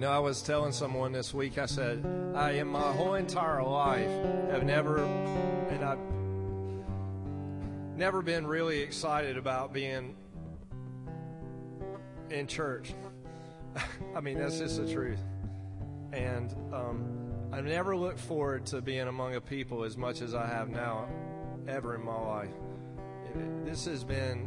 You 0.00 0.06
know, 0.06 0.12
I 0.12 0.18
was 0.18 0.40
telling 0.40 0.72
someone 0.72 1.12
this 1.12 1.34
week, 1.34 1.58
I 1.58 1.66
said, 1.66 2.02
I, 2.34 2.52
in 2.52 2.68
my 2.68 2.90
whole 2.90 3.16
entire 3.16 3.62
life, 3.62 4.08
have 4.50 4.64
never, 4.64 5.04
and 5.04 5.84
I've 5.84 5.98
never 7.98 8.22
been 8.22 8.46
really 8.46 8.80
excited 8.80 9.36
about 9.36 9.74
being 9.74 10.16
in 12.30 12.46
church. 12.46 12.94
I 14.16 14.22
mean, 14.22 14.38
that's 14.38 14.58
just 14.58 14.78
the 14.78 14.90
truth. 14.90 15.20
And 16.14 16.50
um, 16.72 17.30
I've 17.52 17.66
never 17.66 17.94
looked 17.94 18.20
forward 18.20 18.64
to 18.68 18.80
being 18.80 19.06
among 19.06 19.34
a 19.34 19.40
people 19.42 19.84
as 19.84 19.98
much 19.98 20.22
as 20.22 20.34
I 20.34 20.46
have 20.46 20.70
now, 20.70 21.10
ever 21.68 21.94
in 21.94 22.02
my 22.02 22.18
life. 22.18 22.54
This 23.66 23.84
has 23.84 24.02
been 24.02 24.46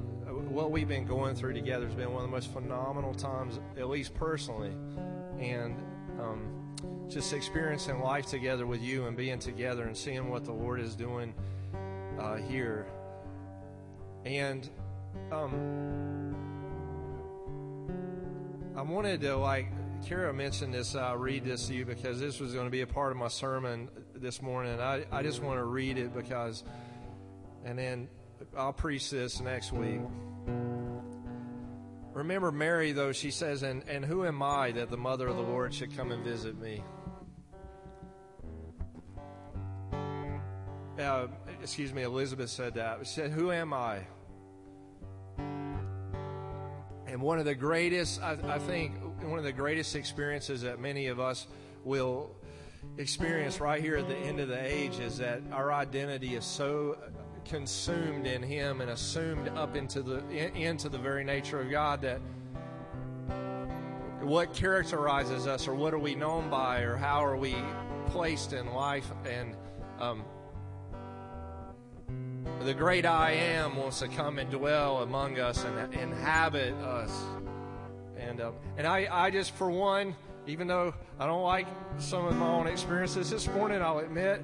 what 0.49 0.71
we've 0.71 0.87
been 0.87 1.05
going 1.05 1.35
through 1.35 1.53
together 1.53 1.85
has 1.85 1.93
been 1.93 2.11
one 2.11 2.23
of 2.23 2.29
the 2.31 2.35
most 2.35 2.51
phenomenal 2.51 3.13
times, 3.13 3.59
at 3.77 3.87
least 3.87 4.15
personally, 4.15 4.71
and 5.39 5.81
um, 6.19 6.75
just 7.09 7.33
experiencing 7.33 7.99
life 7.99 8.25
together 8.27 8.65
with 8.65 8.81
you 8.81 9.07
and 9.07 9.15
being 9.17 9.39
together 9.39 9.83
and 9.83 9.95
seeing 9.95 10.29
what 10.29 10.45
the 10.45 10.51
Lord 10.51 10.79
is 10.79 10.95
doing 10.95 11.33
uh, 12.19 12.37
here. 12.37 12.85
And 14.25 14.69
um, 15.31 16.35
I 18.75 18.81
wanted 18.81 19.21
to 19.21 19.35
like 19.35 19.67
Kara 20.05 20.33
mentioned 20.33 20.73
this. 20.73 20.95
I'll 20.95 21.17
read 21.17 21.45
this 21.45 21.67
to 21.67 21.73
you 21.73 21.85
because 21.85 22.19
this 22.19 22.39
was 22.39 22.53
going 22.53 22.65
to 22.65 22.71
be 22.71 22.81
a 22.81 22.87
part 22.87 23.11
of 23.11 23.17
my 23.17 23.29
sermon 23.29 23.89
this 24.15 24.41
morning. 24.41 24.79
I, 24.79 25.05
I 25.11 25.23
just 25.23 25.41
want 25.41 25.59
to 25.59 25.63
read 25.63 25.97
it 25.97 26.13
because, 26.13 26.63
and 27.63 27.79
then 27.79 28.09
I'll 28.57 28.73
preach 28.73 29.09
this 29.09 29.39
next 29.39 29.71
week. 29.71 30.01
Remember 32.23 32.53
Mary, 32.53 32.93
though, 32.93 33.11
she 33.11 33.31
says, 33.31 33.63
and, 33.63 33.83
and 33.85 34.05
who 34.05 34.25
am 34.25 34.41
I 34.41 34.71
that 34.71 34.89
the 34.89 34.95
mother 34.95 35.27
of 35.27 35.35
the 35.35 35.41
Lord 35.41 35.73
should 35.73 35.93
come 35.93 36.09
and 36.13 36.23
visit 36.23 36.57
me? 36.57 36.81
Uh, 40.97 41.27
excuse 41.61 41.91
me, 41.91 42.03
Elizabeth 42.03 42.49
said 42.49 42.75
that. 42.75 42.99
She 42.99 43.13
said, 43.13 43.31
Who 43.31 43.51
am 43.51 43.73
I? 43.73 44.07
And 47.07 47.21
one 47.21 47.39
of 47.39 47.45
the 47.45 47.55
greatest, 47.55 48.23
I, 48.23 48.37
I 48.47 48.57
think, 48.57 48.93
one 49.21 49.37
of 49.37 49.43
the 49.43 49.51
greatest 49.51 49.93
experiences 49.93 50.61
that 50.61 50.79
many 50.79 51.07
of 51.07 51.19
us 51.19 51.45
will 51.83 52.37
experience 52.97 53.59
right 53.59 53.81
here 53.81 53.97
at 53.97 54.07
the 54.07 54.15
end 54.15 54.39
of 54.39 54.47
the 54.47 54.65
age 54.65 54.97
is 54.99 55.17
that 55.17 55.41
our 55.51 55.73
identity 55.73 56.35
is 56.35 56.45
so 56.45 56.97
consumed 57.45 58.27
in 58.27 58.41
Him 58.41 58.81
and 58.81 58.91
assumed 58.91 59.49
up 59.49 59.75
into 59.75 60.01
the 60.01 60.23
into 60.55 60.89
the 60.89 60.97
very 60.97 61.23
nature 61.23 61.59
of 61.59 61.69
God 61.69 62.01
that 62.01 62.21
what 64.21 64.53
characterizes 64.53 65.47
us 65.47 65.67
or 65.67 65.75
what 65.75 65.93
are 65.93 65.99
we 65.99 66.15
known 66.15 66.49
by 66.49 66.81
or 66.81 66.95
how 66.95 67.23
are 67.23 67.37
we 67.37 67.55
placed 68.07 68.53
in 68.53 68.73
life. 68.73 69.11
And 69.25 69.55
um, 69.99 70.23
the 72.63 72.73
great 72.73 73.05
I 73.05 73.31
am 73.31 73.75
wants 73.75 73.99
to 73.99 74.07
come 74.07 74.39
and 74.39 74.49
dwell 74.49 74.99
among 74.99 75.39
us 75.39 75.63
and 75.65 75.93
inhabit 75.93 76.73
us. 76.75 77.11
And 78.17 78.41
uh, 78.41 78.51
and 78.77 78.87
I, 78.87 79.07
I 79.11 79.29
just 79.31 79.51
for 79.51 79.69
one 79.69 80.15
even 80.45 80.67
though 80.67 80.93
I 81.19 81.25
don't 81.25 81.43
like 81.43 81.67
some 81.97 82.25
of 82.25 82.35
my 82.35 82.47
own 82.47 82.67
experiences 82.67 83.29
this 83.29 83.47
morning 83.47 83.81
I'll 83.81 83.99
admit 83.99 84.43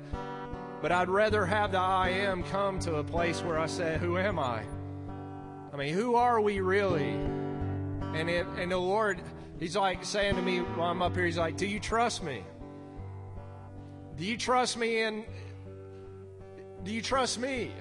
but 0.81 0.91
I'd 0.91 1.09
rather 1.09 1.45
have 1.45 1.71
the 1.71 1.79
I 1.79 2.09
am 2.09 2.43
come 2.43 2.79
to 2.79 2.95
a 2.95 3.03
place 3.03 3.41
where 3.41 3.59
I 3.59 3.67
say, 3.67 3.97
Who 3.97 4.17
am 4.17 4.39
I? 4.39 4.63
I 5.73 5.77
mean, 5.77 5.93
who 5.93 6.15
are 6.15 6.41
we 6.41 6.61
really? 6.61 7.09
And 8.13 8.29
it, 8.29 8.45
and 8.57 8.71
the 8.71 8.77
Lord, 8.77 9.21
He's 9.59 9.75
like 9.75 10.03
saying 10.05 10.35
to 10.35 10.41
me 10.41 10.59
while 10.59 10.91
I'm 10.91 11.01
up 11.01 11.15
here, 11.15 11.25
He's 11.25 11.37
like, 11.37 11.57
Do 11.57 11.67
you 11.67 11.79
trust 11.79 12.23
me? 12.23 12.43
Do 14.17 14.25
you 14.25 14.37
trust 14.37 14.77
me 14.77 15.01
in 15.01 15.23
do 16.83 16.91
you 16.91 17.01
trust 17.01 17.39
me? 17.39 17.71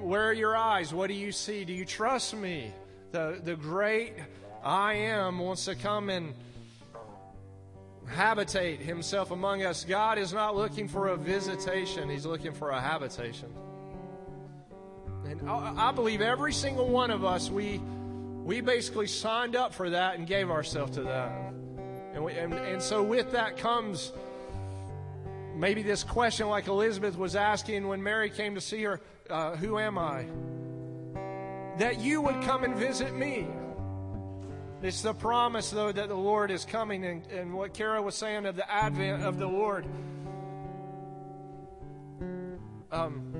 Where 0.00 0.28
are 0.28 0.32
your 0.32 0.56
eyes? 0.56 0.94
What 0.94 1.08
do 1.08 1.14
you 1.14 1.32
see? 1.32 1.64
Do 1.64 1.72
you 1.72 1.84
trust 1.84 2.34
me? 2.34 2.72
The 3.10 3.40
the 3.42 3.56
great 3.56 4.14
I 4.62 4.94
am 4.94 5.38
wants 5.38 5.64
to 5.64 5.74
come 5.74 6.10
and 6.10 6.34
habitate 8.08 8.80
himself 8.80 9.30
among 9.30 9.62
us. 9.62 9.84
God 9.84 10.18
is 10.18 10.32
not 10.32 10.56
looking 10.56 10.88
for 10.88 11.08
a 11.08 11.16
visitation, 11.16 12.08
he's 12.08 12.26
looking 12.26 12.52
for 12.52 12.70
a 12.70 12.80
habitation. 12.80 13.52
And 15.24 15.48
I 15.50 15.92
believe 15.92 16.20
every 16.20 16.52
single 16.52 16.88
one 16.88 17.10
of 17.10 17.24
us, 17.24 17.50
we, 17.50 17.78
we 18.44 18.60
basically 18.60 19.06
signed 19.06 19.56
up 19.56 19.74
for 19.74 19.90
that 19.90 20.16
and 20.18 20.26
gave 20.26 20.50
ourselves 20.50 20.92
to 20.92 21.02
that. 21.02 21.32
And, 22.14 22.24
we, 22.24 22.32
and, 22.32 22.54
and 22.54 22.82
so 22.82 23.02
with 23.02 23.32
that 23.32 23.58
comes 23.58 24.12
maybe 25.54 25.82
this 25.82 26.04
question, 26.04 26.48
like 26.48 26.66
Elizabeth 26.66 27.18
was 27.18 27.36
asking 27.36 27.86
when 27.86 28.02
Mary 28.02 28.30
came 28.30 28.54
to 28.54 28.60
see 28.60 28.82
her 28.84 29.00
uh, 29.28 29.56
Who 29.56 29.78
am 29.78 29.98
I? 29.98 30.24
That 31.78 32.00
you 32.00 32.22
would 32.22 32.40
come 32.42 32.64
and 32.64 32.74
visit 32.74 33.14
me. 33.14 33.46
It's 34.80 35.02
the 35.02 35.12
promise, 35.12 35.70
though, 35.70 35.90
that 35.90 36.08
the 36.08 36.14
Lord 36.14 36.52
is 36.52 36.64
coming, 36.64 37.04
and, 37.04 37.26
and 37.26 37.54
what 37.54 37.74
Kara 37.74 38.00
was 38.00 38.14
saying 38.14 38.46
of 38.46 38.54
the 38.54 38.70
advent 38.70 39.24
of 39.24 39.38
the 39.38 39.46
Lord. 39.46 39.84
Um, 42.92 43.32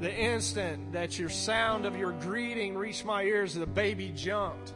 the 0.00 0.14
instant 0.14 0.92
that 0.92 1.18
your 1.18 1.28
sound 1.28 1.86
of 1.86 1.96
your 1.96 2.12
greeting 2.12 2.76
reached 2.76 3.04
my 3.04 3.22
ears, 3.22 3.54
the 3.54 3.66
baby 3.66 4.12
jumped 4.14 4.74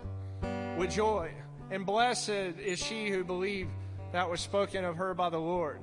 with 0.77 0.91
joy. 0.91 1.33
And 1.70 1.85
blessed 1.85 2.29
is 2.29 2.79
she 2.79 3.11
who 3.11 3.24
believed 3.24 3.70
that 4.12 4.31
was 4.31 4.41
spoken 4.41 4.85
of 4.85 4.97
her 4.97 5.15
by 5.15 5.31
the 5.31 5.41
Lord. 5.41 5.81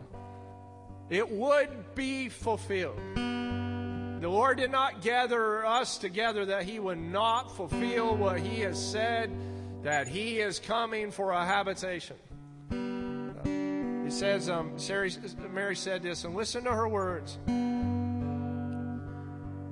It 1.09 1.29
would 1.29 1.95
be 1.95 2.29
fulfilled. 2.29 2.99
The 4.19 4.27
Lord 4.27 4.57
did 4.57 4.69
not 4.69 5.01
gather 5.01 5.65
us 5.65 5.97
together 5.97 6.45
that 6.47 6.63
He 6.63 6.77
would 6.77 6.97
not 6.97 7.55
fulfill 7.55 8.17
what 8.17 8.37
He 8.37 8.59
has 8.61 8.77
said, 8.77 9.31
that 9.83 10.09
He 10.09 10.39
is 10.39 10.59
coming 10.59 11.09
for 11.09 11.31
a 11.31 11.45
habitation. 11.45 12.17
He 14.03 14.11
says, 14.11 14.49
um, 14.49 14.75
Mary 15.53 15.75
said 15.75 16.03
this, 16.03 16.25
and 16.25 16.35
listen 16.35 16.65
to 16.65 16.71
her 16.71 16.89
words. 16.89 17.37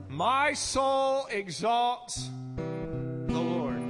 My 0.08 0.54
soul 0.54 1.28
exalts 1.30 2.30
the 2.56 3.34
Lord. 3.34 3.82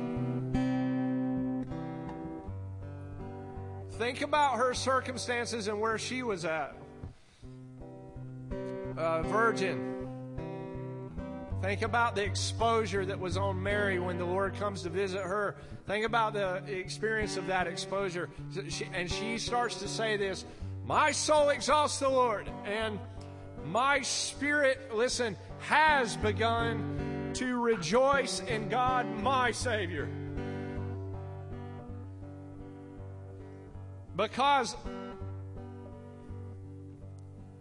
Think 3.91 4.21
about 4.23 4.55
her 4.55 4.73
circumstances 4.73 5.67
and 5.67 5.79
where 5.79 5.99
she 5.99 6.23
was 6.23 6.45
at. 6.45 6.75
Uh, 8.97 9.21
virgin 9.21 9.96
Think 11.61 11.81
about 11.81 12.15
the 12.15 12.23
exposure 12.23 13.03
that 13.05 13.19
was 13.19 13.35
on 13.35 13.61
Mary 13.61 13.99
when 13.99 14.19
the 14.19 14.25
Lord 14.25 14.55
comes 14.55 14.83
to 14.83 14.89
visit 14.89 15.23
her. 15.23 15.55
Think 15.87 16.05
about 16.05 16.33
the 16.33 16.61
experience 16.67 17.35
of 17.35 17.47
that 17.47 17.65
exposure. 17.65 18.29
And 18.93 19.11
she 19.11 19.39
starts 19.39 19.79
to 19.79 19.87
say 19.87 20.17
this 20.17 20.45
My 20.85 21.11
soul 21.11 21.49
exalts 21.49 21.97
the 21.97 22.09
Lord, 22.09 22.47
and 22.65 22.99
my 23.65 24.01
spirit, 24.01 24.93
listen, 24.93 25.35
has 25.59 26.15
begun 26.17 27.31
to 27.33 27.59
rejoice 27.59 28.39
in 28.41 28.69
God, 28.69 29.07
my 29.21 29.51
Savior. 29.51 30.07
Because 34.15 34.75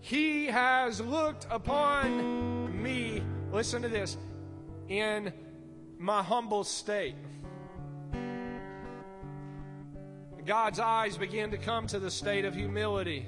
he 0.00 0.46
has 0.46 1.00
looked 1.00 1.46
upon 1.50 2.82
me 2.82 3.15
Listen 3.52 3.82
to 3.82 3.88
this. 3.88 4.16
In 4.88 5.32
my 5.98 6.22
humble 6.22 6.64
state, 6.64 7.16
God's 10.44 10.78
eyes 10.78 11.16
begin 11.16 11.50
to 11.50 11.58
come 11.58 11.88
to 11.88 11.98
the 11.98 12.10
state 12.10 12.44
of 12.44 12.54
humility. 12.54 13.26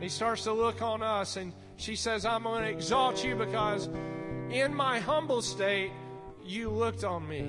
He 0.00 0.08
starts 0.08 0.44
to 0.44 0.52
look 0.52 0.82
on 0.82 1.02
us, 1.02 1.36
and 1.36 1.52
she 1.76 1.94
says, 1.94 2.26
I'm 2.26 2.42
going 2.42 2.64
to 2.64 2.70
exalt 2.70 3.24
you 3.24 3.36
because 3.36 3.88
in 4.50 4.74
my 4.74 4.98
humble 4.98 5.42
state, 5.42 5.92
you 6.44 6.70
looked 6.70 7.04
on 7.04 7.26
me. 7.28 7.42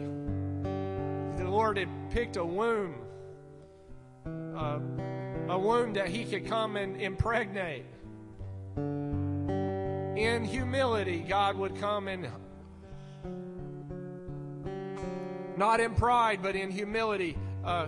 The 1.38 1.50
Lord 1.50 1.78
had 1.78 1.90
picked 2.12 2.38
a 2.38 2.46
womb, 2.46 2.96
uh, 4.26 4.80
a 5.50 5.58
womb 5.58 5.94
that 5.94 6.10
He 6.10 6.26
could 6.26 6.48
come 6.48 6.76
and 6.76 7.02
impregnate 7.02 7.86
in 10.18 10.44
humility, 10.44 11.20
God 11.20 11.58
would 11.58 11.76
come 11.76 12.08
and 12.08 12.28
not 15.56 15.80
in 15.80 15.94
pride, 15.96 16.40
but 16.42 16.56
in 16.56 16.72
humility. 16.72 17.38
Uh, 17.64 17.88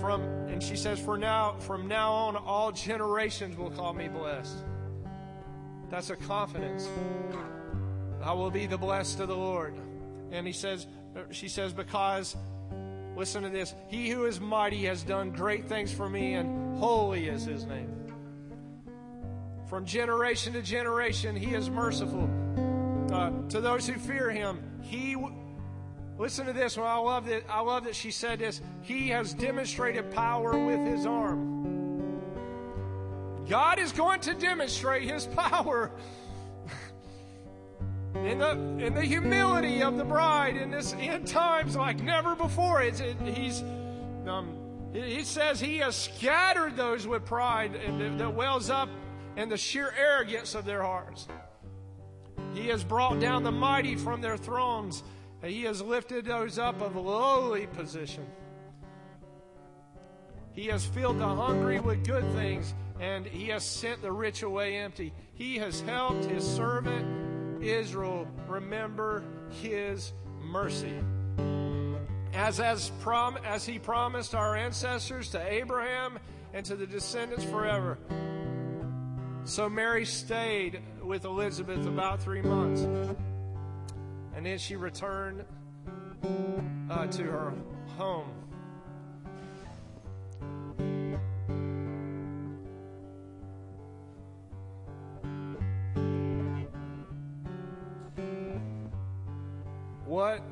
from 0.00 0.22
and 0.22 0.62
she 0.62 0.76
says, 0.76 1.00
"For 1.00 1.18
now, 1.18 1.56
from 1.58 1.88
now 1.88 2.12
on, 2.12 2.36
all 2.36 2.72
generations 2.72 3.56
will 3.56 3.70
call 3.70 3.92
me 3.92 4.08
blessed." 4.08 4.64
That's 5.90 6.10
a 6.10 6.16
confidence. 6.16 6.88
I 8.22 8.32
will 8.32 8.50
be 8.50 8.66
the 8.66 8.78
blessed 8.78 9.20
of 9.20 9.28
the 9.28 9.36
Lord. 9.36 9.74
And 10.30 10.46
he 10.46 10.52
says, 10.52 10.86
she 11.30 11.48
says, 11.48 11.72
because 11.72 12.34
Listen 13.16 13.44
to 13.44 13.48
this. 13.48 13.74
He 13.88 14.10
who 14.10 14.24
is 14.24 14.40
mighty 14.40 14.84
has 14.86 15.02
done 15.02 15.30
great 15.30 15.68
things 15.68 15.92
for 15.92 16.08
me, 16.08 16.34
and 16.34 16.78
holy 16.78 17.28
is 17.28 17.44
his 17.44 17.64
name. 17.64 17.88
From 19.66 19.84
generation 19.86 20.52
to 20.52 20.62
generation, 20.62 21.34
he 21.36 21.54
is 21.54 21.70
merciful. 21.70 22.28
Uh, 23.10 23.30
to 23.48 23.60
those 23.60 23.86
who 23.86 23.94
fear 23.94 24.30
him, 24.30 24.62
he. 24.80 25.14
W- 25.14 25.34
Listen 26.16 26.46
to 26.46 26.52
this. 26.52 26.76
Well, 26.76 26.86
I 26.86 26.96
love 26.96 27.26
that. 27.26 27.42
I 27.50 27.60
love 27.60 27.84
that 27.84 27.96
she 27.96 28.12
said 28.12 28.38
this. 28.38 28.60
He 28.82 29.08
has 29.08 29.34
demonstrated 29.34 30.12
power 30.12 30.64
with 30.64 30.78
his 30.86 31.06
arm. 31.06 32.22
God 33.48 33.78
is 33.80 33.90
going 33.92 34.20
to 34.20 34.34
demonstrate 34.34 35.02
his 35.02 35.26
power 35.26 35.90
in 38.14 38.38
the 38.38 38.52
in 38.78 38.94
the 38.94 39.02
humility 39.02 39.82
of 39.82 39.96
the 39.96 40.04
bride 40.04 40.56
in 40.56 40.70
this 40.70 40.94
end 40.94 41.26
times 41.26 41.74
like 41.74 42.00
never 42.00 42.36
before. 42.36 42.80
It's, 42.80 43.00
it, 43.00 43.16
he's 43.20 43.62
um, 44.26 44.56
he 44.92 45.24
says 45.24 45.58
he 45.60 45.78
has 45.78 45.96
scattered 45.96 46.76
those 46.76 47.08
with 47.08 47.24
pride 47.24 47.74
and 47.74 48.20
that 48.20 48.32
wells 48.32 48.70
up 48.70 48.88
in 49.36 49.48
the 49.48 49.56
sheer 49.56 49.92
arrogance 49.98 50.54
of 50.54 50.64
their 50.64 50.82
hearts. 50.82 51.28
He 52.54 52.68
has 52.68 52.84
brought 52.84 53.20
down 53.20 53.42
the 53.42 53.52
mighty 53.52 53.96
from 53.96 54.20
their 54.20 54.36
thrones. 54.36 55.02
He 55.42 55.62
has 55.64 55.82
lifted 55.82 56.24
those 56.24 56.58
up 56.58 56.80
of 56.80 56.96
lowly 56.96 57.66
position. 57.66 58.26
He 60.52 60.66
has 60.66 60.86
filled 60.86 61.18
the 61.18 61.26
hungry 61.26 61.80
with 61.80 62.06
good 62.06 62.24
things, 62.32 62.72
and 63.00 63.26
he 63.26 63.48
has 63.48 63.64
sent 63.64 64.02
the 64.02 64.12
rich 64.12 64.42
away 64.42 64.76
empty. 64.76 65.12
He 65.34 65.56
has 65.58 65.80
helped 65.80 66.24
his 66.26 66.46
servant 66.46 67.62
Israel 67.62 68.28
remember 68.46 69.24
his 69.62 70.12
mercy. 70.40 70.94
As, 72.32 72.60
as, 72.60 72.90
prom, 73.00 73.36
as 73.44 73.66
he 73.66 73.78
promised 73.78 74.34
our 74.34 74.56
ancestors 74.56 75.30
to 75.30 75.52
Abraham 75.52 76.18
and 76.52 76.64
to 76.66 76.76
the 76.76 76.86
descendants 76.86 77.44
forever. 77.44 77.98
So 79.46 79.68
Mary 79.68 80.06
stayed 80.06 80.80
with 81.02 81.26
Elizabeth 81.26 81.86
about 81.86 82.22
three 82.22 82.40
months. 82.40 82.80
And 84.34 84.44
then 84.44 84.58
she 84.58 84.74
returned 84.74 85.44
uh, 86.90 87.06
to 87.06 87.22
her 87.24 87.52
home. 87.98 88.30
What, 100.06 100.42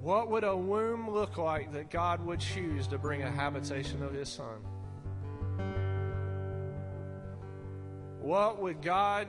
what 0.00 0.28
would 0.30 0.44
a 0.44 0.56
womb 0.56 1.08
look 1.08 1.38
like 1.38 1.72
that 1.72 1.90
God 1.90 2.24
would 2.26 2.40
choose 2.40 2.88
to 2.88 2.98
bring 2.98 3.22
a 3.22 3.30
habitation 3.30 4.02
of 4.02 4.12
His 4.12 4.28
Son? 4.28 4.58
What 8.30 8.62
would 8.62 8.80
God 8.80 9.26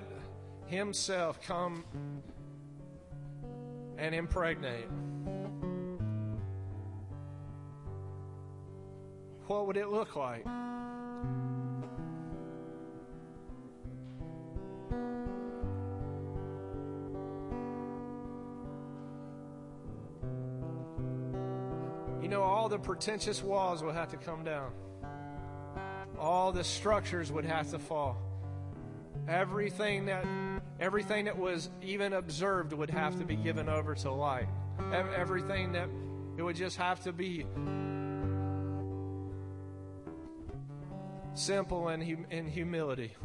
Himself 0.68 1.42
come 1.42 1.84
and 3.98 4.14
impregnate? 4.14 4.86
What 9.48 9.66
would 9.66 9.78
it 9.78 9.88
look 9.88 10.16
like? 10.16 10.46
You 22.22 22.28
know, 22.28 22.44
all 22.44 22.70
the 22.70 22.78
pretentious 22.78 23.42
walls 23.42 23.82
would 23.82 23.96
have 23.96 24.10
to 24.10 24.18
come 24.18 24.44
down. 24.44 24.72
All 26.20 26.52
the 26.52 26.64
structures 26.64 27.32
would 27.32 27.46
have 27.46 27.72
to 27.72 27.80
fall. 27.80 28.31
Everything 29.32 30.06
that 30.08 30.26
everything 30.82 31.26
that 31.26 31.38
was 31.38 31.70
even 31.82 32.12
observed 32.12 32.74
would 32.74 32.90
have 32.90 33.18
to 33.18 33.24
be 33.24 33.38
given 33.38 33.70
over 33.70 33.96
to 33.96 34.12
light. 34.12 34.50
Everything 34.92 35.72
that 35.72 35.88
it 36.38 36.42
would 36.42 36.58
just 36.58 36.76
have 36.76 37.02
to 37.04 37.14
be 37.14 37.46
simple 41.34 41.88
and 41.88 42.04
in 42.30 42.46
humility. 42.46 43.16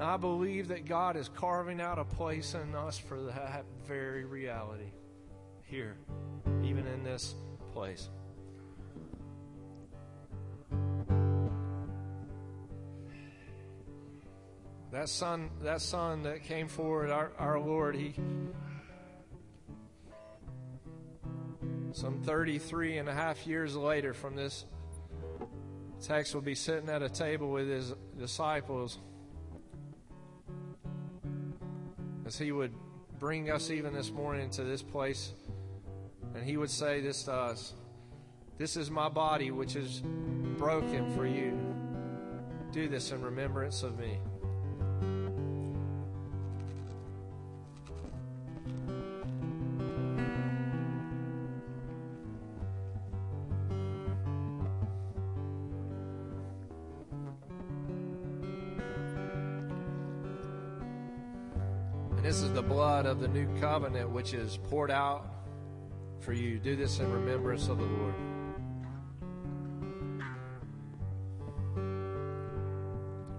I 0.00 0.16
believe 0.16 0.68
that 0.68 0.86
God 0.86 1.16
is 1.16 1.28
carving 1.28 1.78
out 1.78 1.98
a 1.98 2.04
place 2.04 2.54
in 2.54 2.74
us 2.74 2.96
for 2.96 3.20
that 3.24 3.66
very 3.86 4.24
reality 4.24 4.92
here, 5.62 5.98
even 6.64 6.86
in 6.86 7.04
this 7.04 7.34
place. 7.72 8.08
That 14.92 15.08
son, 15.08 15.50
that 15.62 15.80
son 15.80 16.24
that 16.24 16.42
came 16.44 16.66
forward, 16.66 17.10
our, 17.10 17.30
our 17.38 17.60
Lord, 17.60 17.94
he 17.94 18.14
some 21.92 22.22
33 22.22 22.98
and 22.98 23.08
a 23.08 23.12
half 23.12 23.46
years 23.46 23.74
later 23.74 24.14
from 24.14 24.36
this 24.36 24.64
text 26.00 26.34
will 26.34 26.40
be 26.40 26.54
sitting 26.54 26.88
at 26.88 27.02
a 27.02 27.08
table 27.08 27.50
with 27.50 27.68
his 27.68 27.92
disciples 28.16 28.98
as 32.26 32.38
he 32.38 32.52
would 32.52 32.72
bring 33.18 33.50
us 33.50 33.70
even 33.70 33.92
this 33.92 34.10
morning 34.10 34.48
to 34.50 34.62
this 34.62 34.82
place 34.82 35.32
and 36.34 36.44
he 36.44 36.56
would 36.56 36.70
say 36.70 37.00
this 37.00 37.24
to 37.24 37.32
us 37.32 37.74
This 38.56 38.76
is 38.76 38.90
my 38.90 39.08
body, 39.08 39.50
which 39.50 39.76
is 39.76 40.02
broken 40.56 41.10
for 41.16 41.26
you. 41.26 41.58
Do 42.72 42.88
this 42.88 43.10
in 43.10 43.20
remembrance 43.22 43.82
of 43.82 43.98
me. 43.98 44.18
Of 63.10 63.20
the 63.20 63.28
new 63.28 63.46
covenant, 63.60 64.08
which 64.08 64.32
is 64.34 64.56
poured 64.68 64.90
out 64.90 65.26
for 66.20 66.32
you. 66.32 66.58
Do 66.58 66.76
this 66.76 67.00
in 67.00 67.10
remembrance 67.10 67.68
of 67.68 67.78
the 67.78 67.84
Lord. 67.84 68.14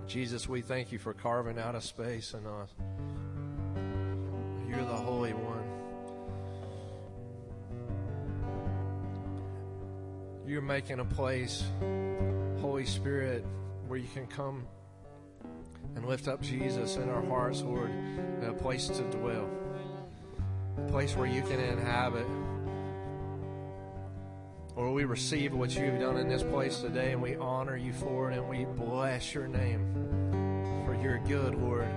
Jesus, 0.07 0.49
we 0.49 0.61
thank 0.61 0.91
you 0.91 0.99
for 0.99 1.14
carving 1.14 1.57
out 1.57 1.73
a 1.73 1.80
space 1.80 2.34
in 2.34 2.45
us. 2.45 2.69
Uh, 2.77 3.80
you're 4.68 4.84
the 4.84 4.93
Holy 4.93 5.31
One. 5.31 5.64
You're 10.45 10.61
making 10.61 10.99
a 10.99 11.06
place, 11.06 11.64
Holy 12.60 12.85
Spirit, 12.85 13.45
where 13.88 13.98
you 13.98 14.10
can 14.14 14.27
come 14.27 14.68
and 15.95 16.06
lift 16.06 16.27
up 16.27 16.41
Jesus 16.41 16.98
in 16.98 17.10
our 17.10 17.22
hearts, 17.26 17.61
Lord, 17.61 17.91
a 18.43 18.53
place 18.53 18.88
to 18.88 19.03
dwell, 19.03 19.49
place 20.91 21.15
where 21.15 21.27
you 21.27 21.41
can 21.41 21.59
inhabit. 21.59 22.26
Lord, 24.76 24.93
we 24.93 25.05
receive 25.05 25.53
what 25.53 25.73
you've 25.73 26.01
done 26.01 26.18
in 26.18 26.27
this 26.27 26.43
place 26.43 26.81
today 26.81 27.13
and 27.13 27.22
we 27.22 27.35
honor 27.38 27.77
you 27.77 27.93
for 27.93 28.30
it 28.30 28.38
and 28.38 28.49
we 28.49 28.65
bless 28.65 29.34
your 29.34 29.47
name 29.47 29.85
for 30.85 30.93
your 31.01 31.19
good, 31.19 31.55
Lord. 31.55 31.88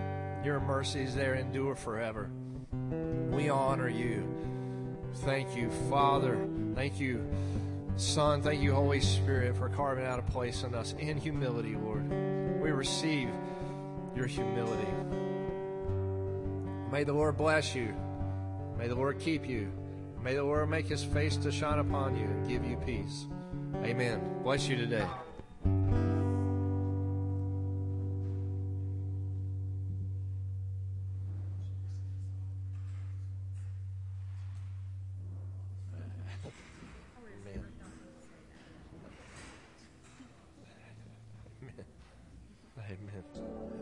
Your 0.44 0.60
mercies 0.60 1.12
there 1.12 1.34
endure 1.34 1.74
forever. 1.74 2.30
We 3.30 3.48
honor 3.48 3.88
you. 3.88 4.28
Thank 5.16 5.56
you, 5.56 5.70
Father. 5.90 6.46
Thank 6.76 7.00
you, 7.00 7.28
Son. 7.96 8.42
Thank 8.42 8.62
you, 8.62 8.72
Holy 8.72 9.00
Spirit, 9.00 9.56
for 9.56 9.68
carving 9.70 10.04
out 10.04 10.20
a 10.20 10.22
place 10.22 10.62
in 10.62 10.72
us 10.72 10.94
in 11.00 11.16
humility, 11.16 11.74
Lord. 11.74 12.08
We 12.60 12.70
receive 12.70 13.28
your 14.14 14.26
humility. 14.26 14.86
May 16.92 17.02
the 17.02 17.12
Lord 17.12 17.36
bless 17.36 17.74
you. 17.74 17.92
May 18.78 18.88
the 18.88 18.94
Lord 18.94 19.18
keep 19.18 19.48
you. 19.48 19.70
May 20.22 20.34
the 20.34 20.44
Lord 20.44 20.68
make 20.70 20.86
his 20.86 21.04
face 21.04 21.36
to 21.38 21.52
shine 21.52 21.78
upon 21.78 22.16
you 22.16 22.24
and 22.24 22.48
give 22.48 22.64
you 22.64 22.76
peace. 22.78 23.26
Amen. 23.84 24.20
Bless 24.42 24.68
you 24.68 24.76
today. 24.76 25.06